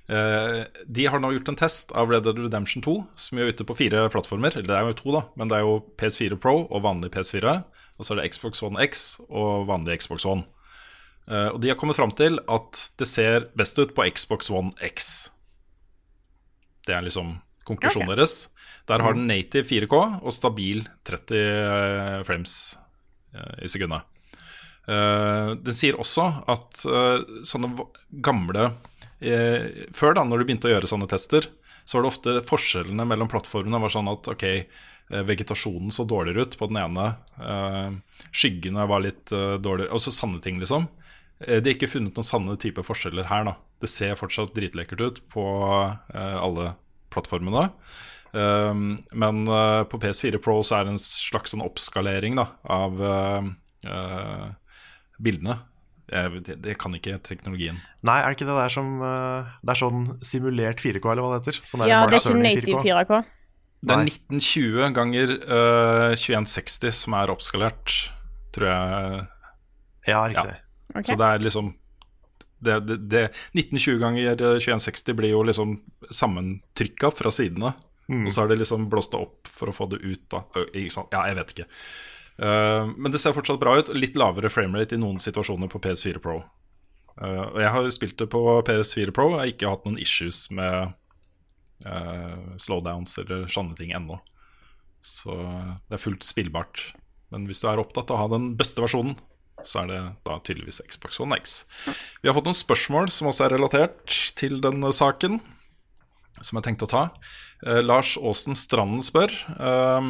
[0.10, 3.76] de har nå gjort en test av Red Dead Redemption 2, som er ute på
[3.78, 4.56] fire plattformer.
[4.58, 7.54] Eller det er jo to, da, men det er jo PS4 Pro og vanlig PS4.
[8.00, 10.48] Og så er det Xbox One X og vanlig Xbox One.
[11.30, 14.74] Eh, og de har kommet fram til at det ser best ut på Xbox One
[14.82, 15.30] X.
[16.88, 17.36] Det er liksom
[17.68, 18.48] konklusjonen deres.
[18.90, 22.56] Der har den native 4K og stabil 30 frames
[23.36, 24.08] eh, i sekundet.
[24.90, 27.90] Eh, den sier også at eh, sånne
[28.26, 28.89] gamle eh,
[29.20, 31.48] Før, da, når du begynte å gjøre sånne tester,
[31.84, 36.46] så var det ofte forskjellene mellom plattformene var sånn at ok, eh, vegetasjonen så dårligere
[36.46, 37.08] ut på den ene,
[37.42, 37.90] eh,
[38.32, 40.86] skyggene var litt eh, dårligere, så sanne ting, liksom.
[41.42, 43.44] Eh, De har ikke funnet noen sanne type forskjeller her.
[43.50, 45.44] da Det ser fortsatt dritlekkert ut på
[46.14, 46.76] eh, alle
[47.10, 47.72] plattformene.
[48.32, 53.48] Men eh, på PS4 Pro så er det en slags sånn oppskalering da av eh,
[53.90, 54.44] eh,
[55.18, 55.56] bildene.
[56.10, 57.80] Det, kan ikke teknologien.
[58.08, 61.36] Nei, er det ikke det der som eh, Det er sånn simulert 4K, eller hva
[61.36, 61.60] det heter?
[61.70, 63.20] Sånn Ja, det er ikke native 4K.
[63.80, 67.94] Det er 1920 ganger uh, 2160 som er oppskalert.
[68.56, 69.22] tror jeg.
[70.10, 70.58] Ja, riktig.
[70.92, 71.06] Ok.
[71.08, 71.70] Så det er liksom
[72.60, 73.22] det, det, det,
[73.56, 75.78] 1920 ganger 2160 blir jo liksom
[76.12, 77.72] sammentrykka fra sidene.
[78.10, 80.42] Og så har det liksom blåst det opp for å få det ut, da.
[80.74, 81.68] Ja, jeg vet ikke.
[82.40, 83.92] Eh, men det ser fortsatt bra ut.
[83.96, 86.40] Litt lavere framerate i noen situasjoner på PS4 Pro.
[87.20, 89.32] Eh, og jeg har spilt det på PS4 Pro.
[89.34, 90.94] Jeg har ikke hatt noen issues med
[91.86, 94.22] eh, slowdowns eller sånne ting ennå.
[95.04, 95.36] Så
[95.88, 96.90] det er fullt spillbart.
[97.34, 99.20] Men hvis du er opptatt av å ha den beste versjonen,
[99.68, 101.62] så er det da tydeligvis Xbox One X.
[102.24, 105.42] Vi har fått noen spørsmål som også er relatert til denne saken,
[106.40, 107.04] som jeg tenkte å ta.
[107.84, 110.10] Lars Aasen Stranden spør eh,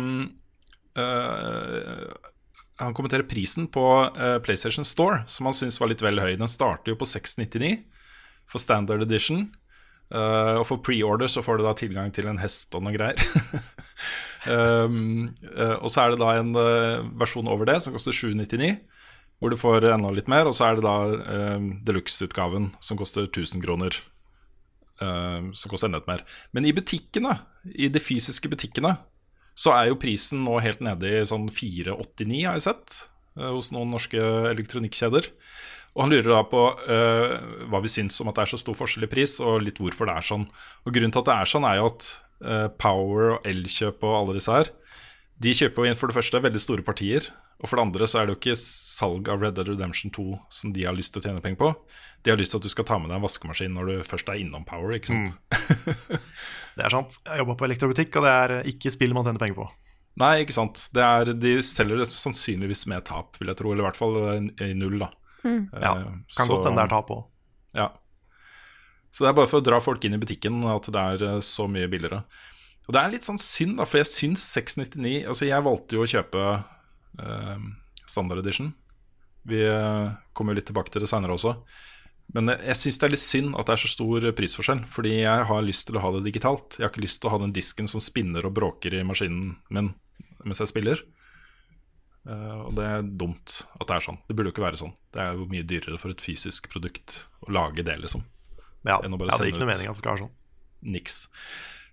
[2.79, 3.83] Han kommenterer prisen på
[4.15, 6.37] eh, PlayStation Store, som han syns var litt vel høy.
[6.39, 7.73] Den starter jo på 699
[8.49, 9.49] for standard edition.
[10.09, 13.19] Uh, og for pre-order så får du da tilgang til en hest og noe greier.
[14.49, 18.71] um, uh, og så er det da en uh, versjon over det som koster 799,
[19.37, 20.49] hvor du får enda litt mer.
[20.49, 23.99] Og så er det da uh, deluxe-utgaven som koster 1000 kroner.
[24.99, 26.25] eh, som koster enda litt mer.
[26.51, 27.37] Men i butikkene,
[27.71, 28.97] i de fysiske butikkene,
[29.59, 33.01] så er jo prisen nå helt nede i sånn 489, har jeg sett,
[33.35, 34.21] eh, hos noen norske
[34.53, 35.27] elektronikkjeder.
[35.97, 37.31] Og han lurer da på uh,
[37.67, 40.07] hva vi syns om at det er så stor forskjell i pris, og litt hvorfor
[40.07, 40.45] det er sånn.
[40.85, 42.05] Og Grunnen til at det er sånn, er jo at
[42.45, 44.69] uh, Power og Elkjøp og alle disse her,
[45.41, 47.25] de kjøper jo inn for det første veldig store partier.
[47.59, 50.25] Og for det andre så er det jo ikke salg av Red Dead Redemption 2
[50.49, 51.73] som de har lyst til å tjene penger på.
[52.23, 54.29] De har lyst til at du skal ta med deg en vaskemaskin når du først
[54.31, 55.35] er innom Power, ikke sant.
[56.79, 57.17] Det er sant.
[57.27, 59.67] Jeg jobba på elektrobutikk, og det er ikke spill man tjener penger på.
[60.19, 60.85] Nei, ikke sant.
[60.95, 63.71] Det er, de selger det sannsynligvis med tap, vil jeg tro.
[63.73, 64.17] Eller i hvert fall
[64.63, 65.11] i null, da.
[65.43, 67.25] Ja, Eh, Kan så- godt hende det er tap òg.
[67.75, 67.89] Ja.
[69.11, 71.39] Så det er bare for å dra folk inn i butikken at det er eh,
[71.43, 72.23] så mye billigere.
[72.87, 76.03] Og det er litt sånn synd, da, for jeg syns 699 Altså, jeg valgte jo
[76.03, 76.43] å kjøpe
[78.09, 78.73] standard edition.
[79.49, 81.55] Vi eh, kommer jo litt tilbake til det seinere også.
[82.35, 85.13] Men jeg, jeg syns det er litt synd at det er så stor prisforskjell, fordi
[85.23, 86.77] jeg har lyst til å ha det digitalt.
[86.77, 89.55] Jeg har ikke lyst til å ha den disken som spinner og bråker i maskinen
[89.73, 89.93] min
[90.45, 91.01] mens jeg spiller.
[92.29, 94.21] Eh, og det er dumt at det er sånn.
[94.27, 94.93] Det burde jo ikke være sånn.
[95.15, 98.23] Det er jo mye dyrere for et fysisk produkt å lage det, liksom.
[98.87, 100.35] Ja, Enn å bare ja, det er ikke noe mening at det skal være sånn.
[100.93, 101.17] Niks.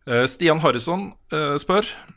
[0.06, 2.15] Eh, Stian Harrison eh, spør eh,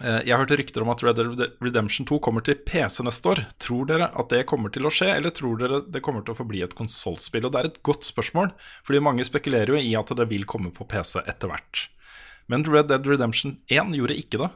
[0.00, 3.42] Jeg hørte rykter om at Red Dead Redemption 2 kommer til PC neste år.
[3.60, 6.38] Tror dere at det kommer til å skje, eller tror dere det kommer til å
[6.38, 7.44] forbli et konsollspill?
[7.44, 8.54] Og Det er et godt spørsmål,
[8.88, 11.84] fordi mange spekulerer jo i at det vil komme på PC etter hvert.
[12.48, 14.48] Men Red Dead Redemption 1 gjorde ikke det.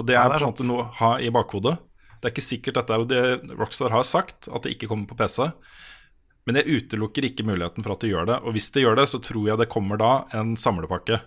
[0.00, 1.76] Og det Ja, er det er på en måte noe å ha i bakhodet.
[2.18, 5.16] Det er ikke sikkert dette er, det Rockstar har sagt, at det ikke kommer på
[5.20, 5.46] PC.
[6.48, 8.40] Men jeg utelukker ikke muligheten for at det gjør det.
[8.42, 11.20] Og hvis det gjør det, så tror jeg det kommer da en samlepakke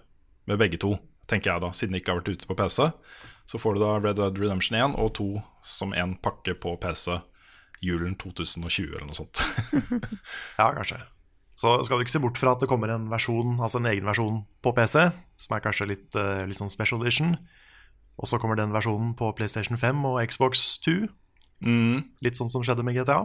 [0.50, 0.98] med begge to,
[1.28, 2.90] tenker jeg da, siden det ikke har vært ute på PC.
[3.50, 5.28] Så får du da Red Dead Redemption 1 og 2
[5.64, 7.18] som en pakke på PC
[7.84, 9.42] julen 2020 eller noe sånt.
[10.60, 11.02] Ja, kanskje.
[11.60, 14.08] Så skal du ikke se bort fra at det kommer en versjon, altså en egen
[14.10, 15.04] versjon på PC,
[15.44, 17.36] som er kanskje litt, eh, litt sånn special edition.
[18.18, 21.08] Og så kommer den versjonen på PlayStation 5 og Xbox 2.
[21.64, 23.22] Mm, Litt sånn som skjedde med GTA.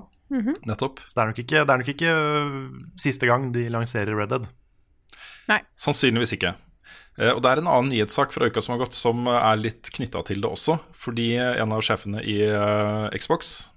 [0.69, 1.01] nettopp.
[1.09, 2.69] Så det er nok ikke, det er nok ikke øh,
[3.01, 4.47] siste gang de lanserer Red Dead.
[5.49, 5.63] Nei.
[5.81, 6.53] Sannsynligvis ikke.
[7.19, 9.61] Eh, Og det er en annen nyhetssak fra uka som har gått, som eh, er
[9.61, 10.79] litt knytta til det også.
[10.97, 13.71] Fordi en av sjefene i eh, Xbox,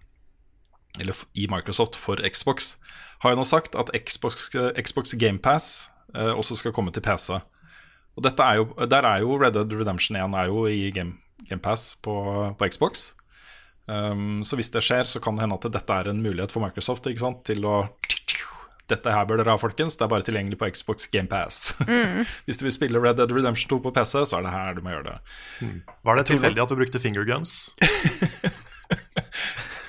[1.00, 2.76] eller i Microsoft for Xbox,
[3.24, 7.38] har jo nå sagt at Xbox, Xbox GamePass også skal komme til PC.
[8.20, 11.14] Og er jo, der er jo Red Dead Redemption 1 er jo i Game,
[11.48, 12.16] GamePass på,
[12.60, 13.14] på Xbox.
[13.86, 16.66] Um, så hvis det skjer, så kan det hende at dette er en mulighet for
[16.66, 17.08] Microsoft
[17.48, 17.78] til å
[18.92, 19.98] Dette her bør dere ha, folkens.
[19.98, 21.62] Det er bare tilgjengelig på Xbox GamePass.
[22.48, 24.84] hvis du vil spille Red Dead Redemption 2 på PC, så er det her du
[24.86, 25.72] må gjøre det.
[26.08, 27.62] Var det tilfeldig at du brukte fingerguns?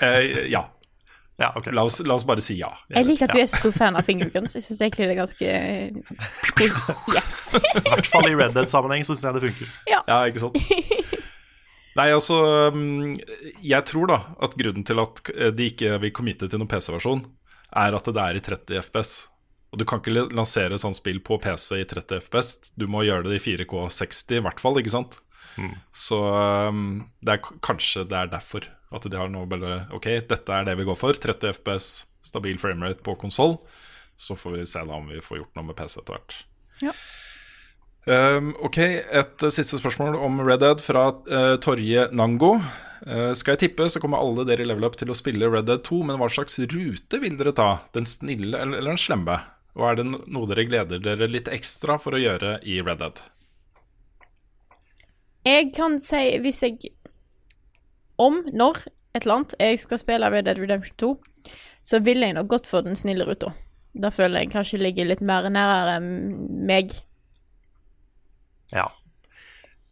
[0.02, 0.64] Eh, ja.
[1.38, 1.72] Ja, okay.
[1.72, 2.72] La oss, la oss bare si ja.
[2.92, 4.56] Jeg liker at du er så stor fan av fingerguns.
[4.58, 5.52] Jeg syns egentlig det er ganske
[6.58, 7.14] cool.
[7.14, 7.36] Yes.
[7.80, 9.70] I hvert fall i Red Dead-sammenheng så syns jeg det funker.
[9.90, 10.58] Ja, ikke sant?
[11.92, 12.36] Nei, altså
[12.72, 13.18] mm,
[13.60, 17.24] Jeg tror da at grunnen til at eh, de ikke vil committe til noen PC-versjon,
[17.72, 19.12] er at det er i 30 FPS.
[19.72, 22.72] Og du kan ikke lansere sånn spill på PC i 30 FPS.
[22.76, 25.18] Du må gjøre det i 4K 60 i hvert fall, ikke sant?
[25.92, 26.18] Så
[26.72, 30.68] mm, det er kanskje det er derfor at de har nå bare Ok, dette er
[30.68, 31.16] det vi går for.
[31.16, 33.58] 30 FPS, stabil framerate på konsoll.
[34.16, 36.38] Så får vi se da om vi får gjort noe med PC etter hvert.
[36.82, 36.94] Ja.
[38.02, 42.56] Um, ok, et uh, siste spørsmål om Red Dead fra uh, Torje Nango.
[43.02, 45.66] Uh, skal jeg tippe, så kommer alle dere i Level Up til å spille Red
[45.66, 47.70] Dead 2, men hva slags rute vil dere ta?
[47.96, 49.40] Den snille eller, den slemme?
[49.74, 53.22] Og er det noe dere gleder dere litt ekstra for å gjøre i Red Dead?
[55.48, 56.92] Jeg kan si, hvis jeg
[58.22, 58.84] Om, når
[59.16, 61.10] et eller annet, jeg skal spille Red Dead Redemption 2,
[61.82, 63.50] så ville jeg nok gått for den snille ruta.
[63.92, 66.94] Da føler jeg kanskje ligger litt mer nærere meg.
[68.72, 68.86] Ja.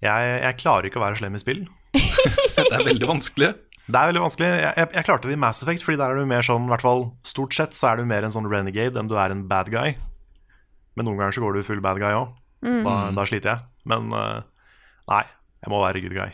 [0.00, 1.64] Jeg, jeg klarer ikke å være slem i spill.
[2.60, 3.50] Det er veldig vanskelig.
[3.90, 4.48] Det er veldig vanskelig.
[4.62, 6.70] Jeg, jeg, jeg klarte det i Mass Effect, fordi der er du mer sånn, i
[6.70, 9.46] hvert fall stort sett, så er du mer en sånn renegade enn du er en
[9.50, 9.96] bad guy.
[10.98, 12.36] Men noen ganger så går du full bad guy òg.
[12.84, 13.64] Da, da sliter jeg.
[13.90, 14.40] Men eh,
[15.10, 15.22] nei,
[15.64, 16.30] jeg må være good guy.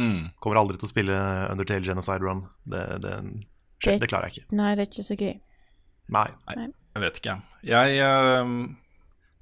[0.00, 0.30] Mm.
[0.40, 1.16] Kommer aldri til å spille
[1.52, 2.46] Undertale Genocide Run.
[2.64, 3.16] Det, det,
[3.84, 4.56] Det- det klarer jeg ikke.
[4.56, 5.34] Nei, det er ikke så gøy.
[6.16, 6.26] Nei.
[6.96, 7.34] Jeg vet ikke.
[7.66, 8.56] Jeg eh,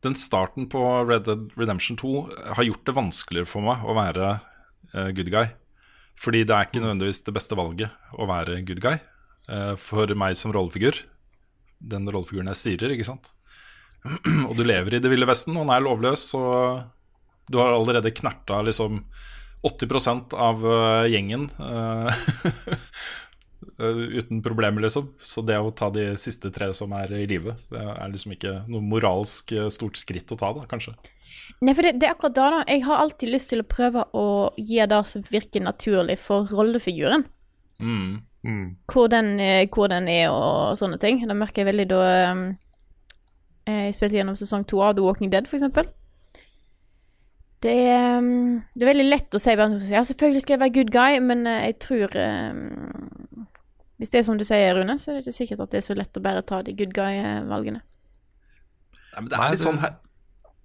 [0.04, 2.12] Den starten på Red Dead Redemption 2
[2.56, 4.34] har gjort det vanskeligere for meg å være
[4.92, 5.50] good guy.
[6.20, 8.96] Fordi det er ikke nødvendigvis det beste valget å være good guy
[9.48, 10.98] eh, for meg som rollefigur.
[11.80, 13.32] Den rollefiguren jeg styrer, ikke sant.
[14.48, 16.84] og du lever i det ville vesten, og den er lovløs, og
[17.50, 19.00] du har allerede knerta liksom
[19.64, 21.48] 80 av eh, gjengen.
[21.56, 22.20] eh,
[23.80, 25.08] eh, uten problemer, liksom.
[25.16, 28.58] Så det å ta de siste tre som er i live, det er liksom ikke
[28.68, 30.98] noe moralsk eh, stort skritt å ta, da, kanskje.
[31.60, 32.62] Nei, for det, det er akkurat da, da.
[32.70, 34.26] Jeg har alltid lyst til å prøve å
[34.56, 37.26] gi det som virker naturlig for rollefiguren.
[37.82, 38.20] Mm.
[38.42, 38.76] Mm.
[38.88, 41.20] Hvor den, eh, hvor den er og sånne ting.
[41.28, 42.02] Det merker jeg veldig da
[42.32, 42.44] um,
[43.68, 45.90] Jeg spilte gjennom sesong to av The Walking Dead, for eksempel.
[47.60, 50.92] Det er, um, det er veldig lett å si Ja, selvfølgelig skal jeg være good
[50.94, 53.46] guy, men eh, jeg tror um,
[54.00, 55.88] Hvis det er som du sier, Rune, så er det ikke sikkert at det er
[55.90, 57.82] så lett å bare ta de good guy-valgene.
[59.10, 59.98] Nei, men det er litt sånn her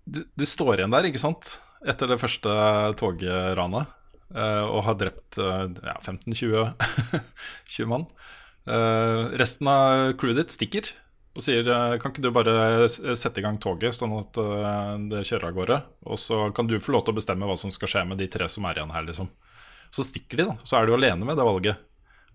[0.05, 2.51] du, du står igjen der, ikke sant, etter det første
[2.99, 3.93] togranet,
[4.33, 6.69] eh, og har drept eh, ja, 15-20
[7.77, 8.05] 20 mann.
[8.65, 10.93] Eh, resten av crewet ditt stikker
[11.35, 11.67] og sier
[11.99, 14.37] kan ikke du bare sette i gang toget, sånn at
[15.11, 17.73] det kjører av gårde, og så kan du få lov til å bestemme hva som
[17.75, 19.27] skal skje med de tre som er igjen her, liksom.
[19.91, 20.55] Så stikker de, da.
[20.63, 21.83] Så er du alene med det valget.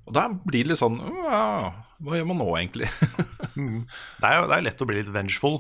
[0.05, 2.89] Og da blir det litt sånn Hva gjør man nå, egentlig?
[4.21, 5.59] Det er jo det er lett å bli litt vengeful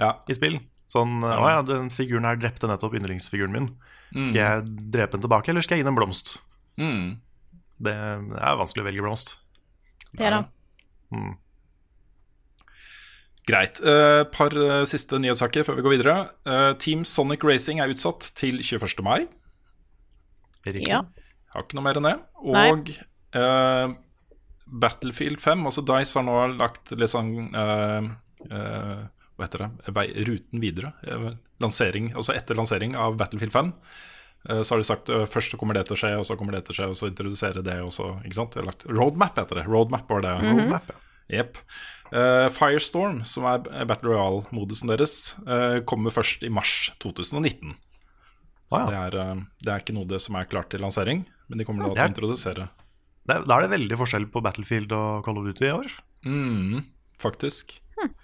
[0.00, 0.14] ja.
[0.28, 0.58] i spill.
[0.88, 3.66] Sånn Å ja, den figuren her drepte nettopp yndlingsfiguren min.
[4.14, 4.62] Skal jeg
[4.94, 6.38] drepe den tilbake, eller skal jeg gi den en blomst?
[6.80, 7.18] Mm.
[7.84, 9.34] Det er vanskelig å velge blomst.
[10.16, 10.40] Det er det.
[11.12, 11.34] Mm.
[13.48, 13.82] Greit.
[13.84, 16.16] Et par uh, siste nyhetssaker før vi går videre.
[16.48, 19.04] Uh, Team Sonic Racing er utsatt til 21.
[19.04, 19.28] mai.
[20.64, 20.88] Riktig.
[20.88, 21.04] Ja.
[21.52, 22.16] Har ikke noe mer enn det.
[22.44, 22.90] Og
[23.36, 23.94] eh,
[24.68, 28.10] Battlefield 5, altså Dice har nå lagt litt sånn eh,
[28.50, 29.06] eh,
[29.38, 29.94] Hva heter det?
[29.94, 30.92] Vei, ruten videre.
[31.06, 31.28] Eh,
[31.62, 33.72] lansering, altså etter lansering av Battlefield 5.
[34.50, 36.56] eh, Så har de sagt uh, først kommer det til å skje, og så kommer
[36.56, 38.16] det til å skje, og så introdusere det, også.
[38.26, 38.58] Ikke sant?
[38.66, 39.66] Lagt, Roadmap heter det.
[39.70, 40.34] Roadmap var det.
[40.42, 41.04] Roadmap, ja.
[41.38, 41.58] Yep.
[42.08, 45.14] Uh, Firestorm, som er Battle Royale-modusen deres,
[45.46, 47.76] uh, kommer først i mars 2019.
[48.68, 51.22] Så Ah, det, er, uh, det er ikke noe det som er klart til lansering,
[51.48, 52.68] men de kommer da Det til å introdusere.
[53.28, 55.92] Det, da er det veldig forskjell på Battlefield og Call of Duty i år.
[56.24, 56.82] Mm,
[57.20, 57.76] faktisk.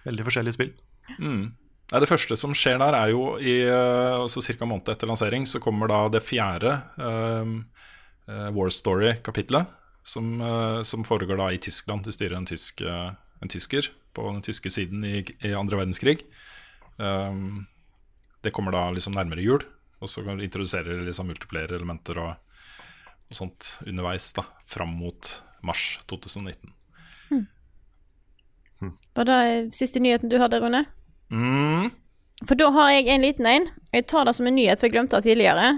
[0.04, 0.72] Veldig forskjellige spill.
[1.18, 1.52] Mm.
[1.92, 4.66] Nei, det første som skjer der, er jo i eh, altså ca.
[4.66, 7.52] måned etter lansering, så kommer da det fjerde eh,
[8.57, 9.68] War Story-kapitlet,
[10.05, 12.07] som, uh, som foregår da i Tyskland.
[12.07, 16.22] Du styrer en, tysk, en tysker på den tyske siden i, i andre verdenskrig.
[16.96, 17.66] Um,
[18.44, 19.64] det kommer da liksom nærmere jul,
[20.00, 22.32] og så introduserer de liksom multiplere elementer og,
[23.28, 25.30] og sånt underveis da, fram mot
[25.64, 26.72] mars 2019.
[29.14, 30.85] Var det siste nyheten du hadde, Rune?
[31.33, 31.91] Mm.
[32.49, 33.68] For da har jeg en liten en.
[33.95, 35.68] Jeg tar det som en nyhet, for jeg glemte det tidligere.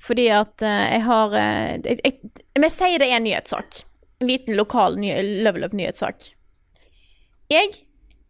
[0.00, 3.80] Fordi at eh, jeg har eh, jeg, jeg, Men jeg sier det er en nyhetssak.
[4.22, 5.12] En liten lokal ny,
[5.44, 6.30] level up-nyhetssak.
[7.52, 7.70] Jeg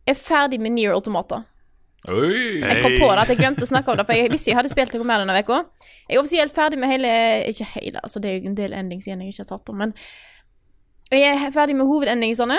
[0.08, 1.44] er ferdig med Near Automata.
[2.04, 2.60] Oi!
[2.60, 4.58] Jeg kom på det at jeg glemte å snakke om det, for jeg visste jeg
[4.58, 5.62] hadde spilt noe mer denne uka.
[6.04, 7.12] Jeg er offisielt ferdig med hele
[7.48, 9.78] Ikke hele, altså det er jo en del endings igjen jeg ikke har tatt om,
[9.80, 9.94] men
[11.12, 12.58] jeg er ferdig med hovedendingsene.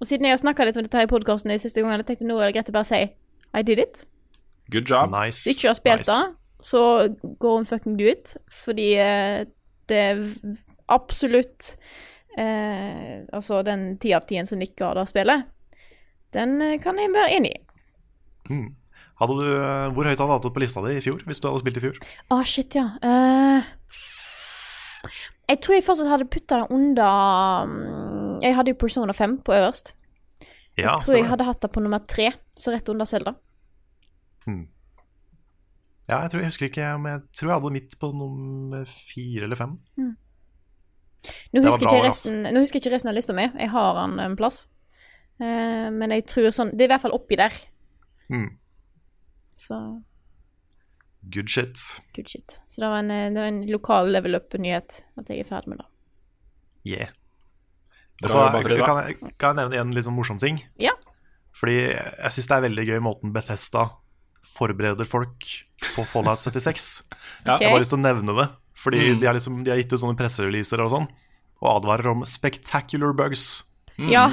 [0.00, 2.24] Og siden jeg har snakka litt om dette her i podkasten de siste gangene, tenkte
[2.24, 4.04] jeg nå er det greit å bare si I did it.
[4.72, 5.12] Good job.
[5.12, 5.44] Nice.
[5.44, 6.16] Hvis du ikke har spilt nice.
[6.16, 6.82] det, så
[7.42, 8.34] go and fucking do it.
[8.62, 9.44] Fordi eh,
[9.90, 10.22] det er
[10.90, 11.74] absolutt
[12.38, 15.48] eh, Altså, den ti av tien som nikker av det spillet,
[16.36, 17.64] den eh, kan jeg være enig i.
[19.20, 21.42] Hadde du, eh, hvor høyt hadde du hatt det på lista di i fjor, hvis
[21.42, 22.00] du hadde spilt i fjor?
[22.32, 22.86] Å, shit, ja.
[23.04, 23.60] Uh,
[25.50, 29.54] jeg tror jeg fortsatt hadde putta det under mm, Jeg hadde jo Persona 5 på
[29.56, 29.94] øverst.
[30.78, 33.34] Ja, jeg tror jeg hadde hatt det på nummer tre, så rett under Selda.
[36.10, 39.46] Ja, jeg tror jeg husker ikke, om jeg tror jeg hadde midt på nummer fire
[39.46, 39.76] eller fem.
[41.52, 43.46] Nå husker, bra resten, nå husker jeg ikke resten av lista mi.
[43.46, 44.64] Jeg har den en plass.
[45.40, 47.54] Uh, men jeg tror sånn Det er i hvert fall oppi der.
[48.28, 48.50] Hmm.
[49.56, 49.76] Så
[51.32, 51.76] Good shit.
[52.16, 52.60] good shit.
[52.68, 55.68] Så det var en, eh, det var en lokal level up-nyhet at jeg er ferdig
[55.68, 55.88] med det.
[56.88, 57.10] Yeah.
[58.20, 60.60] Bra kan, jeg- kan jeg nevne en litt sånn morsom ting.
[60.78, 60.92] Ja.
[61.56, 63.90] Fordi jeg syns det er veldig gøy måten Bethesda
[64.56, 65.40] forbereder folk
[65.96, 67.02] på Fallout 76.
[67.46, 67.54] Ja.
[67.56, 67.64] okay.
[67.64, 68.48] Jeg har bare lyst til å nevne det.
[68.80, 69.20] Fordi Mm.
[69.20, 71.08] de, har liksom, de har gitt ut sånne pressereleaser og sånn,
[71.62, 73.64] og advarer om spectacular bugs.
[73.98, 74.28] Ja.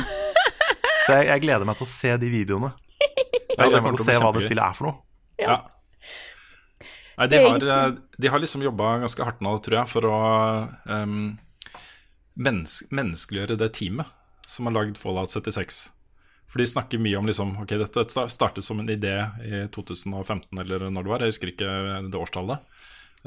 [1.08, 2.74] Så jeg, jeg gleder meg til å se de videoene.
[3.00, 4.98] Jeg gleder meg til å se hva det spillet er for noe.
[5.40, 5.58] Ja.
[7.18, 10.18] Nei, de har, eh, de har liksom jobba ganske hardt nå, tror jeg, for å
[10.94, 11.40] em,
[12.38, 14.14] mennes menneskeliggjøre det teamet
[14.48, 15.88] som har lagd Fallout 76.
[16.48, 20.88] For de snakker mye om liksom Ok, dette startet som en idé i 2015, eller
[20.88, 21.26] når det var.
[21.26, 21.74] Jeg husker ikke
[22.08, 22.64] det årstallet.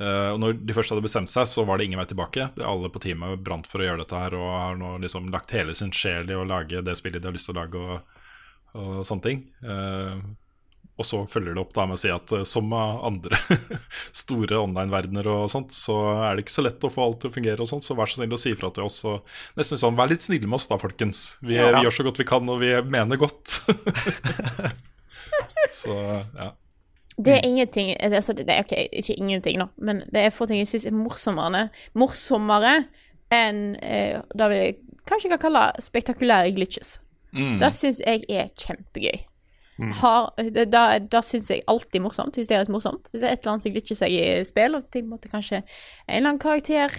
[0.00, 2.46] Uh, og når de først hadde bestemt seg, så var det ingen vei tilbake.
[2.64, 5.74] Alle på teamet brant for å gjøre dette her, og har nå liksom lagt hele
[5.76, 8.22] sin sjel i å lage det spillet de har lyst til å lage, og,
[8.80, 9.42] og sånne ting.
[9.60, 10.22] Eh,
[11.00, 13.38] og så følger det opp da med å si at eh, som med andre
[14.22, 15.96] store online-verdener og sånt, så
[16.26, 18.10] er det ikke så lett å få alt til å fungere og sånt, så vær
[18.10, 19.00] så snill å si ifra til oss.
[19.08, 19.24] Og
[19.60, 21.22] nesten sånn, Vær litt snille med oss da, folkens.
[21.40, 21.70] Vi, Ja.
[21.74, 23.60] vi gjør så godt vi kan, og vi mener godt.
[25.80, 25.96] så
[26.36, 26.52] ja.
[27.20, 30.32] Det er ingenting det er, så det er, Ok, ikke ingenting, nå, men det er
[30.32, 31.66] få ting jeg syns er morsommere,
[31.98, 32.76] morsommere
[33.34, 34.62] enn eh, det vi
[35.10, 36.98] kanskje kan kalle spektakulære glitches.
[37.36, 37.58] Mm.
[37.60, 39.20] Det syns jeg er kjempegøy.
[40.00, 43.08] Har, det, da, da syns jeg alltid morsomt, hysterisk morsomt.
[43.10, 45.62] Hvis det er et eller annet som glitcher seg i spill, og ting en kanskje
[45.62, 45.64] en
[46.08, 46.92] eller annen karakter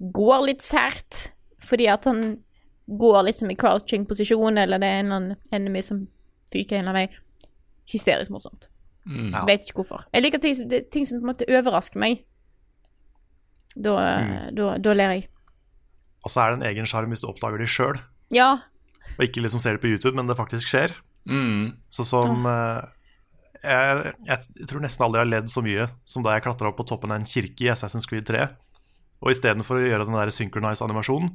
[0.00, 1.26] går litt sært
[1.64, 2.38] fordi at han
[3.00, 6.02] går litt som i crouching posisjon, eller det er en eller annen enemy som
[6.52, 7.14] fyker en av meg.
[7.88, 8.68] Hysterisk morsomt.
[9.08, 9.30] Mm.
[9.32, 9.44] Ja.
[9.48, 10.04] Vet ikke hvorfor.
[10.12, 10.56] Jeg liker ting,
[10.92, 12.22] ting som på en måte overrasker meg.
[13.74, 13.94] Da,
[14.54, 15.24] da, da ler jeg.
[16.24, 17.98] Og så er det en egen sjarm hvis du oppdager de sjøl,
[18.32, 18.52] Ja.
[19.18, 20.94] og ikke liksom ser det på YouTube, men det faktisk skjer.
[21.28, 21.72] Mm.
[21.92, 22.84] Så som eh,
[23.64, 26.78] jeg, jeg tror nesten aldri jeg har ledd så mye som da jeg klatra opp
[26.80, 28.46] på toppen av en kirke i Assassin's Creed 3.
[29.24, 31.32] Og istedenfor å gjøre den der synchronized animasjonen,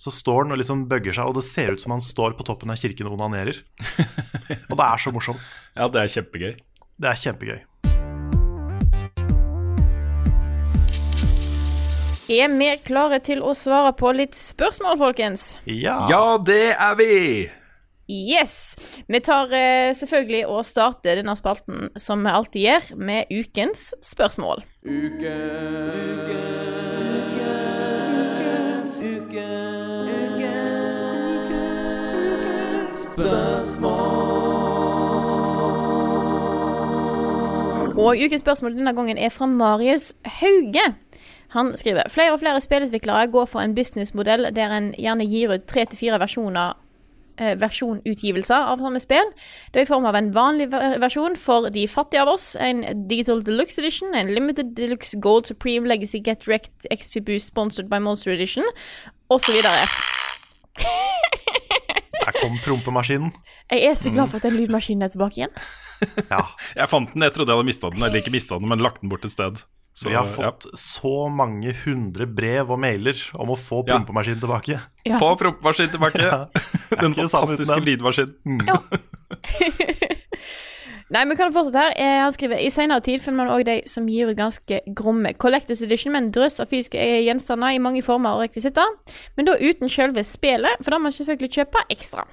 [0.00, 2.46] så står den og liksom bøgger seg, og det ser ut som han står på
[2.48, 3.60] toppen av kirken og onanerer.
[4.70, 5.52] og det er så morsomt.
[5.76, 6.56] ja, det er kjempegøy.
[7.02, 7.60] Det er kjempegøy.
[12.32, 15.58] Er vi klare til å svare på litt spørsmål, folkens?
[15.68, 15.98] Ja.
[16.08, 17.16] Ja, det er vi!
[18.10, 18.76] Yes!
[19.06, 24.64] Vi tar eh, selvfølgelig og starter denne spalten som vi alltid gjør, med ukens spørsmål.
[38.02, 40.94] Og ukens spørsmål denne gangen er fra Marius Hauge.
[41.54, 45.68] Han skriver flere og flere spillutviklere går for en businessmodell der en gjerne gir ut
[45.68, 46.81] tre til fire versjoner
[47.38, 49.28] versjonutgivelser av samme spill.
[49.72, 53.42] Det er i form av en vanlig versjon for de fattige av oss, en Digital
[53.46, 58.32] Deluxe Edition, en Limited Deluxe Gold Supreme Legacy Get Wrecked XP Boost Sponsored by Monster
[58.34, 58.64] Edition,
[59.32, 59.62] osv.
[59.62, 59.88] Der
[62.40, 63.32] kom prompemaskinen.
[63.72, 65.54] Jeg er så glad for at den lydmaskinen er tilbake igjen.
[66.32, 66.42] Ja.
[66.74, 69.00] Jeg fant den, jeg trodde jeg hadde mista den, eller ikke mista den, men lagt
[69.04, 69.60] den bort et sted.
[69.94, 70.32] Så, Vi har ja.
[70.32, 73.98] fått så mange hundre brev og mailer om å få Ja.
[74.00, 74.80] tilbake.
[75.04, 75.18] Ja.
[75.20, 76.48] Få prompemaskinen tilbake!
[77.02, 78.62] Den fantastiske lydmaskinen.
[78.66, 78.78] Ja.
[81.12, 81.92] Nei, men kan du fortsette her?
[82.00, 85.34] Eh, Han skriver I senere tid finner man også de som gir ut ganske gromme
[85.36, 88.88] Collectors Edition med en drøss av fysiske gjenstander i mange former og rekvisitter,
[89.36, 92.24] men da uten selve spelet, for da må man selvfølgelig kjøpe ekstra.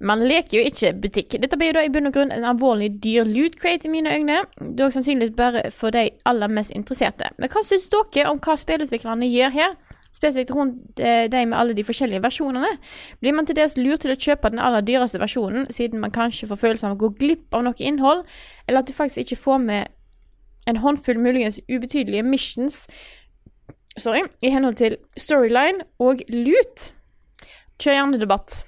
[0.00, 1.36] Man leker jo ikke butikk.
[1.42, 4.12] Dette blir jo da i bunn og grunn en alvorlig dyr loot crate i mine
[4.14, 4.44] øyne,
[4.78, 7.32] dog sannsynligvis bare for de aller mest interesserte.
[7.38, 9.74] Men hva syns dere om hva spillutviklerne gjør her?
[10.14, 12.70] Spesifikt rundt eh, de med alle de forskjellige versjonene.
[13.20, 16.48] Blir man til dels lurt til å kjøpe den aller dyreste versjonen, siden man kanskje
[16.48, 18.24] får følelsen av å gå glipp av noe innhold,
[18.66, 19.94] eller at du faktisk ikke får med
[20.68, 22.86] en håndfull muligens ubetydelige missions
[23.98, 26.92] sorry, i henhold til storyline og loot?
[27.78, 28.62] Kjør gjerne debatt.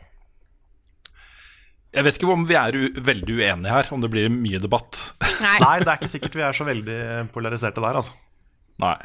[1.91, 5.01] Jeg vet ikke om vi er u veldig uenige her, om det blir mye debatt.
[5.43, 5.57] Nei.
[5.62, 6.99] Nei, det er ikke sikkert vi er så veldig
[7.34, 8.14] polariserte der, altså.
[8.82, 8.97] Nei.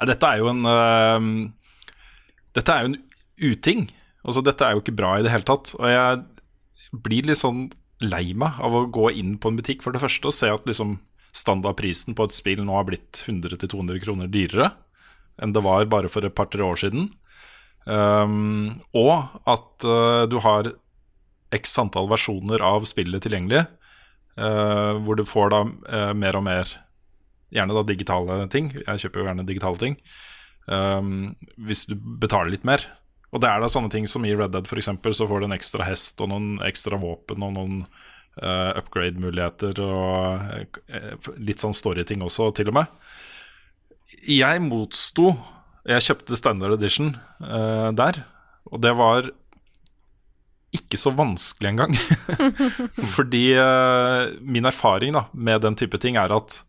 [0.00, 1.28] Nei, Dette er jo en uh,
[2.56, 2.98] Dette er jo en
[3.42, 3.86] uting.
[4.26, 5.74] Altså, dette er jo ikke bra i det hele tatt.
[5.78, 7.68] Og jeg blir litt sånn
[8.02, 10.66] lei meg av å gå inn på en butikk for det første og se at
[10.66, 10.98] liksom
[11.32, 14.72] standardprisen på et spill nå har blitt 100-200 kroner dyrere
[15.40, 17.06] enn det var bare for et par-tre år siden.
[17.86, 20.68] Um, og at uh, du har
[21.52, 23.66] x antall versjoner av spillet tilgjengelig,
[24.32, 26.70] Uh, hvor du får da uh, mer og mer
[27.52, 28.70] Gjerne da digitale ting.
[28.72, 29.96] Jeg kjøper jo gjerne digitale ting.
[30.64, 32.80] Um, hvis du betaler litt mer.
[33.28, 34.88] Og det er da sånne ting som i Red Dead f.eks.
[34.88, 41.36] så får du en ekstra hest og noen ekstra våpen og noen uh, upgrade-muligheter og
[41.36, 42.96] litt sånn story-ting også, til og med.
[44.24, 45.34] Jeg motsto
[45.84, 47.12] Jeg kjøpte Standard Edition
[48.00, 48.24] der,
[48.72, 49.28] og det var
[50.72, 51.96] ikke så vanskelig engang.
[53.16, 56.62] Fordi uh, min erfaring da, med den type ting er at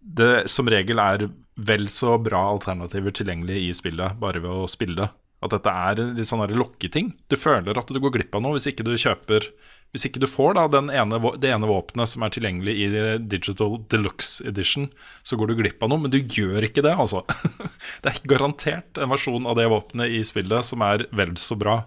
[0.00, 1.28] det som regel er
[1.60, 5.10] vel så bra alternativer tilgjengelig i spillet, bare ved å spille.
[5.40, 7.14] At dette er litt sånn lokketing.
[7.32, 9.46] Du føler at du går glipp av noe hvis ikke du kjøper
[9.90, 12.84] Hvis ikke du får da ene, det ene våpenet som er tilgjengelig i
[13.26, 14.86] Digital Deluxe Edition,
[15.26, 17.24] så går du glipp av noe, men du gjør ikke det, altså.
[18.04, 21.80] Det er garantert en versjon av det våpenet i spillet som er vel så bra,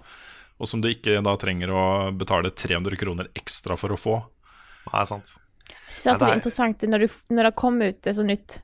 [0.63, 1.83] og som du ikke da trenger å
[2.17, 4.15] betale 300 kroner ekstra for å få.
[4.87, 5.35] Det er sant.
[5.69, 8.27] Jeg synes det det er- er interessant når, du, når det kommer ut et sånt
[8.31, 8.57] nytt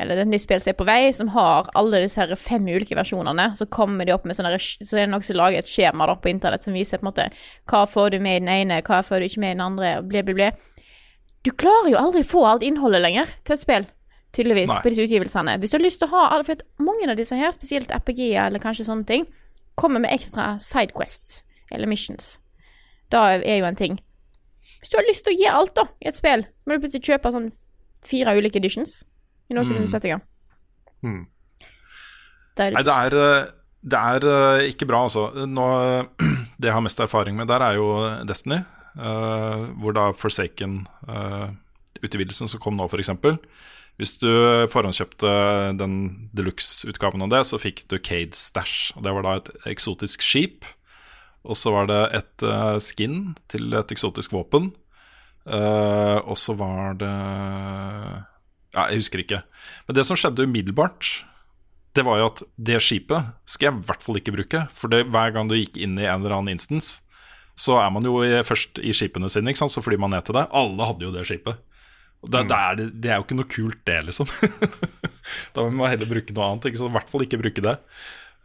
[0.00, 2.64] Eller er et nytt spill som er på vei, som har alle disse her fem
[2.66, 3.52] ulike versjonene.
[3.54, 6.16] Så kommer de opp med sånne Så er det noen som lager et skjema da
[6.16, 7.26] på internett som viser på en måte
[7.70, 9.98] hva får du med i den ene, hva får du ikke med i den andre,
[10.00, 10.48] og ble, ble, ble.
[11.44, 13.86] Du klarer jo aldri få alt innholdet lenger til et spill.
[14.32, 14.80] Tydeligvis, Nei.
[14.82, 15.58] på disse utgivelsene.
[15.60, 18.32] Hvis du har lyst til å ha alle For mange av disse her, spesielt RPG
[18.40, 19.26] eller kanskje sånne ting,
[19.78, 21.42] kommer med ekstra sidequests
[21.72, 22.38] eller missions.
[23.12, 23.98] Da er jo en ting.
[24.80, 27.04] Hvis du har lyst til å gi alt da, i et spill, må du plutselig
[27.06, 27.50] kjøpe sånn
[28.02, 29.04] fire ulike editions
[29.50, 29.88] i noen Mm.
[29.88, 30.20] settinger.
[31.02, 31.26] Mm.
[32.56, 33.44] Det er Nei, det er, eh,
[33.82, 35.30] det er eh, ikke bra, altså.
[35.46, 35.66] Nå,
[36.60, 37.86] det jeg har mest erfaring med der, er jo
[38.28, 38.58] Destiny.
[38.92, 43.08] Uh, hvor da Forsaken-utvidelsen som kom nå, f.eks.
[44.00, 44.28] Hvis du
[44.72, 45.32] forhåndskjøpte
[45.78, 45.96] den
[46.34, 48.94] deluxe-utgaven av det, så fikk du Cade Stash.
[48.96, 50.64] Og det var da et eksotisk skip.
[51.42, 54.70] Og så var det et eh, skin til et eksotisk våpen.
[55.44, 57.12] Eh, og så var det
[58.72, 59.42] Ja, jeg husker ikke.
[59.86, 61.26] Men det som skjedde umiddelbart,
[61.92, 64.62] det var jo at det skipet skal jeg i hvert fall ikke bruke.
[64.72, 67.02] For det, hver gang du gikk inn i en eller annen instance,
[67.58, 70.46] så er man jo i, først i skipene sine, så flyr man ned til det.
[70.56, 71.60] Alle hadde jo det skipet.
[72.22, 74.28] Og det, det, er, det er jo ikke noe kult, det, liksom.
[75.54, 76.68] da må man heller bruke noe annet.
[76.70, 77.74] I hvert fall ikke bruke det.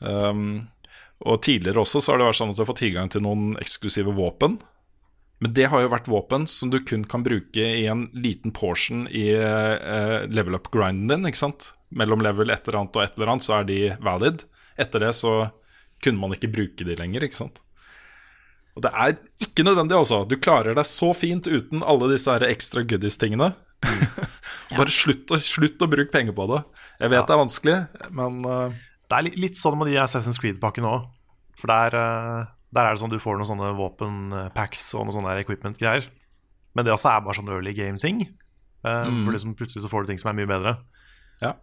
[0.02, 0.66] Um,
[1.26, 3.54] og tidligere også så har det vært sånn at du har fått tilgang til noen
[3.62, 4.58] eksklusive våpen.
[5.44, 9.06] Men det har jo vært våpen som du kun kan bruke i en liten portion
[9.14, 11.30] i uh, level up-grinden din.
[11.30, 11.72] ikke sant?
[11.94, 14.42] Mellom level et eller annet og et eller annet så er de valid.
[14.82, 15.36] Etter det så
[16.02, 17.62] kunne man ikke bruke de lenger, ikke sant.
[18.78, 20.22] Og det er ikke nødvendig, altså.
[20.30, 23.54] Du klarer deg så fint uten alle disse her ekstra goodies-tingene.
[24.78, 26.60] Bare slutt, å- slutt å bruke penger på det.
[27.02, 27.78] Jeg vet det er vanskelig,
[28.18, 28.76] men uh...
[29.08, 31.06] Det er li- litt sånn med de Assassin's Creed-pakkene òg.
[31.62, 32.42] For der, eh,
[32.76, 36.10] der er det sånn du får noen sånne våpenpacks og noen sånne equipment-greier.
[36.76, 38.26] Men det også er bare sånn early game-ting.
[38.84, 39.24] Mm.
[39.26, 40.76] For liksom plutselig så får du ting som er mye bedre.
[41.42, 41.54] ja.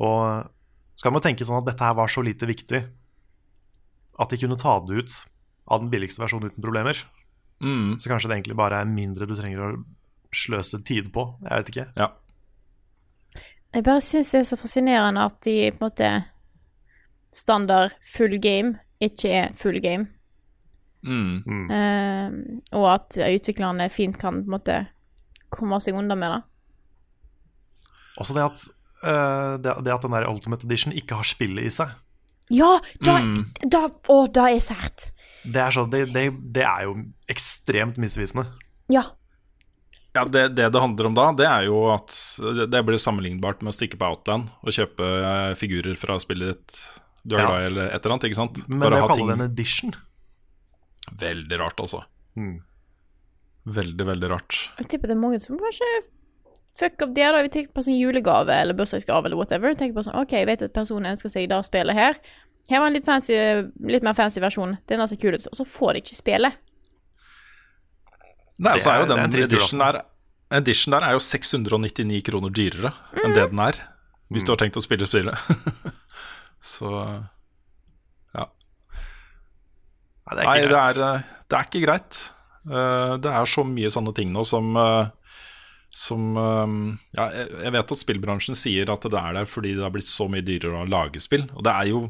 [0.00, 0.48] Og
[1.02, 2.78] kan man tenke sånn at dette her var så lite viktig
[4.20, 5.12] at de kunne ta det ut
[5.72, 7.00] av den billigste versjonen uten problemer.
[7.64, 9.70] Mm, Så kanskje det egentlig bare er mindre du trenger å
[10.34, 11.26] sløse tid på.
[11.44, 11.86] Jeg vet ikke.
[11.96, 12.08] ja.
[13.74, 16.08] Jeg bare syns det er så fascinerende at de på en måte
[17.32, 20.08] standard full game ikke er full game.
[21.06, 21.70] Mm.
[21.70, 22.32] Eh,
[22.76, 24.78] og at utviklerne fint kan på en måte
[25.54, 26.40] komme seg unna med det.
[28.20, 28.64] Også det at,
[29.06, 31.94] uh, det, det at den der Ultimate Edition ikke har spillet i seg.
[32.50, 33.44] Ja, da, Mm.
[33.70, 35.12] da Å, da er sært.
[35.46, 36.96] Det er, så, det, det, det er jo
[37.30, 38.48] ekstremt misvisende.
[38.92, 39.06] Ja.
[40.16, 42.14] Ja, det, det det handler om da, det er jo at
[42.70, 46.80] det, blir sammenlignbart med å stikke på Outland og kjøpe eh, figurer fra spillet ditt
[47.22, 47.46] du er Ja.
[47.50, 48.58] glad i, eller et eller annet, ikke sant?
[48.66, 49.94] Men Bare det å kalle det en edition
[51.20, 52.04] Veldig rart, altså.
[52.38, 52.60] Mm.
[53.70, 54.58] Veldig, veldig rart.
[54.78, 55.88] Jeg tipper det er mange som kanskje
[56.78, 57.26] fuck opp det.
[57.34, 59.74] da Vi tenker på sånn julegave eller bursdagsgave eller whatever.
[59.74, 62.20] Tenker på sånn, ok, jeg vet at personen ønsker seg det spillet her.
[62.70, 63.34] Her var en litt, fancy,
[63.90, 64.76] litt mer fancy versjon.
[64.88, 65.48] Den ser kul ut.
[65.50, 66.60] Og så får de ikke spillet.
[68.60, 70.00] Nei, så er jo er- det er den en edition der,
[70.60, 72.92] edition der er jo 699 kroner dyrere
[73.24, 73.34] enn Mm.
[73.38, 73.78] det den er.
[74.30, 75.34] Hvis du har tenkt å spille spillet.
[76.60, 76.90] så
[78.34, 78.44] ja.
[80.28, 80.98] Nei, det er Nei, ikke det greit.
[81.00, 82.20] er, eh, det er ikke greit.
[82.70, 85.08] Eh, Det er så mye sånne ting nå som eh,
[85.90, 86.36] som
[87.16, 90.06] Ja, jeg jeg vet at spillbransjen sier at det er der fordi det har blitt
[90.06, 91.48] så mye dyrere å lage spill.
[91.56, 92.04] Og det er jo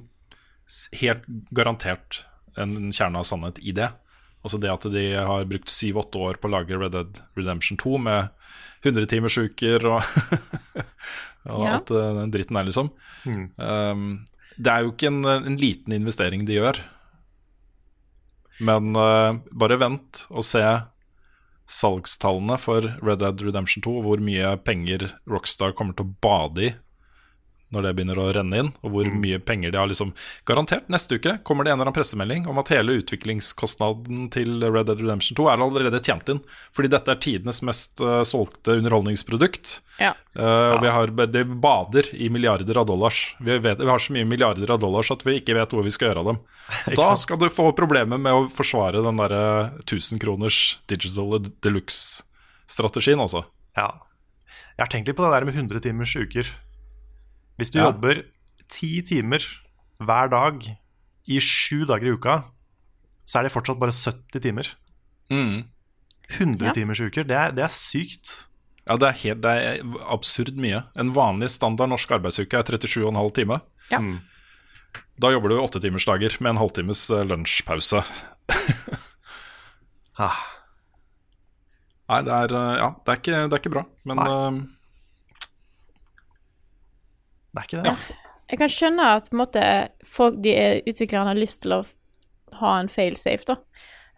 [1.00, 1.24] helt
[1.54, 2.24] garantert
[2.58, 3.88] en kjerne av sannhet i det.
[4.40, 7.98] Altså det at de har brukt syv-åtte år på å lage Red Dead Redemption 2
[8.00, 8.30] med
[8.86, 10.00] 100-timersuker og,
[11.50, 11.74] og Ja.
[11.74, 12.88] alt eh, den dritten der, liksom.
[13.26, 14.06] Um,
[14.56, 16.80] det er jo ikke en, en liten investering de gjør.
[18.64, 20.64] Men uh, bare vent og se
[21.70, 26.72] salgstallene for Red Dead Redemption 2, hvor mye penger Rockstar kommer til å bade i
[27.74, 30.10] når det begynner å renne inn, og hvor mye penger de har liksom
[30.48, 30.88] garantert.
[30.90, 35.02] Neste uke kommer det en eller annen pressemelding om at hele utviklingskostnaden til Red Dead
[35.02, 36.42] Redemption 2 er allerede tjent inn.
[36.76, 39.78] Fordi dette er tidenes mest uh, solgte underholdningsprodukt.
[40.00, 40.14] Ja.
[40.34, 43.22] Uh, og vi har, det bader i milliarder av dollars.
[43.38, 45.94] Vi, vet, vi har så mye milliarder av dollars at vi ikke vet hvor vi
[45.94, 46.42] skal gjøre av dem.
[46.90, 49.44] Og da skal du få problemer med å forsvare den derre
[49.84, 53.44] 1000 kroners digital deluxe-strategien, altså.
[53.78, 53.92] Ja.
[54.74, 56.48] Jeg har tenkt litt på det der med 100 timers uker.
[57.60, 57.90] Hvis du Ja.
[57.90, 58.22] jobber
[58.72, 59.44] ti timer
[60.00, 60.64] hver dag
[61.28, 62.38] i sju dager i uka,
[63.28, 64.70] så er det fortsatt bare 70 timer.
[65.30, 65.66] 100
[66.66, 66.72] Ja.
[66.72, 68.46] timers uker, det er, det er sykt.
[68.88, 70.82] Ja, det er, helt, det er absurd mye.
[70.98, 73.60] En vanlig standard norsk arbeidsuke er 37,5 timer.
[73.90, 74.00] Ja.
[75.20, 78.02] Da jobber du åttetimersdager med en halvtimes eh, lunsjpause.
[80.20, 80.36] Ah,
[82.10, 83.82] Nei, det er, eh, ja, det er, ikke, det er ikke bra.
[84.04, 84.56] Men eh,
[87.50, 87.92] det er ikke det.
[87.92, 88.18] Altså.
[88.50, 89.62] Jeg kan skjønne at måte,
[90.04, 91.84] folk, de er- utviklerne har lyst til å
[92.58, 93.56] ha en failsafe, da.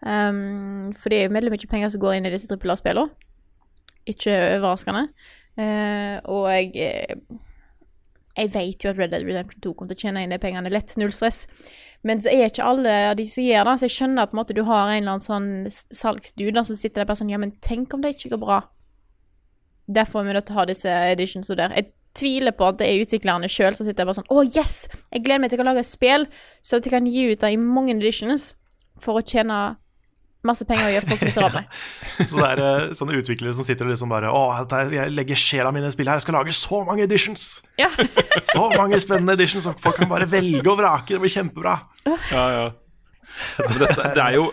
[0.03, 3.13] Um, for det er jo veldig mye penger som går inn i disse trippel A-spillene.
[4.09, 5.05] Ikke overraskende.
[5.53, 7.17] Uh, og jeg eh,
[8.35, 10.71] Jeg vet jo at Red Dead Redemption 2 kommer til å tjene inn de pengene
[10.73, 10.95] lett.
[10.97, 11.45] Null stress.
[12.03, 13.75] Men så er ikke alle av de som gjør det.
[13.79, 17.11] Så jeg skjønner at måte, du har en eller annen sånn salgsdude som sitter der
[17.11, 18.63] bare sånn Ja, men tenk om det ikke går bra.
[19.93, 21.77] Derfor er vi nødt til å ha disse editionsene der.
[21.77, 24.87] Jeg tviler på at det er utviklerne sjøl som sitter bare sånn Å, yes!
[25.13, 26.27] Jeg gleder meg til å lage et spill,
[26.61, 28.51] så at jeg kan gi ut det i mange editions
[29.01, 29.61] for å tjene
[30.43, 31.63] masse penger og gjøre folk miserable.
[32.19, 34.41] Så det er eh, sånne utviklere som sitter og liksom bare Å,
[34.91, 37.47] jeg legger sjela mi i det spillet her, jeg skal lage så mange editions!
[37.81, 37.89] Ja.
[38.53, 41.77] Så mange spennende editions, og folk kan bare velge og vrake, det blir kjempebra.
[42.09, 42.65] ja, ja.
[43.63, 44.51] Men dette, det er jo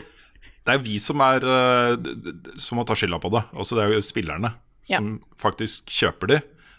[0.68, 1.96] det er vi som er eh,
[2.62, 3.42] Som må ta skylda på det.
[3.58, 4.52] Også det er jo spillerne
[4.90, 5.00] Ja.
[5.00, 6.38] som faktisk kjøper de.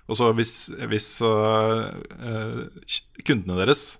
[0.09, 0.55] Og så hvis,
[0.91, 1.91] hvis uh,
[2.21, 2.95] uh,
[3.27, 3.99] kundene deres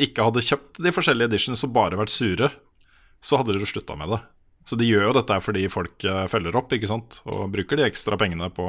[0.00, 2.50] ikke hadde kjøpt de forskjellige editions og bare vært sure,
[3.22, 4.20] så hadde dere slutta med det.
[4.64, 7.18] Så de gjør jo dette fordi folk eh, følger opp ikke sant?
[7.26, 8.66] og bruker de ekstra pengene på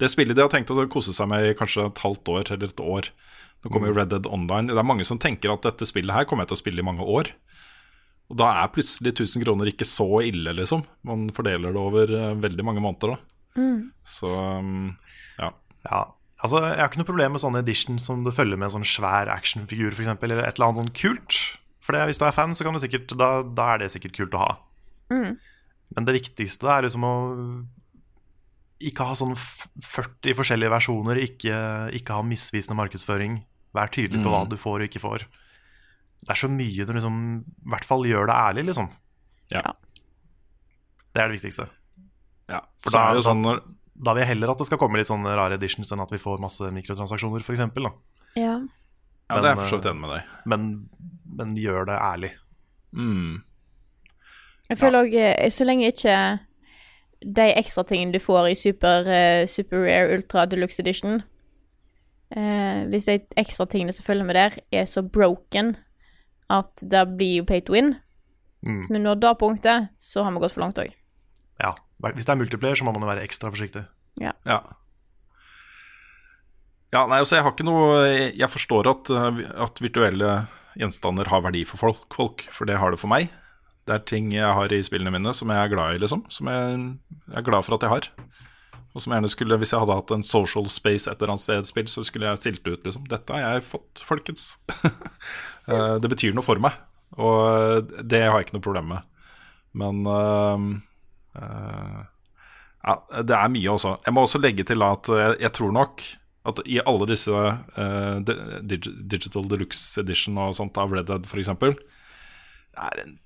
[0.00, 2.72] det spillet de har tenkt å kose seg med i kanskje et halvt år eller
[2.72, 3.10] et år.
[3.60, 4.70] Nå kommer jo Red Dead Online.
[4.70, 6.86] Det er mange som tenker at dette spillet her kommer jeg til å spille i
[6.86, 7.32] mange år.
[8.28, 10.84] Og da er plutselig 1000 kroner ikke så ille, liksom.
[11.08, 13.64] Man fordeler det over veldig mange måneder, da.
[14.06, 14.92] Så um,
[15.84, 16.04] ja.
[16.42, 18.86] Altså Jeg har ikke noe problem med sånne editions som det følger med en sånn
[18.86, 21.38] svær actionfigur, f.eks., eller et eller annet sånn kult.
[21.82, 24.14] For det, hvis du er fan, så kan du sikkert, da, da er det sikkert
[24.14, 24.50] kult å ha.
[25.96, 27.12] Men det viktigste er liksom å
[28.78, 31.56] ikke ha sånn f- 40 forskjellige versjoner, ikke,
[31.98, 33.40] ikke ha misvisende markedsføring.
[33.74, 35.24] Vær tydelig på hva du får og ikke får.
[36.22, 37.18] Det er så mye du liksom
[37.66, 38.88] I hvert fall gjør det ærlig, liksom.
[39.54, 39.62] ja.
[41.14, 41.66] Det er det viktigste.
[42.52, 42.60] ja.
[42.84, 43.60] For Så da- er det jo sånn når
[43.98, 46.20] Da vil jeg heller at det skal komme litt sånne rare editions enn at vi
[46.22, 47.64] får masse mikrotransaksjoner, f.eks.
[48.38, 48.58] Ja.
[49.28, 50.28] Ja, det er jeg for så vidt enig med deg.
[50.48, 50.68] Men,
[51.38, 52.30] men gjør det ærlig.
[52.96, 53.40] Mm.
[54.68, 55.16] Jeg føler òg
[55.52, 56.14] Så lenge ikke
[57.20, 61.18] de ekstra tingene du får i super, eh, super rare ultra deluxe edition
[62.30, 65.74] eh, Hvis de ekstra tingene som følger med der, er så broken
[66.48, 67.96] at det blir jo pay to win
[68.66, 68.82] Mm.
[68.82, 70.94] Så vi når det punktet, så har vi gått for langt òg.
[71.62, 71.74] Ja.
[72.04, 73.82] Hvis det er multiplayer, så må man jo være ekstra forsiktig.
[74.22, 74.34] Ja.
[74.48, 74.60] Ja,
[76.94, 78.00] ja nei, altså jeg har ikke noe
[78.34, 80.32] Jeg forstår at, uh, at virtuelle
[80.78, 83.32] gjenstander har verdi for folk, folk, for det har det for meg.
[83.88, 86.22] Det er ting jeg har i spillene mine som jeg er glad i, liksom.
[86.30, 86.80] Som jeg
[87.34, 88.10] er glad for at jeg har.
[88.94, 91.44] Og som jeg gjerne skulle, hvis jeg hadde hatt en social space et eller annet
[91.44, 94.54] sted spill, så skulle jeg silt ut liksom Dette har jeg fått, folkens.
[95.68, 96.72] Eh, det betyr noe for meg,
[97.20, 99.02] og det har jeg ikke noe problem med.
[99.76, 100.62] Men eh, eh,
[101.36, 103.96] ja, det er mye også.
[104.06, 105.10] Jeg må også legge til at
[105.40, 106.04] jeg, tror nok
[106.48, 111.50] at i alle disse uh, dig- Digital Deluxe Edition og sånt av Red Dead f.eks.,
[111.58, 113.16] det er en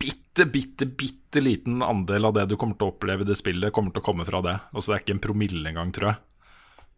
[0.00, 3.72] bitte, bitte, bitte liten andel av det du kommer til å oppleve i det spillet,
[3.72, 4.56] kommer til å komme fra det.
[4.72, 6.20] Altså Det er ikke en promille engang, tror jeg.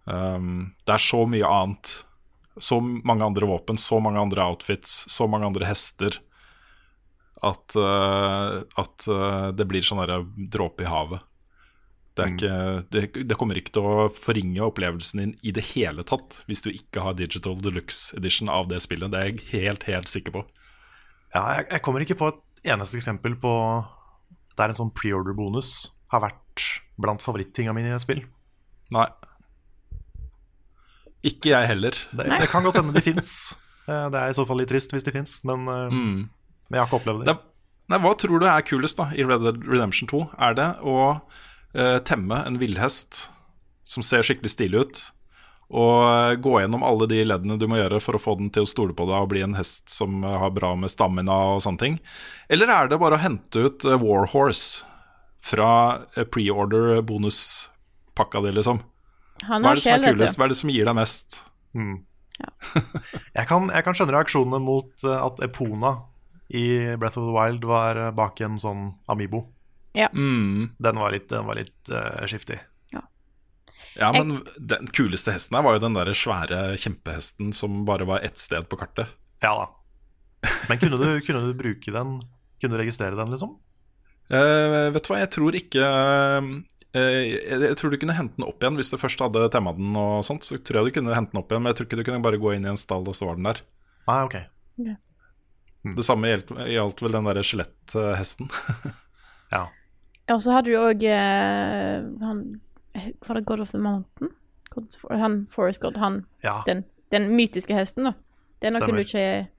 [0.05, 1.93] Um, det er så mye annet.
[2.59, 6.19] Så mange andre våpen, så mange andre outfits, så mange andre hester.
[7.43, 10.03] At, eh, at eh, det blir sånn
[10.53, 11.25] dråpe i havet.
[12.13, 12.57] Det, er ikke,
[12.93, 16.69] det, det kommer ikke til å forringe opplevelsen din i det hele tatt hvis du
[16.69, 19.11] ikke har Digital Deluxe Edition av det spillet.
[19.15, 20.43] Det er jeg helt, helt sikker på.
[21.33, 23.53] Ja, jeg, jeg kommer ikke på et eneste eksempel på
[24.61, 25.73] der en sånn preorder-bonus
[26.13, 26.67] har vært
[27.01, 28.21] blant favorittinga mine i et spill.
[28.93, 29.09] Nei.
[31.25, 31.97] Ikke jeg heller.
[32.13, 33.33] Det, det kan godt hende de fins.
[33.89, 36.21] Det er i så fall litt trist hvis de fins, men, eh, Mm.
[36.73, 37.39] Men jeg har ikke opplevd Det det.
[37.93, 40.23] nei, hva tror du er kulest da i Red Dead Redemption 2?
[40.49, 43.27] Er det å uh, temme en villhest
[43.85, 45.01] som ser skikkelig stilig ut,
[45.73, 48.69] og gå gjennom alle de leddene du må gjøre for å få den til å
[48.69, 51.81] stole på deg og bli en hest som eh, har bra med stamina og sånne
[51.81, 51.95] ting?
[52.53, 54.85] Eller er det bare å hente ut War Warhorse
[55.43, 55.71] fra
[56.15, 58.83] eh, pre-order bonuspakka di, liksom?
[59.49, 60.37] Han Hva har er det som er sjel, vet kulest?
[60.37, 60.41] du.
[60.43, 61.41] Hva er det som gir deg mest?
[63.37, 65.97] Jeg kan, jeg kan skjønne reaksjonene mot eh, at Epona
[66.57, 69.47] i Breath of the Wild var eh, bak en sånn Amibo.
[69.97, 70.09] Ja.
[70.13, 70.73] Mm.
[70.79, 72.61] Den var litt, den var litt uh, skiftig.
[73.95, 78.25] Ja, men den kuleste hesten her var jo den der svære kjempehesten som bare var
[78.25, 79.11] ett sted på kartet.
[79.45, 79.67] Ja da.
[80.71, 82.15] Men kunne du, kunne du bruke den?
[82.61, 83.59] Kunne du registrere den, liksom?
[84.33, 86.49] Uh, vet du hva, jeg tror ikke uh,
[86.97, 89.93] jeg, jeg tror du kunne hente den opp igjen hvis du først hadde temma den
[89.99, 90.47] og sånt.
[90.49, 92.25] Så tror jeg du kunne hente den opp igjen, men jeg tror ikke du kunne
[92.25, 93.65] bare gå inn i en stall, og så var den der.
[94.09, 94.39] Nei, ok.
[95.83, 98.53] Det samme gjaldt, gjaldt vel den derre skjeletthesten.
[99.53, 99.67] Ja.
[100.33, 102.39] Og så hadde du òg han
[102.95, 104.31] Var det God of the Mountain?
[104.73, 106.63] God, han Forest God, han ja.
[106.65, 108.15] den, den mytiske hesten, da.
[108.65, 109.51] Den kunne du ikke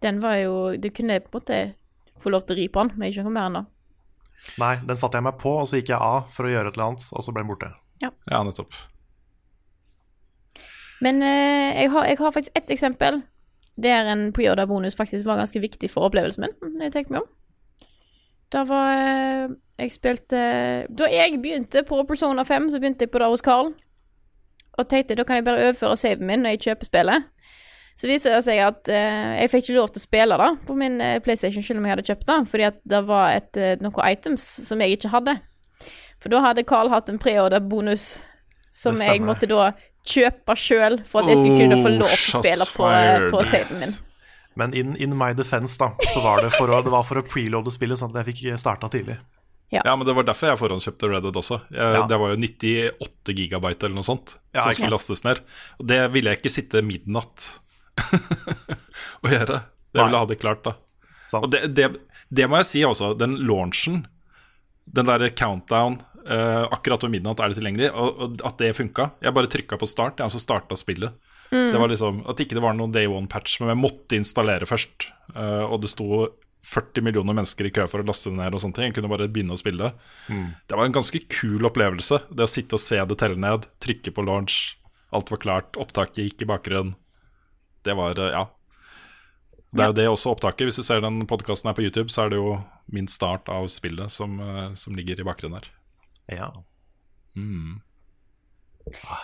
[0.00, 1.60] Den var jo Du kunne på en måte
[2.20, 3.66] få lov til å ri på den, men ikke noe mer enn det.
[4.60, 6.76] Nei, den satte jeg meg på, og så gikk jeg av for å gjøre et
[6.76, 7.70] eller annet, og så ble den borte.
[8.00, 8.10] Ja,
[8.44, 8.76] nettopp.
[11.00, 13.22] Men eh, jeg, har, jeg har faktisk ett eksempel
[13.82, 16.56] der en preorder-bonus faktisk var ganske viktig for opplevelsen min.
[16.76, 17.28] når Jeg tenkte meg om.
[18.50, 20.38] Da var eh, Jeg spilte
[20.90, 23.72] Da jeg begynte på Persona 5, så begynte jeg på det hos Carl.
[24.78, 27.28] Og tenkte da kan jeg bare overføre saven min når jeg kjøper spillet.
[28.00, 30.76] Så viser det seg at uh, jeg fikk ikke lov til å spille det på
[30.78, 33.74] min eh, PlayStation selv om jeg hadde kjøpt det, fordi at det var et, eh,
[33.82, 35.34] noen items som jeg ikke hadde.
[36.20, 38.06] For da hadde Carl hatt en preorder-bonus
[38.72, 39.72] som jeg måtte da
[40.06, 43.26] kjøpe sjøl for at jeg skulle kunne få lov til å spille på, fired.
[43.34, 43.98] på saven min.
[44.60, 47.26] Men in, in my defense, da, så var det for å, det var for å
[47.26, 49.18] preloade spillet, sånn at jeg fikk starta tidlig.
[49.70, 49.84] Ja.
[49.86, 51.60] Ja, men det var derfor jeg forhåndskjøpte Red Dead også.
[51.70, 52.02] Jeg, Ja.
[52.10, 55.38] Det var jo 98 gigabyte eller noe sånt Ja, som skulle lastes ned.
[55.78, 57.46] Og det ville jeg ikke sitte midnatt
[59.22, 59.60] og gjøre.
[59.94, 60.74] Det ville jeg ha det klart, da.
[61.30, 61.46] Sant?
[61.46, 61.86] Og det, det,
[62.34, 63.12] det må jeg si også.
[63.20, 64.02] Den launchen,
[64.90, 69.10] den derre countdown eh, akkurat ved midnatt er det tilgjengelig, og, og at det funka.
[69.24, 71.16] Jeg bare trykka på start, jeg, og så starta spillet.
[71.50, 75.08] Det var liksom, At ikke det var noen day one-patch, men jeg måtte installere først.
[75.34, 76.28] Uh, og det sto
[76.66, 78.90] 40 millioner mennesker i kø for å laste det ned og sånne ting.
[78.90, 79.90] Jeg kunne bare begynne å spille.
[80.68, 82.20] Det var en ganske kul opplevelse.
[82.28, 84.76] Det å sitte og se det telle ned, trykke på launch,
[85.16, 86.94] alt var klart, opptaket gikk i bakgrunnen.
[87.82, 88.44] Det var, eh, ja.
[89.72, 90.68] Det er jo det også opptaket.
[90.68, 92.58] Hvis du ser den podkasten her på YouTube, så er det jo
[92.92, 94.36] min start av spillet som,
[94.76, 95.70] som ligger i bakgrunnen her.
[96.28, 96.50] Ja.
[97.36, 97.80] Mm.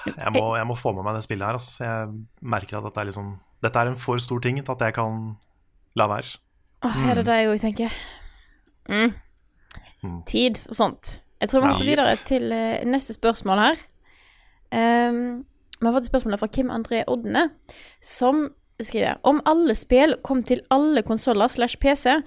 [0.07, 1.59] Jeg må, jeg må få med meg det spillet her.
[1.59, 1.85] Altså.
[1.85, 2.09] Jeg
[2.55, 3.33] merker at dette er, liksom,
[3.65, 5.37] dette er en for stor ting til at jeg kan
[5.99, 6.39] la være.
[6.87, 7.97] Åh, er det det jeg òg tenker?
[8.89, 9.15] Mm.
[10.05, 10.19] Mm.
[10.29, 11.17] Tid og sånt.
[11.41, 11.73] Jeg tror vi Ja.
[11.73, 13.81] hopper videre til eh, neste spørsmål her.
[14.77, 15.45] Um,
[15.81, 17.51] vi har fått et spørsmål fra Kim André Odne,
[18.01, 18.47] som
[18.85, 22.19] skriver Om alle spill kom til alle konsoller slash PC,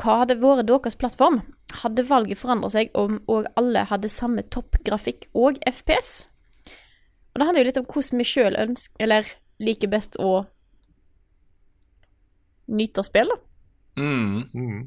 [0.00, 1.42] hva hadde vært deres plattform?
[1.82, 6.28] Hadde valget forandret seg om og alle hadde samme toppgrafikk og FPS?
[7.34, 9.28] Og det handler jo litt om hvordan vi sjøl ønsker Eller
[9.62, 10.46] liker best å
[12.68, 13.38] nyte spill, da.
[13.98, 14.48] Mm.
[14.52, 14.82] Mm.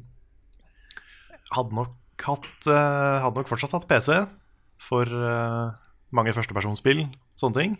[1.52, 4.22] Hadde nok hatt eh, Hadde nok fortsatt hatt PC
[4.82, 5.80] for eh,
[6.14, 7.04] mange førstepersonsspill,
[7.38, 7.74] sånne ting.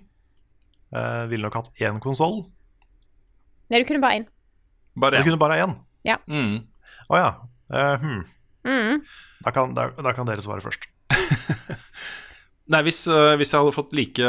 [0.94, 2.44] Eh, ville nok hatt én konsoll.
[3.70, 4.28] Nei, du kunne bare én.
[4.98, 5.76] Bare Du kunne bare én?
[6.04, 6.18] Ja.
[6.18, 6.62] Å Mm.
[7.08, 7.30] oh, ja.
[7.72, 8.24] Uh, hmm.
[8.64, 9.02] Mm.
[9.42, 10.86] da, kan, da, da kan dere svare først.
[12.72, 14.28] Nei, hvis, eh, hvis jeg hadde fått like,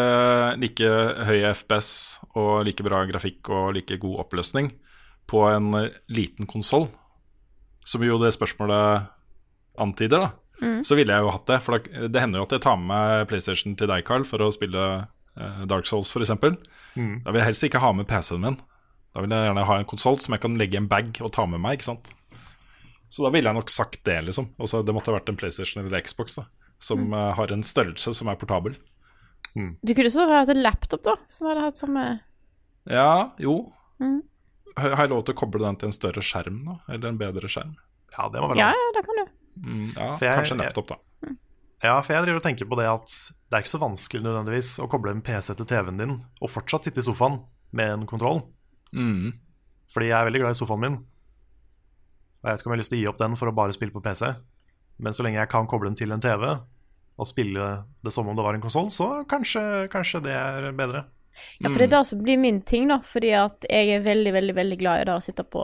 [0.59, 0.93] like
[1.27, 1.89] høy FPS
[2.33, 4.71] og like bra grafikk og like god oppløsning
[5.29, 5.69] på en
[6.11, 6.87] liten konsoll,
[7.85, 9.05] som jo det spørsmålet
[9.79, 10.31] antyder, da,
[10.83, 11.59] så ville jeg jo hatt det.
[11.63, 14.43] For da, det hender jo at jeg tar med meg PlayStation til deg, Carl, for
[14.43, 16.33] å spille eh, Dark Souls, f.eks.
[16.97, 17.21] Mm.
[17.23, 18.59] Da vil jeg helst ikke ha med PC-en min.
[19.13, 21.31] Da vil jeg gjerne ha en konsoll som jeg kan legge i en bag og
[21.35, 21.77] ta med meg.
[21.77, 22.09] ikke sant?
[23.13, 24.49] Så da ville jeg nok sagt det, liksom.
[24.57, 26.47] Også, det måtte ha vært en PlayStation eller Xbox da,
[26.81, 27.19] som mm.
[27.37, 28.73] har en størrelse som er portabel.
[29.53, 32.03] Du kunne så hatt en laptop, da, som hadde hatt samme
[32.89, 33.69] Ja, jo.
[34.01, 34.23] Mm.
[34.81, 36.79] Har jeg lov til å koble den til en større skjerm, da?
[36.89, 37.75] Eller en bedre skjerm?
[38.15, 39.25] Ja, det må vel Ja, ja, det kan du.
[39.61, 40.97] Mm, ja, jeg- kanskje en laptop, da.
[41.83, 43.13] Ja, for jeg driver og tenker på det at
[43.51, 46.87] det er ikke så vanskelig nødvendigvis å koble en PC til TV-en din og fortsatt
[46.87, 47.43] sitte i sofaen
[47.75, 48.41] med en kontroll.
[48.93, 49.33] Mm.
[49.93, 50.95] Fordi jeg er veldig glad i sofaen min.
[52.43, 53.55] Og jeg vet ikke om jeg har lyst til å gi opp den for å
[53.55, 54.29] bare spille på PC.
[55.03, 56.45] Men så lenge jeg kan koble den til en TV
[57.13, 57.65] og spille
[58.03, 59.61] det som om det var en konsoll, så kanskje,
[59.93, 61.03] kanskje det er bedre.
[61.61, 62.97] Ja, for det er det som blir min ting, da.
[63.05, 65.61] Fordi at jeg er veldig, veldig veldig glad i det å sitte på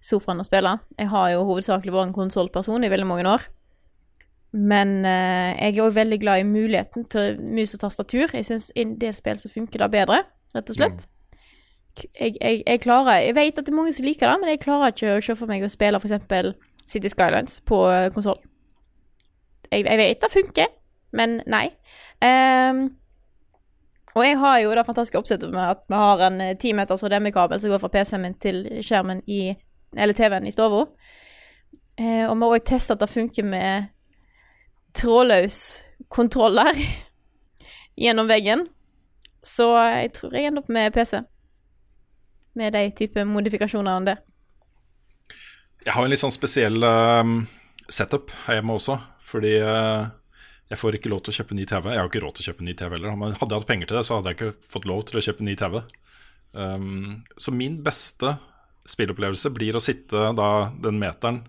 [0.00, 0.72] sofaen og spille.
[0.96, 3.44] Jeg har jo hovedsakelig vært en konsollperson i veldig mange år.
[4.56, 8.32] Men eh, jeg er òg veldig glad i muligheten til mus og tastatur.
[8.34, 10.22] Jeg syns i en del spill så funker det bedre,
[10.56, 11.04] rett og slett.
[11.04, 11.19] K-
[11.98, 14.62] Jeg, jeg, jeg klarer Jeg vet at det er mange som liker det, men jeg
[14.62, 16.54] klarer ikke å se for meg å spille f.eks.
[16.86, 17.82] City Skylines på
[18.14, 18.40] konsoll.
[19.70, 20.72] Jeg, jeg vet det funker,
[21.14, 21.68] men nei.
[22.22, 22.88] Um,
[24.16, 27.04] og jeg har jo det fantastiske oppsettet med at vi har en eh, 10 meters
[27.06, 29.54] HDMI-kabel som går fra PC-en min til skjermen i
[29.96, 30.86] Eller TV-en i stua.
[32.00, 33.90] Uh, og vi har òg testa at det funker med
[34.94, 36.74] trådløs kontroller
[38.02, 38.66] gjennom veggen.
[39.42, 41.22] Så jeg tror jeg ender opp med PC.
[42.58, 44.22] Med de type modifikasjonene der.
[45.84, 47.36] Jeg har en litt sånn spesiell ehm,
[47.88, 50.10] setup her hjemme også, fordi uh,
[50.68, 51.88] jeg får ikke lov til å kjøpe ny TV.
[51.92, 53.16] Jeg har jo ikke råd til å kjøpe ny TV heller.
[53.18, 55.24] Men hadde jeg hatt penger til det, så hadde jeg ikke fått lov til å
[55.24, 55.78] kjøpe ny TV.
[56.50, 58.34] Um, så min beste
[58.90, 60.50] spillopplevelse blir å sitte da
[60.82, 61.44] den meteren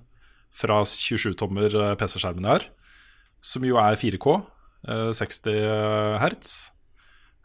[0.51, 2.65] fra 27-tommer eh, PC-skjermen jeg har,
[3.41, 4.33] som jo er 4K,
[4.91, 5.59] eh, 60
[6.21, 6.55] hertz.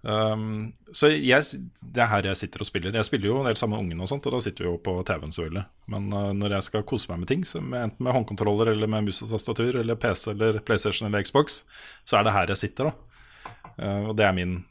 [0.07, 1.43] Um, så jeg,
[1.83, 2.95] det er her jeg sitter og spiller.
[2.95, 4.77] Jeg spiller jo en del sammen med ungene, og sånt, og da sitter vi jo
[4.79, 5.65] på TV-en, selvfølgelig.
[5.91, 9.09] Men uh, når jeg skal kose meg med ting, med, enten med håndkontroller eller med
[9.09, 11.65] mus og tastatur, eller PC eller PlayStation eller Xbox,
[12.07, 12.93] så er det her jeg sitter.
[12.93, 12.97] da
[13.77, 14.65] Uh, Og det er min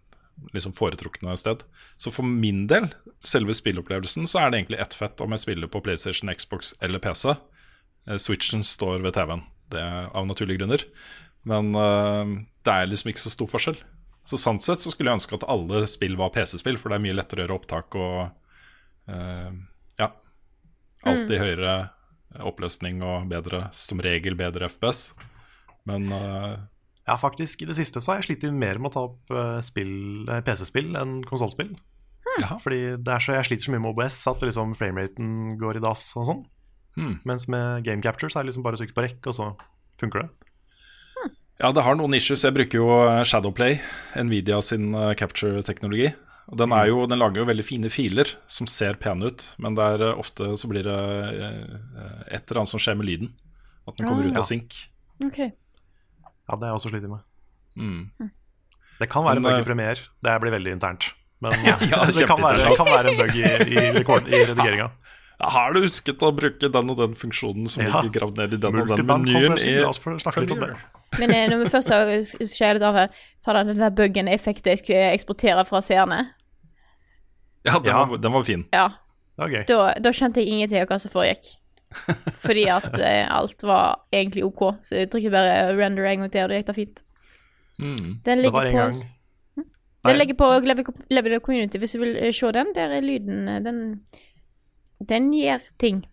[0.53, 1.64] liksom foretrukne sted.
[1.98, 2.90] Så for min del,
[3.24, 6.99] selve spilleopplevelsen, så er det egentlig ett fett om jeg spiller på PlayStation, Xbox eller
[6.99, 7.36] PC.
[8.07, 10.84] Eh, Switchen står ved TV-en, det er av naturlige grunner.
[11.45, 12.26] Men uh,
[12.66, 13.78] det er liksom ikke så stor forskjell.
[14.26, 17.06] Så sant sett så skulle jeg ønske at alle spill var PC-spill, for det er
[17.06, 18.22] mye lettere å gjøre opptak og
[19.11, 19.52] uh,
[20.02, 20.10] ja.
[21.06, 21.76] Alt i høyere
[22.43, 25.11] oppløsning og bedre, som regel bedre FPS.
[25.85, 26.56] Men uh,
[27.06, 29.60] Ja, faktisk, i det siste så har jeg slitt mer med å ta opp eh,
[29.61, 31.76] spill, PC-spill enn konsollspill.
[32.41, 32.56] ja.
[32.64, 35.84] Fordi det er så, jeg sliter så mye med OBS at liksom frameraten går i
[35.85, 36.41] dass og sånn.
[36.97, 37.19] Hmm.
[37.30, 39.52] Mens med game capture så er det liksom bare å trykke på rekk, og så
[40.02, 40.44] funker det.
[41.61, 42.44] Ja, det har noen issues.
[42.44, 43.77] Jeg bruker jo eh, Shadowplay,
[44.19, 46.10] Nvidia sin eh, capture-teknologi.
[46.52, 49.73] Og den, er jo, den lager jo veldig fine filer som ser pene ut, men
[49.77, 50.98] det er eh, ofte så blir det
[52.36, 53.32] et eller annet som skjer med lyden.
[53.88, 54.30] At den kommer Ah.
[54.30, 54.44] ut Ja.
[54.44, 54.76] av synk.
[55.26, 55.40] OK.
[55.40, 57.23] Ja, det har jeg også slitt med.
[57.80, 58.30] Mm.
[58.99, 60.02] Det kan være en Men, bug eh, i premier.
[60.23, 61.07] Det blir veldig internt.
[61.41, 64.91] Men Ja, det kan være, det, kan være en bug i, i, rekord, i redigeringa.
[65.36, 67.99] Ja, Har du husket å bruke den og den funksjonen som Ja.
[67.99, 69.82] ligger gravd ned i den og den menyen i, i
[71.20, 72.10] Men eh, når vi først har
[72.50, 73.10] skjælet av her
[73.46, 76.22] Fader, den der buggen effekten jeg skulle eksportere fra seerne
[77.66, 78.06] Ja, den, Ja.
[78.06, 78.66] Var, den var fin.
[78.74, 78.88] Ja,
[79.36, 79.64] Det var gøy.
[79.70, 81.48] da, da skjønte jeg ingenting av hva som foregikk.
[82.46, 84.62] Fordi at eh, alt var egentlig OK.
[84.84, 87.02] Så jeg trykket bare render en gang til, og det gikk da fint.
[87.80, 88.20] Mm.
[88.26, 89.66] Den Det var ligger en på gang
[90.06, 92.74] Den ligger på Level Level Community hvis du vil eh, se den.
[92.76, 93.80] Der er lyden eh, Den,
[95.10, 96.04] den gjør ting.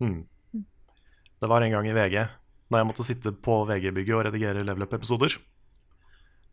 [0.00, 0.24] Mm.
[1.40, 2.26] Det var en gang i VG,
[2.70, 5.34] når jeg måtte sitte på VG-bygget og redigere level up-episoder,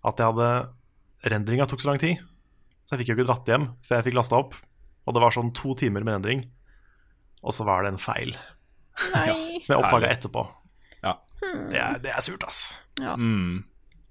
[0.07, 0.49] at jeg hadde
[1.31, 2.19] Rendringa tok så lang tid,
[2.85, 4.53] så jeg fikk jo ikke dratt hjem før jeg fikk lasta opp.
[5.07, 6.44] Og det var sånn to timer med rendring,
[7.41, 8.34] og så var det en feil
[9.14, 9.30] Nei.
[9.64, 10.44] som jeg oppdaga etterpå.
[11.03, 11.15] Ja.
[11.41, 12.61] Det er, det er surt, ass.
[12.99, 13.64] Mm.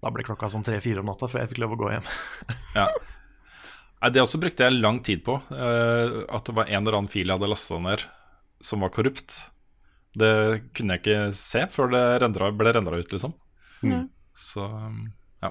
[0.03, 2.09] Da ble klokka sånn tre-fire om natta før jeg fikk lov å gå hjem.
[2.77, 2.89] Ja.
[4.13, 5.39] Det også brukte jeg lang tid på.
[5.51, 8.05] eh, at det var en eller annen fil jeg hadde lasta ned
[8.63, 9.35] som var korrupt.
[10.17, 10.33] Det
[10.77, 13.35] kunne jeg ikke se før det rendra, ble rendra ut, liksom.
[13.85, 14.07] Mm.
[14.37, 15.03] Så um,
[15.45, 15.51] ja.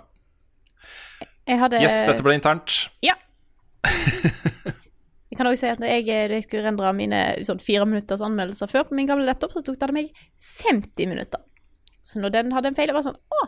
[1.45, 2.79] Jeg hadde Yes, dette ble internt.
[3.05, 3.13] Ja.
[5.35, 8.21] Jeg kan også si at når jeg, eh, jeg skulle rendre mine sånn fire minutters
[8.23, 10.05] anmeldelser før på min gamle laptop, så tok det meg
[10.61, 11.41] 50 minutter.
[12.05, 13.41] Så når den hadde en feil, det var sånn Å,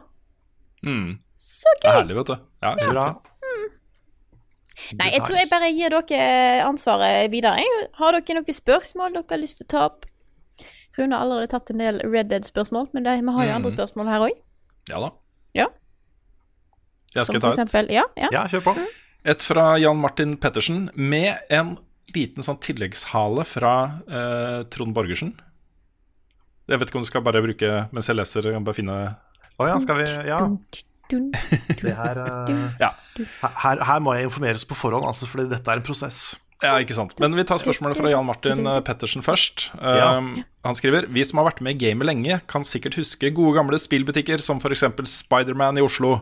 [0.83, 1.13] Mm.
[1.39, 2.35] så Det er herlig, vet du.
[2.61, 3.05] Ja, Så bra.
[3.05, 3.33] kjempefint.
[4.99, 7.63] Nei, jeg tror jeg bare gir dere ansvaret videre.
[7.97, 10.05] Har dere noen spørsmål dere har lyst til å ta opp?
[10.97, 13.77] Rune har allerede tatt en del Red Dead-spørsmål, men det, vi har jo andre Mm.
[13.77, 14.37] spørsmål her òg.
[14.89, 15.09] Ja da.
[15.53, 15.65] Ja.
[17.15, 17.59] Jeg skal for ta et.
[17.59, 18.29] eksempel Ja, ja.
[18.31, 18.75] Ja, kjør på.
[19.25, 21.77] Et fra Jan Martin Pettersen med en
[22.15, 23.73] liten sånn tilleggshale fra
[24.07, 25.33] eh, Trond Borgersen.
[26.67, 28.97] Jeg vet ikke om du skal bare bruke mens jeg leser, jeg kan bare finne
[29.59, 30.39] Å ja, skal vi Ja,
[31.09, 32.89] det her uh, Ja.
[33.63, 36.35] her, her må jeg informeres på forhånd, altså, fordi dette er en prosess.
[36.63, 37.13] Ja, ikke sant.
[37.21, 39.67] Men vi tar spørsmålet fra Jan Martin eh, Pettersen først.
[39.77, 40.15] Ja.
[40.17, 43.53] Uh, Han skriver Vi som har vært med i gamet lenge, kan sikkert huske gode
[43.59, 44.87] gamle spillbutikker som f.eks.
[45.11, 46.15] Spiderman i Oslo.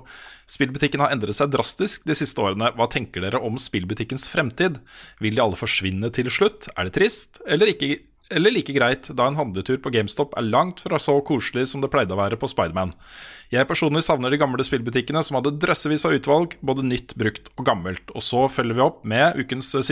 [0.52, 2.74] Spillbutikken har endret seg drastisk de siste årene.
[2.76, 4.82] Hva tenker dere om spillbutikkens fremtid?
[5.24, 6.68] Vil de alle forsvinne til slutt?
[6.76, 7.40] Er det trist?
[7.48, 8.03] Eller, ikke,
[8.34, 11.92] eller like greit, da en handletur på GameStop er langt fra så koselig som det
[11.94, 12.96] pleide å være på Spiderman?
[13.54, 17.68] Jeg personlig savner de gamle spillbutikkene som hadde drøssevis av utvalg, både nytt, brukt og
[17.70, 18.10] gammelt.
[18.18, 19.86] Og så følger vi opp med ukens eh,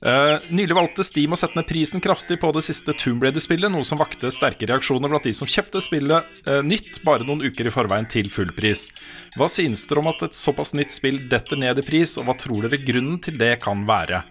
[0.00, 0.34] Sin4.
[0.36, 3.84] Eh, nylig valgte Steam å sette ned prisen kraftig på det siste Tomb Raider-spillet, noe
[3.84, 7.72] som vakte sterke reaksjoner blant de som kjøpte spillet uh, nytt bare noen uker i
[7.72, 8.90] forveien til full pris.
[9.36, 12.36] Hva synes dere om at et såpass nytt spill detter ned i pris, og hva
[12.38, 14.22] tror dere grunnen til det kan være?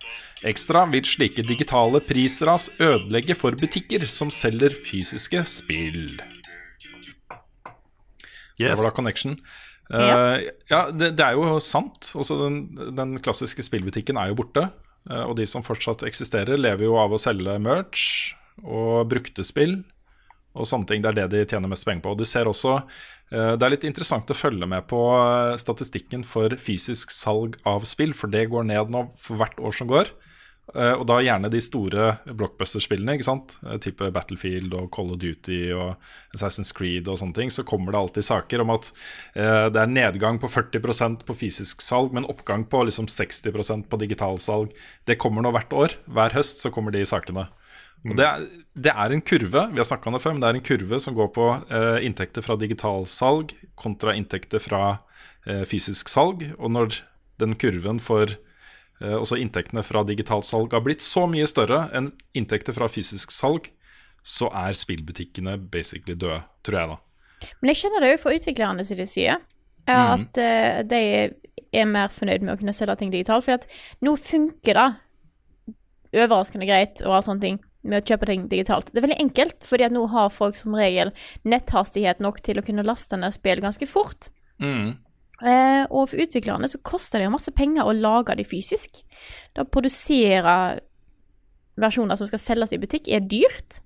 [0.46, 6.20] Ekstra vil slike digitale prisras ødelegge for butikker som selger fysiske spill.
[8.56, 9.40] Så det var da Connection.
[9.90, 10.36] Ja.
[10.36, 12.12] Eh, ja, det, det er jo sant.
[12.16, 12.62] Også den,
[12.96, 14.70] den klassiske spillbutikken er jo borte.
[15.10, 19.82] Eh, og de som fortsatt eksisterer, lever jo av å selge merch og brukte spill
[20.56, 21.04] og sånne ting.
[21.04, 22.14] Det er det de tjener mest penger på.
[22.16, 26.24] Og du ser også eh, Det er litt interessant å følge med på eh, statistikken
[26.28, 30.12] for fysisk salg av spill, for det går ned nå for hvert år som går.
[30.74, 33.58] Eh, og da gjerne de store blockbuster-spillene, ikke sant?
[33.66, 35.94] Eh, type Battlefield og Call of Duty og
[36.36, 37.54] Assassin's Creed og sånne ting.
[37.54, 38.90] Så kommer det alltid saker om at
[39.38, 44.02] eh, det er nedgang på 40% på fysisk salg, men oppgang på liksom 60% på
[44.02, 44.74] digitalsalg.
[45.06, 46.00] Det kommer nå hvert år.
[46.10, 47.46] Hver høst så kommer de sakene.
[48.06, 48.44] Og det er,
[48.78, 51.16] det er en kurve vi har om det før, men det er en kurve som
[51.18, 54.82] går på eh, inntekter fra digitalsalg kontra inntekter fra
[55.48, 56.44] eh, fysisk salg.
[56.60, 57.00] Og når
[57.42, 58.36] den kurven for
[59.02, 63.68] også inntektene fra digitalt salg har blitt så mye større enn inntekter fra fysisk salg,
[64.26, 66.98] så er spillbutikkene basically døde, tror jeg da.
[67.60, 69.38] Men jeg skjønner det jo fra utviklerne sine side,
[69.86, 71.02] eh, at eh, de
[71.76, 73.46] er mer fornøyd med å kunne selge ting digitalt.
[73.46, 73.70] For at
[74.06, 74.90] nå funker det
[76.16, 78.90] overraskende greit og alt sånne ting med å kjøpe ting digitalt.
[78.90, 81.12] Det er veldig enkelt, fordi at nå har folk som regel
[81.46, 84.32] netthastighet nok til å kunne laste ned spill ganske fort.
[84.64, 84.96] Eh,
[85.44, 89.02] og for utviklerne så koster det jo masse penger å lage de fysisk.
[89.58, 90.54] Da produsere
[91.82, 93.82] versjoner som skal selges i butikk, er dyrt.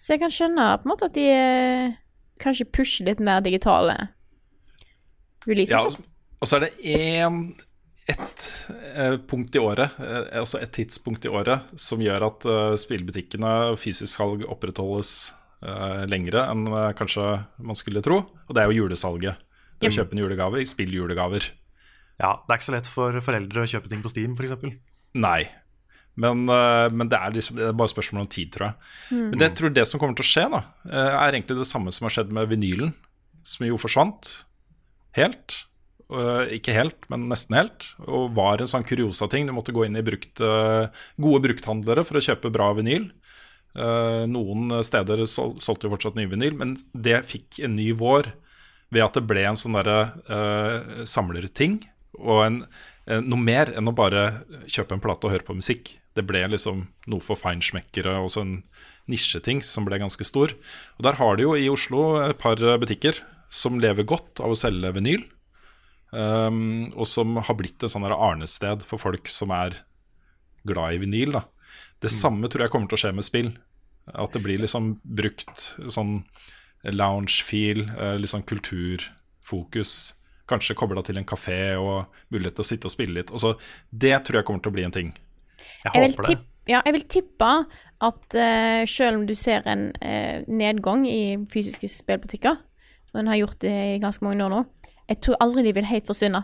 [0.00, 1.96] Så jeg kan skjønne på en måte at de eh,
[2.40, 3.96] kanskje pusher litt mer digitale
[5.48, 5.98] releases.
[5.98, 6.06] Ja,
[6.40, 7.42] og så er det én
[8.10, 8.46] ett
[8.94, 13.52] eh, punkt i året, eh, altså et tidspunkt i året, som gjør at eh, spillbutikkene
[13.78, 15.12] fysisk salg opprettholdes
[15.62, 17.26] eh, lengre enn eh, kanskje
[17.60, 18.22] man skulle tro.
[18.48, 19.46] Og det er jo julesalget.
[19.80, 21.50] Det å kjøpe en julegave, spilljulegaver.
[22.20, 24.76] Ja, Det er ikke så lett for foreldre å kjøpe ting på Steam, f.eks.
[25.16, 25.48] Nei.
[26.20, 28.76] Men, eh, men det, er liksom, det er bare spørsmål om tid, tror jeg.
[29.14, 31.70] Men det jeg tror det som kommer til å skje, da, eh, er egentlig det
[31.70, 32.92] samme som har skjedd med vinylen,
[33.46, 34.32] som jo forsvant
[35.16, 35.62] helt.
[36.10, 37.88] Eh, ikke helt, men nesten helt.
[38.04, 39.48] Og var en sånn kuriosa-ting.
[39.48, 43.10] Du måtte gå inn i brukt, gode brukthandlere for å kjøpe bra vinyl.
[43.70, 48.32] Noen steder sol solgte jo fortsatt ny vinyl, men det fikk en ny vår
[48.90, 49.98] ved at det ble en sånn derre
[50.30, 51.78] uh, samlerting.
[52.20, 52.60] Og en,
[53.06, 55.94] eh, noe mer enn å bare kjøpe en plate og høre på musikk.
[56.18, 58.56] Det ble liksom noe for feinschmeckere, også en
[59.10, 60.52] nisjeting som ble ganske stor.
[60.98, 64.58] Og der har de jo i Oslo et par butikker som lever godt av å
[64.58, 65.24] selge vinyl.
[66.10, 69.78] Um, og som har blitt et sånn arnested for folk som er
[70.66, 71.38] glad i vinyl.
[71.38, 71.44] Da.
[72.02, 73.52] Det samme tror jeg kommer til å skje med spill.
[74.10, 76.24] At det blir liksom brukt sånn
[76.84, 80.14] lounge-feel, eh, litt sånn kulturfokus.
[80.50, 83.30] Kanskje kobla til en kafé og mulighet til å sitte og spille litt.
[83.30, 83.54] Og så,
[83.92, 85.12] det tror jeg kommer til å bli en ting.
[85.84, 86.38] Jeg Jeg håper det.
[86.68, 87.50] ja, jeg vil tippe
[88.00, 92.56] at uh, selv om du ser en uh, nedgang i fysiske spillbutikker,
[93.10, 94.64] som en har gjort det i ganske mange år nå,
[95.08, 96.42] jeg tror aldri de vil helt forsvinne.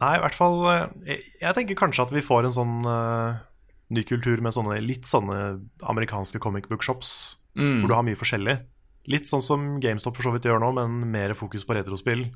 [0.00, 0.54] Nei, i hvert fall
[1.04, 3.36] Jeg, jeg tenker kanskje at vi får en sånn uh,
[3.92, 8.56] ny kultur med sånne litt sånne amerikanske comic book shops, hvor du har mye forskjellig.
[9.12, 12.28] Litt sånn som GameStop for så vidt gjør nå, men mer fokus på retrospill.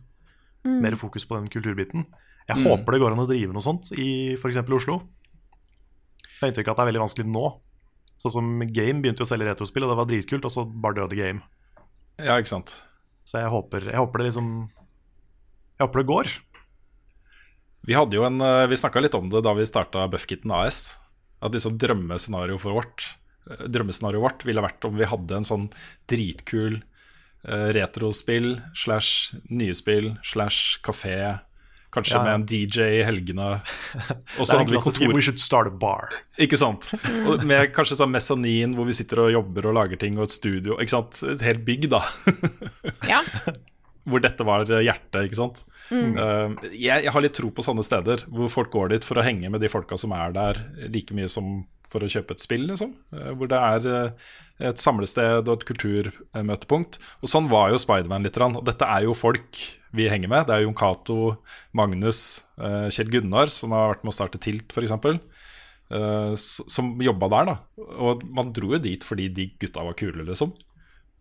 [0.66, 2.08] Mer fokus på den kulturbiten.
[2.46, 4.58] Jeg håper det går an å drive noe sånt i f.eks.
[4.74, 5.00] Oslo.
[6.26, 7.44] Jeg har inntrykk av at det er veldig vanskelig nå.
[8.22, 11.18] Sånn som Game begynte å selge retrospill, og det var dritkult, og så bare døde
[11.18, 11.42] Game.
[12.18, 12.74] Ja, ikke sant.
[13.26, 14.50] Så jeg håper, jeg håper det liksom
[15.76, 16.28] Jeg håper det går.
[17.86, 20.98] Vi hadde jo en, eh, vi snakka litt om det da vi starta Buffkitten AS.
[21.42, 23.04] At liksom drømmescenarioet for vårt
[23.46, 25.66] Drømmescenarioet vårt ville vært om vi hadde en sånn
[26.10, 31.38] dritkul uh, retrospill slash nye spill slash kafé.
[31.94, 33.60] Kanskje Ja, med en DJ i helgene.
[34.38, 35.14] Og så hadde vi kontor.
[35.14, 36.10] We should start a bar.
[36.42, 36.90] Ikke sant?
[37.30, 40.34] Og med kanskje sånn mesanin hvor vi sitter og jobber og lager ting, og et
[40.34, 40.76] studio.
[40.82, 41.22] Ikke sant?
[41.36, 42.02] Et helt bygg, da.
[43.08, 43.22] Ja.
[44.06, 45.62] hvor dette var hjertet, ikke sant.
[45.90, 49.24] Uh, jeg, jeg har litt tro på sånne steder hvor folk går dit for å
[49.26, 50.60] henge med de folka som er der,
[50.92, 52.94] like mye som for å kjøpe et spill, liksom.
[53.14, 54.28] Uh, hvor det er uh,
[54.70, 57.00] et samlested og et kulturmøtepunkt.
[57.22, 58.38] Og sånn var jo Spiderman litt.
[58.38, 58.58] grann.
[58.58, 59.62] Og dette er jo folk
[59.96, 60.46] vi henger med.
[60.48, 61.36] Det er Jon Cato,
[61.76, 62.42] Magnus,
[62.92, 64.92] Kjell Gunnar, som har vært med å starte Tilt, f.eks.
[65.86, 67.84] Uh, som jobba der, da.
[68.02, 70.52] Og man dro jo dit fordi de gutta var kule, liksom.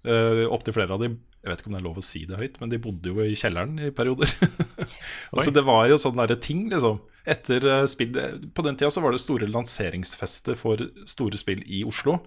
[0.05, 2.37] Uh, Opptil flere av de Jeg vet ikke om det er lov å si det
[2.37, 4.29] høyt, men de bodde jo i kjelleren i perioder.
[5.33, 6.99] altså, det var jo sånn derre ting, liksom.
[7.25, 8.13] etter uh, spill
[8.53, 12.19] På den tida så var det store lanseringsfester for store spill i Oslo.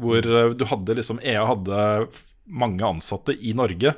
[0.00, 1.82] Hvor uh, du hadde liksom EA hadde
[2.48, 3.92] mange ansatte i Norge.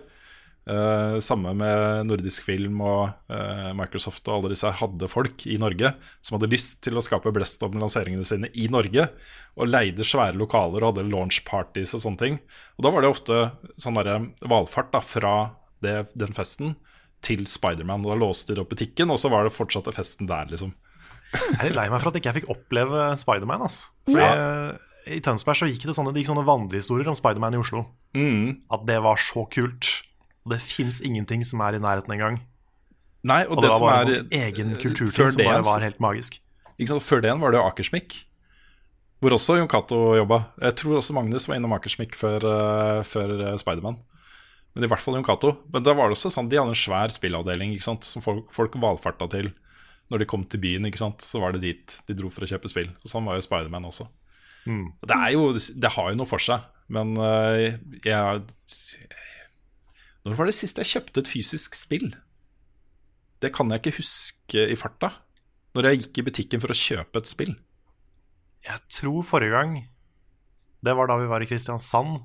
[0.68, 5.56] Eh, samme med Nordisk Film og uh, Microsoft og alle disse her hadde folk i
[5.58, 9.08] Norge som hadde lyst til å skape blest om lanseringene sine i Norge.
[9.56, 12.38] Og leide svære lokaler og hadde launch parties og sånne ting.
[12.76, 13.40] Og da var det ofte
[13.80, 15.34] sånn derre valfart da, fra
[15.82, 16.76] det, den festen
[17.24, 18.04] til Spiderman.
[18.04, 20.76] Da låste de opp butikken, og så var det fortsatte festen der, liksom.
[21.34, 23.64] Jeg er lei meg for at ikke jeg fikk oppleve Spiderman.
[23.66, 23.90] Altså.
[24.08, 27.60] Fordi eh, I Tønsberg så gikk det sånne, det gikk sånne vandrehistorier om Spiderman i
[27.60, 27.84] Oslo.
[28.16, 28.62] Mm.
[28.72, 29.89] At det var så kult.
[30.46, 32.40] Og det fins ingenting som er i nærheten engang.
[33.26, 35.42] Nei, og, Og det, det, var som bare er en sånn egen eh, kulturting som
[35.44, 36.40] bare var helt magisk.
[36.80, 38.14] Før det igjen var det jo Akersmik,
[39.20, 40.38] hvor også Jon Cato jobba.
[40.64, 43.98] Jeg tror også Magnus var innom Akersmik før, uh, før eh, Spiderman.
[44.72, 45.52] Men i hvert fall Jon Cato.
[45.74, 49.28] Men da var det også sånn, de hadde en svær spillavdeling som folk, folk valfarta
[49.34, 49.50] til
[50.10, 50.88] når de kom til byen.
[51.20, 52.88] Så var det dit de dro for å kjøpe spill.
[53.04, 54.08] Og Sånn var jo Spiderman også.
[54.64, 58.42] Det, er jo, det har jo noe for seg, men jeg jeg
[60.30, 62.12] Når var det sist jeg kjøpte et fysisk spill?
[63.42, 65.10] Det kan jeg ikke huske i farta.
[65.74, 67.56] Når jeg gikk i butikken for å kjøpe et spill.
[68.62, 69.76] Jeg tror forrige gang
[70.84, 72.18] Det var da vi var i Kristiansand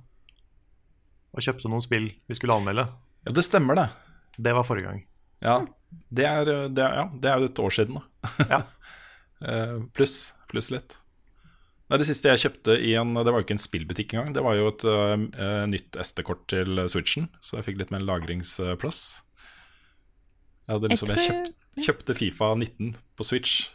[1.36, 2.86] og kjøpte noen spill vi skulle anmelde.
[3.26, 3.90] Ja, det stemmer, det.
[4.40, 5.02] Det var forrige gang.
[5.44, 5.56] Ja,
[6.08, 8.48] det er, det er, ja, det er jo et år siden, da.
[8.54, 8.62] Ja.
[9.46, 10.94] Eh, pluss pluss litt.
[11.86, 14.34] Nei, det siste jeg kjøpte i en Det var jo ikke en spillbutikk engang.
[14.34, 19.02] Det var jo et eh, nytt SD-kort til Switchen, så jeg fikk litt mer lagringsplass.
[20.66, 23.68] Jeg, hadde liksom, jeg, tror- kjøpt, kjøpte Fifa 19 på Switch,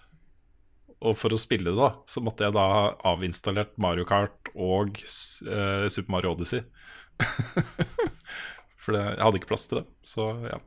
[1.00, 2.82] og for å spille det, da, så måtte jeg da ha
[3.12, 6.60] avinstallert Mario Kart og uh, Super Mario Odyssey.
[8.80, 9.86] For det, jeg hadde ikke plass til det.
[10.08, 10.58] Så ja.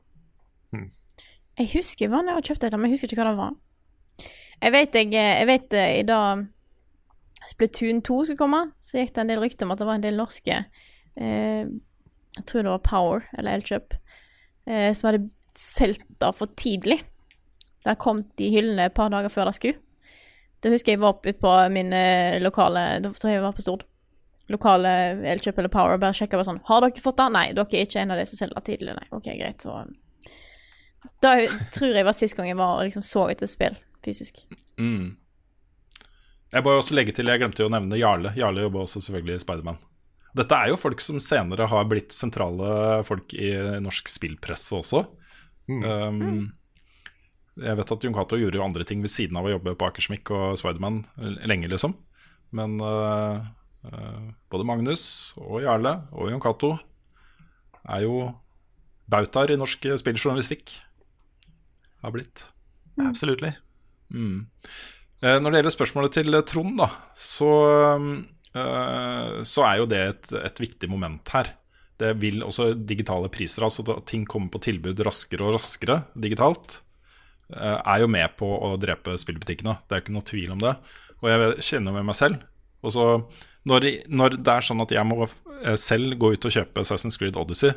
[1.60, 3.54] Jeg husker hva jeg kjøpte det, men jeg husker ikke hva det var.
[4.64, 6.44] Jeg vet, jeg, jeg vet i dag
[7.50, 10.06] Splatoon 2 skulle komme, så gikk det en del rykter om at det var en
[10.06, 11.64] del norske eh,
[12.38, 13.98] Jeg tror det var Power, eller Elkjøp,
[14.68, 15.28] eh, som hadde
[15.60, 17.02] solgt det for tidlig.
[17.84, 19.82] Det kom i hyllene et par dager før det skulle.
[20.64, 23.66] Da husker jeg var oppe på min eh, lokale Da tror jeg jeg var på
[23.66, 23.84] Stord.
[24.52, 24.94] Lokale
[25.34, 27.28] Elkjøp eller Power, bare sjekka bare sånn Har dere fått det?
[27.36, 28.96] Nei, dere er ikke en av de som selger tidlig.
[28.96, 29.66] Nei, ok, greit.
[29.68, 29.92] Og,
[31.24, 31.36] da
[31.76, 34.40] tror jeg var sist gang jeg var og liksom så etter spill fysisk.
[34.80, 35.16] Mm.
[36.54, 38.34] Jeg må også legge til, jeg glemte jo å nevne Jarle.
[38.38, 39.80] Jarle jobber også selvfølgelig i Spiderman.
[40.38, 43.52] Dette er jo folk som senere har blitt sentrale folk i
[43.82, 45.04] norsk spillpresse også.
[45.70, 46.54] Um,
[47.62, 49.90] jeg vet at Jon Cato gjorde jo andre ting ved siden av å jobbe på
[49.90, 51.04] Akersmik og Spiderman
[51.46, 51.94] lenge, liksom.
[52.54, 53.46] Men uh,
[53.90, 54.24] uh,
[54.54, 55.06] både Magnus
[55.42, 56.74] og Jarle og Jon Cato
[57.84, 58.26] er jo
[59.10, 60.78] bautaer i norsk spilljournalistikk.
[62.04, 62.48] Har blitt.
[63.02, 63.46] Absolutt.
[64.14, 64.50] Mm.
[65.24, 67.52] Eh, Når det gjelder spørsmålet til eh, Trond, da, så,
[68.52, 71.54] eh, så er jo det et, et viktig moment her.
[72.02, 76.82] Det vil også digitale priser, altså at ting kommer på tilbud raskere og raskere digitalt,
[77.54, 79.76] er jo med på å drepe spillbutikkene.
[79.86, 80.72] Det er ikke noe tvil om det.
[81.22, 82.42] Og jeg kjenner med meg selv.
[82.82, 83.06] Og så
[83.70, 85.28] når, når det er sånn at jeg må
[85.78, 87.76] selv gå ut og kjøpe Assassin's Creed Odyssey,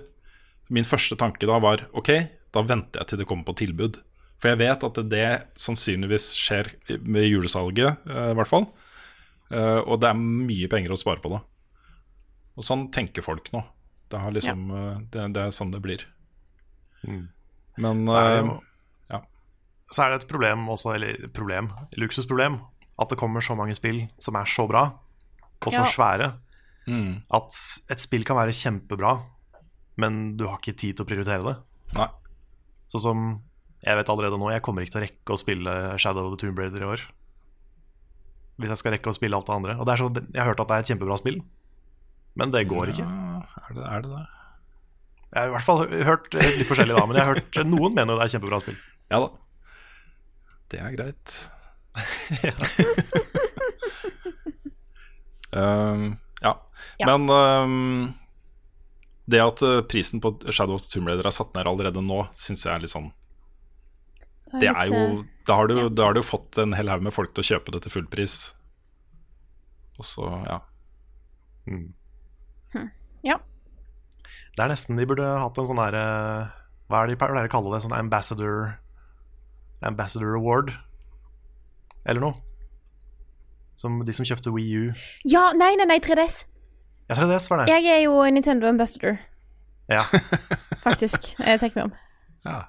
[0.73, 2.11] min første tanke da var ok,
[2.57, 4.01] da venter jeg til det kommer på tilbud.
[4.37, 6.69] For jeg vet at det sannsynligvis skjer
[7.09, 8.67] med julesalget, eh, i hvert fall.
[9.51, 11.41] Eh, og det er mye penger å spare på det.
[12.57, 13.63] Og sånn tenker folk nå.
[14.11, 14.91] Det, har liksom, ja.
[15.13, 16.05] det, det er sånn det blir.
[17.07, 19.21] Men Så er, det, eh, ja.
[19.93, 22.61] så er det et problem også, eller problem, luksusproblem,
[22.97, 24.87] at det kommer så mange spill som er så bra,
[25.61, 25.91] og så Ja.
[25.91, 26.29] svære,
[26.89, 27.59] mm, at
[27.93, 29.17] et spill kan være kjempebra,
[29.97, 31.57] men du har ikke tid til å prioritere det.
[31.97, 32.09] Nei.
[32.93, 33.27] Sånn som
[33.87, 35.73] jeg vet allerede nå, jeg kommer ikke til å rekke å spille
[36.03, 37.05] Shadow of the Tomb Raider i år.
[38.59, 39.77] Hvis jeg skal rekke å spille alt det andre.
[39.79, 41.39] Og det er så, Jeg har hørt at det er et kjempebra spill,
[42.37, 43.07] men det går ikke.
[43.07, 44.25] Ja, er, det, er det det?
[45.27, 48.13] Jeg har i hvert fall hørt litt forskjellig, da, men jeg har hørt noen mener
[48.13, 48.79] jo det er et kjempebra spill.
[49.13, 49.29] Ja da.
[50.73, 51.37] Det er greit.
[55.57, 56.51] Um, ja.
[56.99, 57.17] Ja.
[57.17, 58.15] Men um,
[59.25, 62.27] det at uh, prisen på Shadow of the Tomb Raider er satt ned allerede nå,
[62.37, 63.09] syns jeg er litt sånn
[64.61, 67.13] Det er jo Da har du, da har du jo fått en hel haug med
[67.15, 68.55] folk til å kjøpe det til full pris.
[69.99, 70.61] Og så, ja.
[71.71, 72.87] eh,
[73.27, 73.39] Ja.
[74.57, 76.03] Det er nesten de burde hatt en sånn derre
[76.89, 77.83] Hva er det de pleier å kalle det?
[77.85, 78.77] Sånn ambassador
[79.85, 80.73] Ambassador award?
[82.07, 82.35] Eller noe.
[83.77, 84.85] Som de som kjøpte Wii U.
[85.29, 86.45] Ja, nei, nei, nei, 3DS.
[87.11, 87.67] Jeg tror det var det.
[87.75, 89.19] Jeg er jo Nintendo Ambassador,
[89.91, 90.01] Ja.
[90.87, 91.35] faktisk.
[91.39, 91.93] Jeg tenker meg om.
[92.47, 92.63] ja.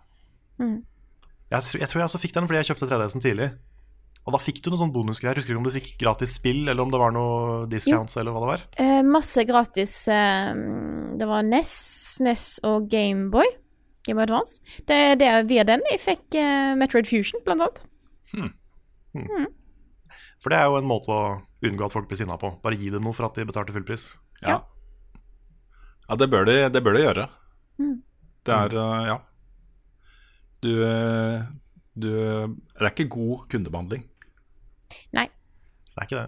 [0.60, 0.84] Tr-
[1.52, 3.50] jeg tror jeg også fikk den fordi jeg kjøpte 3DS-en tidlig.
[4.28, 5.40] Og da fikk du noen sånn bonusgreier.
[5.40, 8.36] Husker du ikke om du fikk gratis spill, eller om det var noe discounts, eller
[8.36, 8.64] hva det var?
[8.84, 10.50] Eh, masse gratis eh,
[11.16, 11.72] Det var NES,
[12.28, 13.48] NES og Gameboy.
[14.08, 14.60] Game Boy Advance.
[14.88, 17.80] Det er det via den jeg fikk eh, Metroid Fusion, blant annet.
[20.44, 21.22] For det er jo en måte å
[21.66, 22.52] unngå at folk blir sinna på.
[22.64, 24.10] Bare gi dem noe for at de betalte fullpris.
[24.44, 24.60] Ja.
[26.08, 27.26] ja, det bør de, det bør de gjøre.
[27.80, 29.18] Det er eh, Ja.
[30.68, 31.46] Du, eh,
[31.96, 34.04] du Det er ikke god kundebehandling.
[35.16, 35.28] Nei.
[35.88, 36.28] Det er ikke det.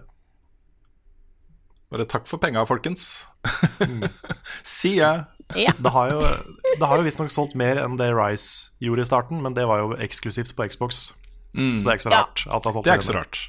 [1.90, 3.26] Bare takk for penga, folkens.
[4.62, 5.12] See ya.
[5.58, 5.72] Ja.
[5.82, 6.20] Det har jo,
[6.78, 9.82] det har jo visstnok solgt mer enn det Rise gjorde i starten, men det var
[9.82, 11.08] jo eksklusivt på Xbox.
[11.50, 12.20] Så det er ikke så Ja.
[12.22, 13.40] rart at det har solgt Det er ikke så rart.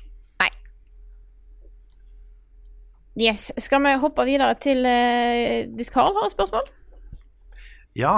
[0.42, 0.56] rart.
[3.22, 3.52] Yes.
[3.60, 6.70] Skal vi hoppe videre til uh, hvis Carl har et spørsmål?
[8.00, 8.14] Ja.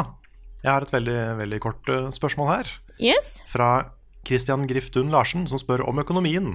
[0.64, 2.70] Jeg har et veldig, veldig kort eh, spørsmål her.
[3.04, 3.42] Yes.
[3.52, 3.90] Fra
[4.28, 6.54] Christian Griftun Larsen, som spør om økonomien.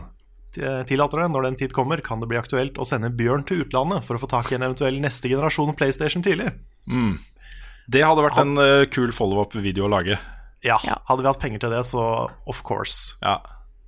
[0.56, 3.66] T- Tillater det, når den tid kommer, kan det bli aktuelt å sende Bjørn til
[3.66, 6.55] utlandet for å få tak i en eventuell neste generasjon PlayStation tidlig?
[7.89, 10.16] Det hadde vært en uh, kul follow-up-video å lage.
[10.64, 10.97] Ja, Ja.
[11.09, 12.01] hadde vi hatt penger til det, så
[12.48, 13.14] of course.
[13.22, 13.36] Ja.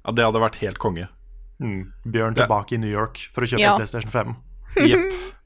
[0.04, 1.08] ja, det hadde vært helt konge.
[1.60, 1.92] Mm.
[2.04, 2.44] Bjørn Ja.
[2.44, 3.72] tilbake i New York for å kjøpe Ja.
[3.72, 4.36] en PlayStation 5.
[4.84, 5.12] Jepp.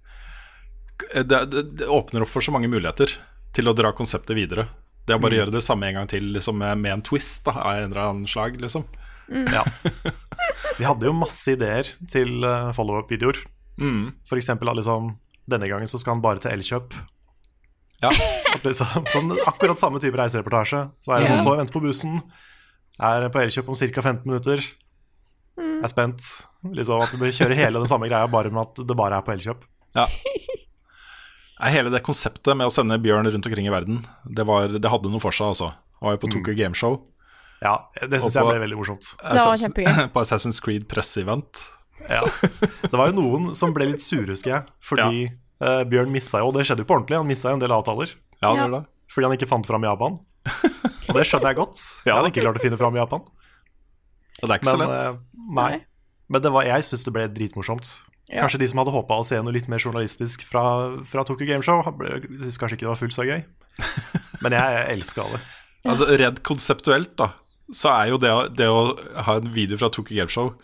[1.14, 3.10] Det, det, det åpner opp for så mange muligheter
[3.54, 4.66] til å dra konseptet videre.
[5.04, 7.80] Det å bare gjøre det samme en gang til liksom med, en twist da, av
[7.80, 8.56] en eller annen slag.
[8.60, 8.86] liksom
[9.28, 9.64] Ja.
[10.78, 13.42] Vi hadde jo masse ideer til eh, follow-up-videoer.
[13.80, 14.24] mm.
[14.28, 15.12] For eksempel at liksom,
[15.50, 16.96] denne gangen så skal han bare til Elkjøp.
[18.02, 18.10] Ja.
[18.64, 20.80] Liksom, sånn, akkurat samme type reisereportasje.
[21.04, 21.34] Så er det yeah.
[21.34, 22.18] noen står og venter på bussen.
[23.02, 24.04] Er på Elkjøp om ca.
[24.04, 24.62] 15 minutter.
[25.58, 26.28] Er spent.
[26.74, 29.26] Liksom At vi bør kjøre hele den samme greia, bare med at det bare er
[29.26, 29.66] på Elkjøp.
[29.98, 30.06] Ja.
[31.72, 35.12] Hele det konseptet med å sende Bjørn rundt omkring i verden, det, var, det hadde
[35.12, 35.70] noe for seg, altså.
[36.00, 36.98] Han var jo på Tokyo Gameshow.
[37.64, 39.14] Ja, det syns jeg ble veldig morsomt.
[39.22, 40.02] Det var kjempegøy.
[40.14, 41.62] På Assassin's Creed presseevent.
[42.10, 42.20] Ja.
[42.82, 44.74] Det var jo noen som ble litt sure, husker jeg.
[44.84, 47.64] Fordi eh, Bjørn missa jo, og det skjedde jo på ordentlig, han missa jo en
[47.64, 48.12] del avtaler.
[48.42, 48.82] Ja, det det.
[49.14, 50.18] Fordi han ikke fant fram i Japan.
[51.08, 51.80] Og det skjønner jeg godt.
[52.04, 53.24] Jeg hadde ikke klart å finne fram i Japan.
[54.40, 55.14] Og det er ikke så Men, lett.
[55.14, 55.72] Uh, nei.
[56.32, 57.90] Men det var, jeg syns det ble dritmorsomt.
[58.30, 58.40] Ja.
[58.44, 60.62] Kanskje de som hadde håpa å se noe litt mer journalistisk fra,
[61.08, 63.42] fra Tokyo Gameshow, syntes kanskje ikke det var fullt så gøy.
[64.44, 65.40] Men jeg elska det.
[65.84, 67.30] Altså, Redd konseptuelt, da,
[67.74, 68.94] så er jo det, det å
[69.26, 70.54] ha en video fra Tokyo Gameshow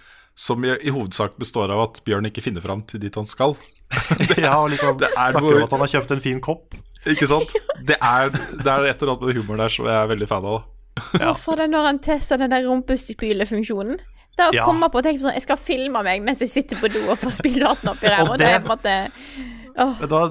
[0.40, 3.56] som i, i hovedsak består av at Bjørn ikke finner fram til dit han skal.
[4.40, 6.76] Ja, og liksom Det er Snakker noe- om at han har kjøpt en fin kopp.
[7.10, 7.52] Ikke sant?
[7.84, 10.46] Det er, det er et eller annet med humoren der som jeg er veldig fan
[10.48, 10.62] av.
[11.00, 11.34] Hvorfor Ja.
[11.36, 14.00] For den når han tester den der rumpespylefunksjonen.
[14.40, 14.64] Det å Ja.
[14.66, 17.02] komme på og tenke på sånn Jeg skal filme meg mens jeg sitter på do
[17.12, 18.22] og får spylehatten oppi der.
[18.26, 18.96] Og Og det er på en måte
[20.00, 20.24] Vet du hva,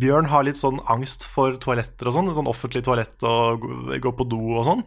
[0.00, 2.30] Bjørn har litt sånn angst for toaletter og sånn.
[2.36, 4.84] Sånn offentlig toalett og gå- gå på do og sånn.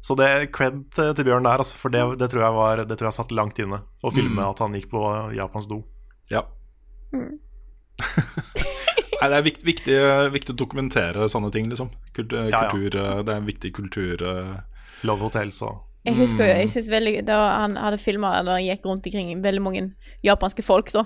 [0.00, 2.80] Så det er cred til, til Bjørn der, altså, for det, det, tror jeg var,
[2.88, 3.82] det tror jeg satt langt inne.
[4.00, 5.02] Å filme at han gikk på
[5.36, 5.82] Japans do.
[6.32, 6.46] Ja.
[9.20, 9.96] Nei, det er viktig, viktig,
[10.32, 11.90] viktig å dokumentere sånne ting, liksom.
[12.16, 12.70] Kultur, Ja, ja.
[12.70, 14.54] kultur eh, Det er en viktig kultur eh,
[15.04, 16.48] Love Hotels og Jeg husker Mm.
[16.48, 19.82] jo, jeg synes veldig Da han hadde filma da han gikk rundt omkring veldig mange
[20.24, 21.02] japanske folk, da.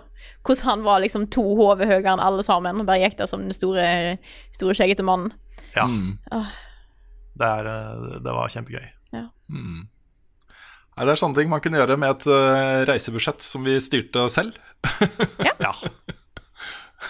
[0.47, 2.79] Hvordan han var liksom to hoder høyere enn alle sammen.
[2.81, 4.19] Og bare gikk der som den store,
[4.55, 5.33] store skjeggete mannen.
[5.75, 5.89] Ja.
[5.91, 6.19] mm.
[7.35, 8.87] Det, er, eh, det var kjempegøy.
[9.17, 9.25] Ja.
[9.51, 14.29] Nei, Det er sånne ting man kunne gjøre med et uh, reisebudsjett som vi styrte
[14.31, 14.55] selv.
[15.65, 15.73] Ja.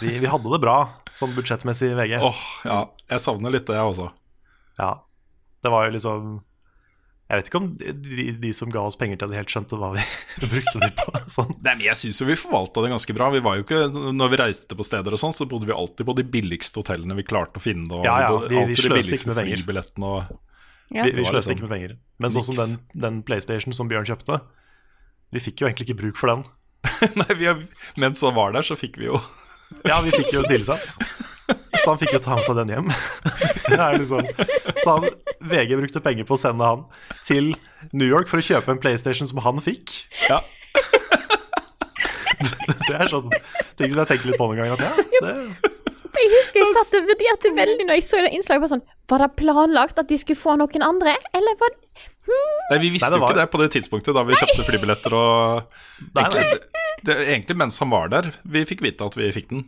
[0.01, 0.78] Vi, vi hadde det bra
[1.15, 2.16] sånn budsjettmessig i VG.
[2.24, 2.78] Åh, ja.
[3.12, 4.09] Jeg savner litt det, jeg også.
[4.81, 4.89] Ja.
[5.62, 6.32] Det var jo liksom
[7.35, 9.78] Jeg vet ikke om de, de, de som ga oss penger til det, helt skjønte
[9.81, 10.05] hva vi
[10.55, 11.15] brukte de på.
[11.35, 11.51] Sånn.
[11.59, 13.28] Nei, men Jeg syns jo vi forvalta det ganske bra.
[13.35, 13.82] Vi var jo ikke,
[14.15, 17.16] Når vi reiste på steder og sånn, så bodde vi alltid på de billigste hotellene
[17.19, 17.90] vi klarte å finne.
[17.98, 19.65] Og Ja, ja, vi, vi- vi sløste ikke med penger.
[20.09, 20.35] og
[20.94, 21.05] Ja.
[21.05, 21.97] Vi, det vi sløste liksom ikke med penger.
[22.23, 22.74] Men sånn som den,
[23.06, 24.40] den PlayStation som Bjørn kjøpte,
[25.35, 26.44] vi fikk jo egentlig ikke bruk for den.
[27.20, 27.65] Nei, vi, har-
[27.97, 29.19] Mens han var der, så fikk vi jo
[29.89, 30.85] Ja, vi fikk jo tilsatt.
[31.81, 32.90] Så han fikk jo ta med seg den hjem.
[33.65, 34.28] Det er liksom,
[34.85, 35.09] så han,
[35.44, 36.84] VG brukte penger på å sende han
[37.24, 37.52] til
[37.92, 39.86] New York for å kjøpe en PlayStation som han fikk.
[40.30, 40.40] Ja.
[42.84, 43.30] Det er sånn
[43.78, 44.74] ting som jeg tenker litt på noen ganger.
[44.76, 44.92] At ja,
[45.24, 45.32] det,
[46.14, 48.62] Jeg husker jeg satt og vurderte veldig når jeg så det innslaget.
[48.64, 51.72] Bare sånn, var det planlagt at de skulle få noen andre, eller var
[52.24, 55.12] Nei, Vi visste Nei, jo ikke det på det tidspunktet da vi kjøpte flybilletter.
[55.18, 55.26] Og
[56.16, 56.52] egentlig, nei.
[56.54, 56.60] det,
[57.08, 59.62] det, egentlig mens han var der, vi fikk vite at vi fikk den.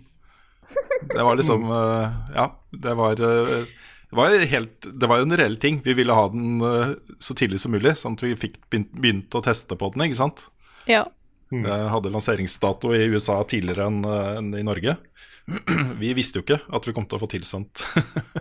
[1.13, 3.69] Det var liksom eh, Ja, det var eh,
[4.15, 5.81] var, helt, det var jo en reell ting.
[5.85, 9.43] Vi ville ha den eh, så tidlig som mulig, sånn at vi fikk begynt, å
[9.43, 10.07] teste på den.
[10.07, 10.47] ikke sant?
[10.87, 11.07] Ja.
[11.55, 11.63] Mm.
[11.91, 14.97] hadde lanseringsdato i USA tidligere enn en i Norge.
[16.03, 17.85] Vi visste jo ikke at vi kom til å få tilsendt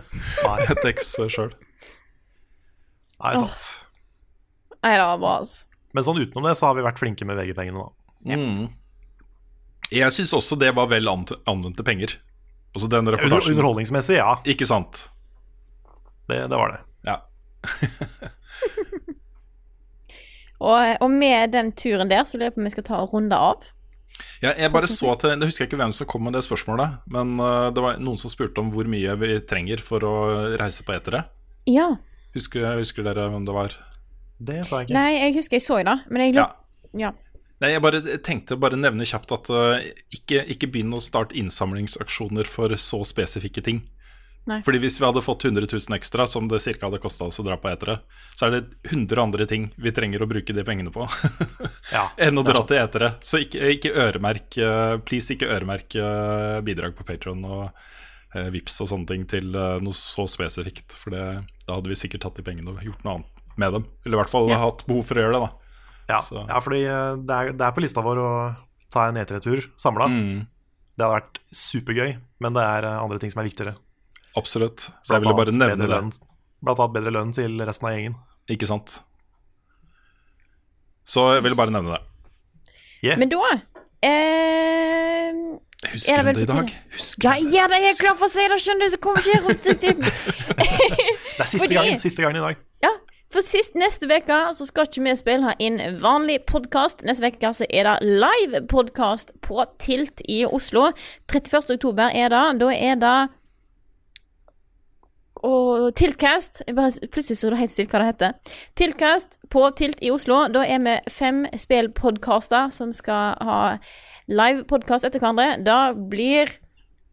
[0.72, 1.52] et X sjøl.
[3.22, 3.68] nei sant.
[4.82, 5.68] Nei, det var bra, altså.
[5.94, 7.94] Men sånn utenom det så har vi vært flinke med VG-pengene, da.
[9.94, 12.18] Jeg syns også det var vel anvendte penger.
[12.74, 13.54] Altså den reportasjen.
[13.54, 14.34] underholdningsmessig, ja.
[14.50, 15.06] Ikke sant?
[16.28, 16.80] Det, det var det.
[17.06, 17.16] Ja.
[20.56, 23.12] Og, og med den turen der, så lurer jeg på om vi skal ta og
[23.12, 23.64] runde av.
[24.40, 27.34] Ja, jeg bare så til, Jeg husker ikke hvem som kom med det spørsmålet, men
[27.36, 30.14] uh, det var noen som spurte om hvor mye vi trenger for å
[30.56, 31.26] reise på etere.
[31.68, 31.90] Ja.
[32.36, 33.76] Husker, husker dere hvem det var?
[34.40, 34.96] Det sa jeg ikke.
[34.96, 36.46] Nei, jeg husker jeg så det, men jeg Ja.
[36.46, 37.12] lurer ja.
[37.60, 39.76] Nei, jeg bare tenkte bare nevne kjapt at uh,
[40.12, 43.82] ikke, ikke begynn å starte innsamlingsaksjoner for så spesifikke ting.
[44.46, 44.60] Nei.
[44.62, 47.44] Fordi hvis vi hadde fått 100 000 ekstra, som det cirka hadde kosta oss å
[47.46, 47.98] dra på etere,
[48.38, 48.60] så er det
[48.92, 51.06] 100 andre ting vi trenger å bruke de pengene på
[51.96, 53.16] Ja, enn å dra til etere.
[53.26, 58.78] Så ikke, ikke øremerk uh, Please, ikke øremerk uh, bidrag på Patron og uh, Vips
[58.84, 60.94] og sånne ting til noe så spesifikt.
[60.94, 61.26] For det,
[61.66, 63.86] da hadde vi sikkert tatt de pengene og gjort noe annet med dem.
[64.04, 64.58] Eller i hvert fall Ja.
[64.62, 65.50] hatt behov for å gjøre det, da.
[66.06, 68.30] Ja, ja fordi eh, det er, det er på lista vår å
[68.92, 70.06] ta en E3-tur samla.
[70.12, 70.46] Mm.
[70.96, 73.74] Det hadde vært supergøy, men det er eh, andre ting som er viktigere.
[74.36, 74.88] Absolutt.
[75.02, 75.88] Så jeg ville bare nevne det.
[75.90, 76.12] lønn-
[76.64, 78.14] Blant annet bedre lønn til resten av gjengen.
[78.50, 78.98] Ikke sant?
[81.06, 82.02] Så jeg ville bare nevne det.
[83.04, 83.18] Yeah.
[83.20, 83.38] Men da
[84.02, 85.32] eh,
[85.92, 86.70] Husker du det det i dag?
[86.96, 89.20] Husker Ja, ja, det er jeg klar for å si det, skjønner du, så kommer
[89.20, 89.76] ikke jeg rundt til
[91.36, 92.56] Det er siste Fordi- gangen, siste gangen i dag.
[92.82, 92.92] Ja,
[93.32, 97.04] for sist neste uke så skal ikke vi spille ha inn vanlig podkast.
[97.06, 100.88] Neste uke så er det live podkast på Tilt i Oslo.
[101.30, 101.76] 31.
[101.76, 102.44] oktober er det.
[102.64, 103.16] Da er det
[105.44, 106.62] og Tiltcast
[107.12, 108.54] Plutselig så det helt stilt hva det heter.
[108.78, 110.46] Tiltcast på Tilt i Oslo.
[110.52, 113.60] Da er vi fem spillpodkaster som skal ha
[114.30, 115.58] live podkast etter hverandre.
[115.66, 116.52] Det blir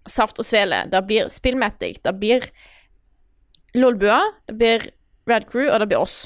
[0.10, 0.84] Saft og Svele.
[0.92, 2.02] Det blir Spillmatic.
[2.04, 2.48] Det blir
[3.76, 4.22] Lolbua.
[4.48, 4.88] Det blir
[5.30, 6.26] Rad Crew, og det blir oss.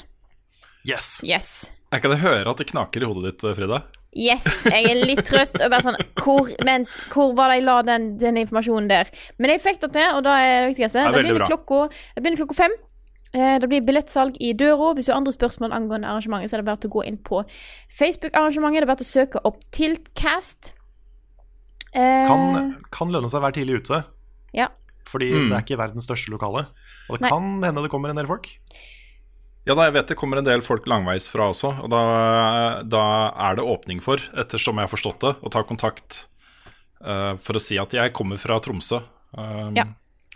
[0.88, 1.18] Yes.
[1.26, 1.70] Yes.
[1.92, 3.82] Jeg kan høre at det knaker i hodet ditt, Frida.
[4.18, 5.54] Yes, jeg er litt trøtt.
[5.62, 9.10] Og bare sånn Hvor, vent, hvor var det jeg la den, den informasjonen der?
[9.38, 11.04] Men jeg fikk det til, og da er det viktigste.
[11.06, 11.78] Ja, det, begynner klokka,
[12.16, 12.74] det begynner klokka fem.
[13.36, 14.90] Eh, Det blir billettsalg i døra.
[14.96, 17.18] Hvis du har andre spørsmål angående arrangementet, så er det bare til å gå inn
[17.22, 17.44] på
[17.98, 18.80] Facebook-arrangementet.
[18.80, 20.72] Det er bare til å søke opp Tiltcast.
[21.94, 24.02] Eh, Kan, kan lønne seg å være tidlig ute,
[24.52, 24.68] Ja.
[25.08, 25.48] fordi Mm.
[25.50, 26.66] det er ikke verdens største lokale.
[27.08, 27.30] Og det Nei.
[27.30, 28.48] kan hende det kommer en del folk.
[29.68, 32.00] Ja, da, jeg vet det kommer en del folk langveis fra også, og da,
[32.88, 33.02] da
[33.50, 36.22] er det åpning for, ettersom jeg har forstått det, å ta kontakt
[37.04, 39.02] uh, for å si at jeg kommer fra Tromsø.
[39.36, 39.84] Um, Ja.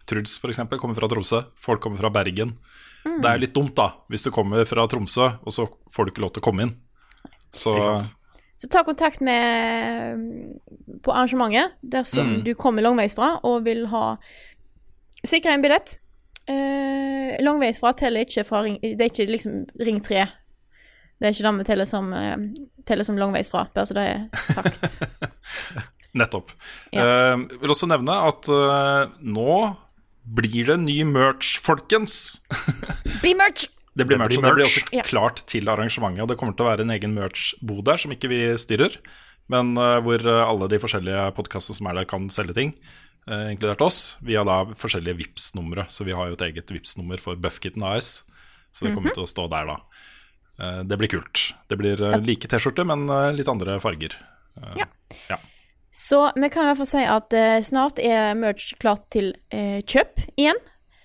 [0.05, 0.59] Truls f.eks.
[0.77, 2.57] kommer fra Tromsø, folk kommer fra Bergen.
[3.07, 3.21] Mm.
[3.23, 5.65] Det er litt dumt, da, hvis du kommer fra Tromsø, og så
[5.95, 6.75] får du ikke lov til å komme inn.
[7.55, 7.77] Så
[8.59, 10.21] Så ta kontakt med
[11.03, 12.45] på arrangementet dersom Mm.
[12.45, 14.19] du kommer langveis fra og vil ha
[15.25, 15.97] sikra en billett.
[16.51, 20.27] Eh, langveis fra teller ikke fra ring Det er ikke liksom ring tre.
[21.23, 22.37] Det er ikke det vi teller som, eh,
[22.89, 24.99] teller som fra, bare så det er sagt.
[26.19, 26.53] nettopp.
[26.93, 27.35] Ja.
[27.35, 29.77] Uh, vil også nevne at uh, nå
[30.23, 32.41] blir det ny merch, folkens.
[33.23, 33.69] Bli merch!
[33.93, 34.77] Det blir Det merch, og det blir merch.
[34.81, 35.03] også Ja.
[35.05, 36.23] klart til arrangementet.
[36.25, 38.95] Og det kommer til å være en egen merch-bod der som ikke vi styrer,
[39.53, 42.73] men uh, hvor eh, alle de forskjellige podkastene som er der, kan selge ting.
[43.29, 46.97] Eh, inkludert oss, via da forskjellige vips numre Så vi har jo et eget vips
[46.99, 48.25] nummer for Buffkitten AS.
[48.73, 49.77] Så det kommer til å stå der, da.
[50.63, 51.53] Eh, det blir kult.
[51.69, 54.17] Det blir eh, like T-skjorte, men eh, litt andre farger.
[54.63, 54.87] Eh, Ja.
[55.29, 55.39] ja.
[55.93, 60.23] Så vi kan i hvert fall si at eh, snart er merch klart til kjøp
[60.41, 60.57] igjen.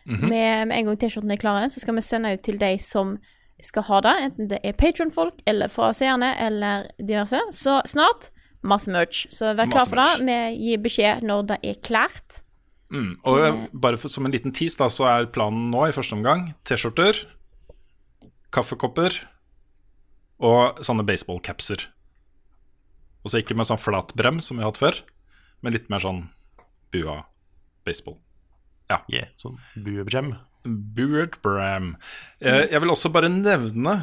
[0.07, 0.30] Mhm.
[0.30, 3.18] med, med en gang T-skjortene er klare, så skal vi sende ut til de som
[3.60, 4.14] skal ha det.
[4.30, 7.41] Enten det er Patron-folk eller fra seerne eller diverse.
[7.52, 8.30] Så snart
[8.65, 9.25] masse merch.
[9.34, 10.27] Så vær klar for det.
[10.27, 12.41] Vi gir beskjed når det er klart.
[12.93, 13.17] Mm.
[13.27, 16.15] Og eh, bare for, som en liten tease, da, så er planen nå i første
[16.15, 17.19] omgang T-skjorter,
[18.55, 19.17] kaffekopper
[20.39, 21.84] og sånne baseballcapser.
[23.25, 25.01] Og så ikke med sånn flat brem som vi har hatt før,
[25.65, 26.27] men litt mer sånn
[26.95, 27.25] bua
[27.88, 28.21] baseball.
[29.11, 30.38] Yeah, sånn buebrem.
[30.67, 31.95] Buert Bram.
[32.39, 33.93] Eh, jeg vil også bare nevne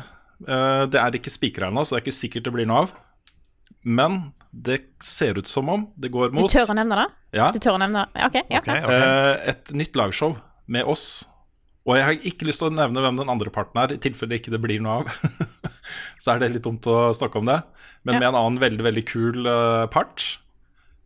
[0.47, 2.95] eh, Det er ikke spikra ennå, så det er ikke sikkert det blir noe av.
[3.85, 4.21] Men
[4.55, 7.07] det ser ut som om det går mot Du tør å nevne det?
[7.41, 8.27] ja, Du tør å nevne det?
[8.29, 8.37] OK.
[8.39, 8.83] ja, okay, okay.
[8.85, 8.93] ok.
[8.95, 10.37] eh, et nytt lagshow
[10.71, 11.25] med oss.
[11.85, 14.39] Og jeg har ikke lyst til å nevne hvem den andre parten er, i tilfelle
[14.39, 15.11] ikke det blir noe av.
[16.23, 17.59] så er det litt dumt å snakke om det.
[18.07, 18.21] Men Ja.
[18.23, 20.25] med en annen veldig veldig kul eh, part.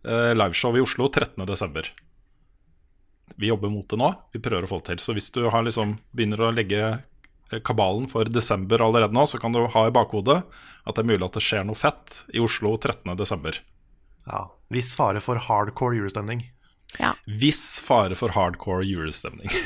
[0.07, 1.89] Uh, liveshow i Oslo 13.12.
[3.37, 4.13] Vi jobber mot det nå.
[4.33, 5.03] Vi prøver å få det til.
[5.03, 6.99] Så hvis du har liksom begynner å legge
[7.65, 10.43] kabalen for desember allerede nå, så kan du ha i bakhodet
[10.85, 13.61] at det er mulig at det skjer noe fett i Oslo 13.12.
[14.29, 14.45] Ja.
[14.73, 16.45] Viss fare for hardcore julestemning.
[17.01, 17.15] Ja.
[17.41, 19.53] Hvis fare for hardcore julestemning.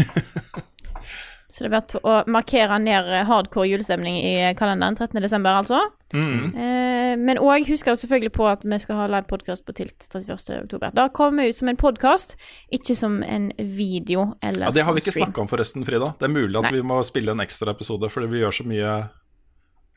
[1.53, 5.19] Så det er verdt å markere ned hardcore julestemning i kalenderen 13.
[5.21, 5.83] desember, altså.
[6.17, 6.55] Mm.
[6.57, 10.63] Eh, men òg husk selvfølgelig på at vi skal ha live podkast på Tilt 31.
[10.65, 10.93] oktober.
[10.95, 12.37] kommer kommer ut som en podkast,
[12.73, 16.15] ikke som en video eller Ja, Det har vi ikke snakka om forresten, Frida.
[16.19, 16.79] Det er mulig at Nei.
[16.79, 18.93] vi må spille en ekstra episode fordi vi gjør så mye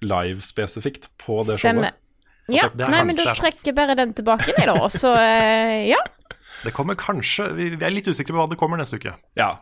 [0.06, 1.92] live-spesifikt på det Stemmer.
[1.92, 2.02] showet.
[2.48, 4.76] Ja, Det er nei, men da er trekker jeg bare den tilbake, jeg, da.
[4.84, 5.98] Og så, eh, ja.
[6.66, 9.16] Det kommer kanskje Vi vi er litt usikre på hva det kommer neste uke.
[9.38, 9.60] Ja.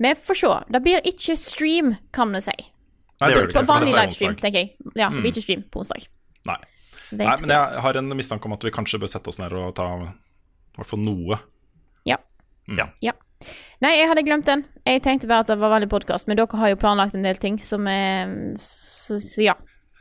[0.00, 0.52] Vi får se.
[0.72, 2.56] Det blir ikke stream, kan vi si.
[3.20, 4.70] Nei, Det gjør det På ikke, for vanlig livestream, tenker jeg.
[4.96, 6.06] Ja, det blir ikke stream på onsdag.
[6.48, 6.56] Nei.
[7.18, 9.72] Nei, men jeg har en mistanke om at vi kanskje bør sette oss ned og
[9.78, 10.10] ta i
[10.78, 11.40] hvert fall noe.
[12.08, 12.20] Ja.
[12.68, 12.82] Mm.
[12.82, 12.86] Ja.
[13.10, 13.16] ja.
[13.80, 14.66] Nei, jeg hadde glemt den.
[14.84, 17.38] Jeg tenkte bare at det var vanlig podkast, men dere har jo planlagt en del
[17.40, 18.30] ting som er
[18.60, 19.56] Så, så ja.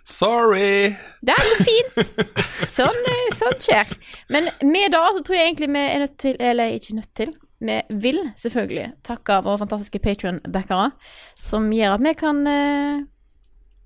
[0.09, 0.95] Sorry!
[1.21, 2.23] Det er jo fint.
[2.77, 3.91] Sånn, eh, sånn skjer.
[4.33, 7.33] Men med det så tror jeg egentlig vi er nødt til Eller ikke nødt til.
[7.59, 10.93] Vi vil selvfølgelig takke våre fantastiske Patron-backere,
[11.35, 13.01] som gjør at vi kan uh,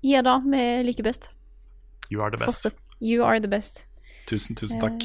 [0.06, 1.26] gjøre det vi liker best.
[2.12, 2.62] You are the best.
[2.62, 2.78] Fortsett.
[3.04, 3.82] You are the best.
[4.26, 5.04] Tusen, tusen takk.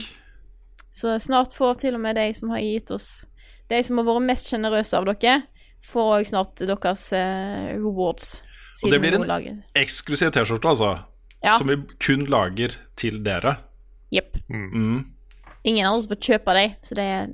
[0.91, 3.25] Så snart får til og med de som har gitt oss
[3.69, 5.43] De som har vært mest sjenerøse av dere,
[5.85, 8.29] får også snart deres eh, rewards.
[8.83, 10.89] Og det blir en- Eksklusiv T-skjorte, altså.
[11.43, 11.53] Ja.
[11.59, 13.57] Som vi kun lager til dere.
[14.11, 14.39] Jepp.
[14.49, 15.03] Mm.
[15.63, 17.27] Ingen andre får kjøpe dem, så det er,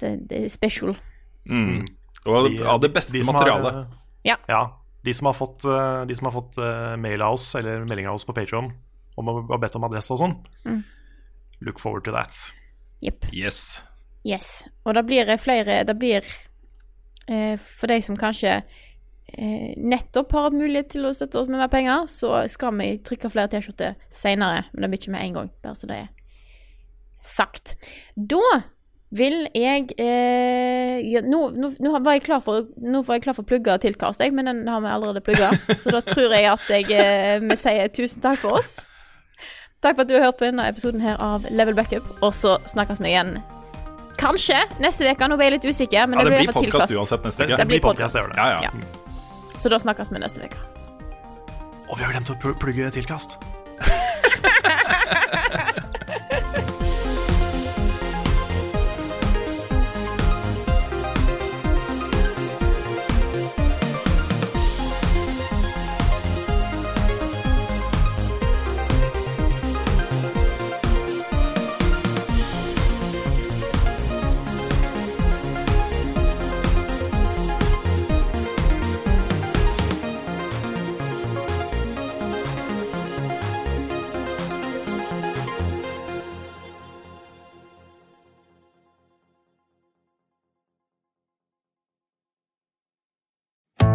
[0.00, 0.96] det, det er special.
[1.50, 1.84] Mm.
[2.24, 3.74] Og De- av det beste de som har, materialet.
[3.84, 4.36] eh, Ja.
[4.48, 4.62] ja.
[5.04, 8.08] De som har fått, eh, de som har fått eh, mail av oss, eller melding
[8.08, 8.72] av oss på Patreon
[9.16, 10.82] om å ha bedt om adresse og sånn, Mm.
[11.60, 12.34] look forward to that.
[13.02, 13.26] Yep.
[13.32, 13.82] Yes.
[14.24, 14.64] Yes.
[14.86, 16.24] Og det blir flere Det blir
[17.28, 18.62] eh, For de som kanskje
[19.34, 22.98] eh, nettopp har hatt mulighet til å støtte oss med mer penger, så skal vi
[23.04, 26.08] trykke flere T-skjorter seinere, men det blir ikke med en gang, bare så det er
[27.16, 27.74] sagt.
[28.16, 28.40] Da
[29.14, 33.36] vil jeg eh, ja, nå, nå, nå var jeg klar for Nå var jeg klar
[33.36, 35.52] for å plugge Tiltkast, jeg, men den har vi allerede plugga.
[35.78, 38.80] Så da tror jeg at jeg, eh, vi sier tusen takk for oss.
[39.84, 42.56] Takk for at du har hørt på denne episoden her av Level Backup, og så
[42.70, 43.34] snakkes vi igjen
[44.16, 45.26] Kanskje neste uke.
[45.28, 46.06] Nå ble jeg litt usikker.
[46.08, 47.58] Men Ja, det det, blir podkast uansett neste Det, uke.
[47.60, 48.14] det blir podcast.
[48.14, 48.38] podcast, det gjør det.
[48.38, 48.60] Ja, ja.
[48.62, 49.58] Ja.
[49.58, 50.58] Så da snakkes vi neste uke.
[51.90, 53.36] Og vi har glemt å plugge tilkast.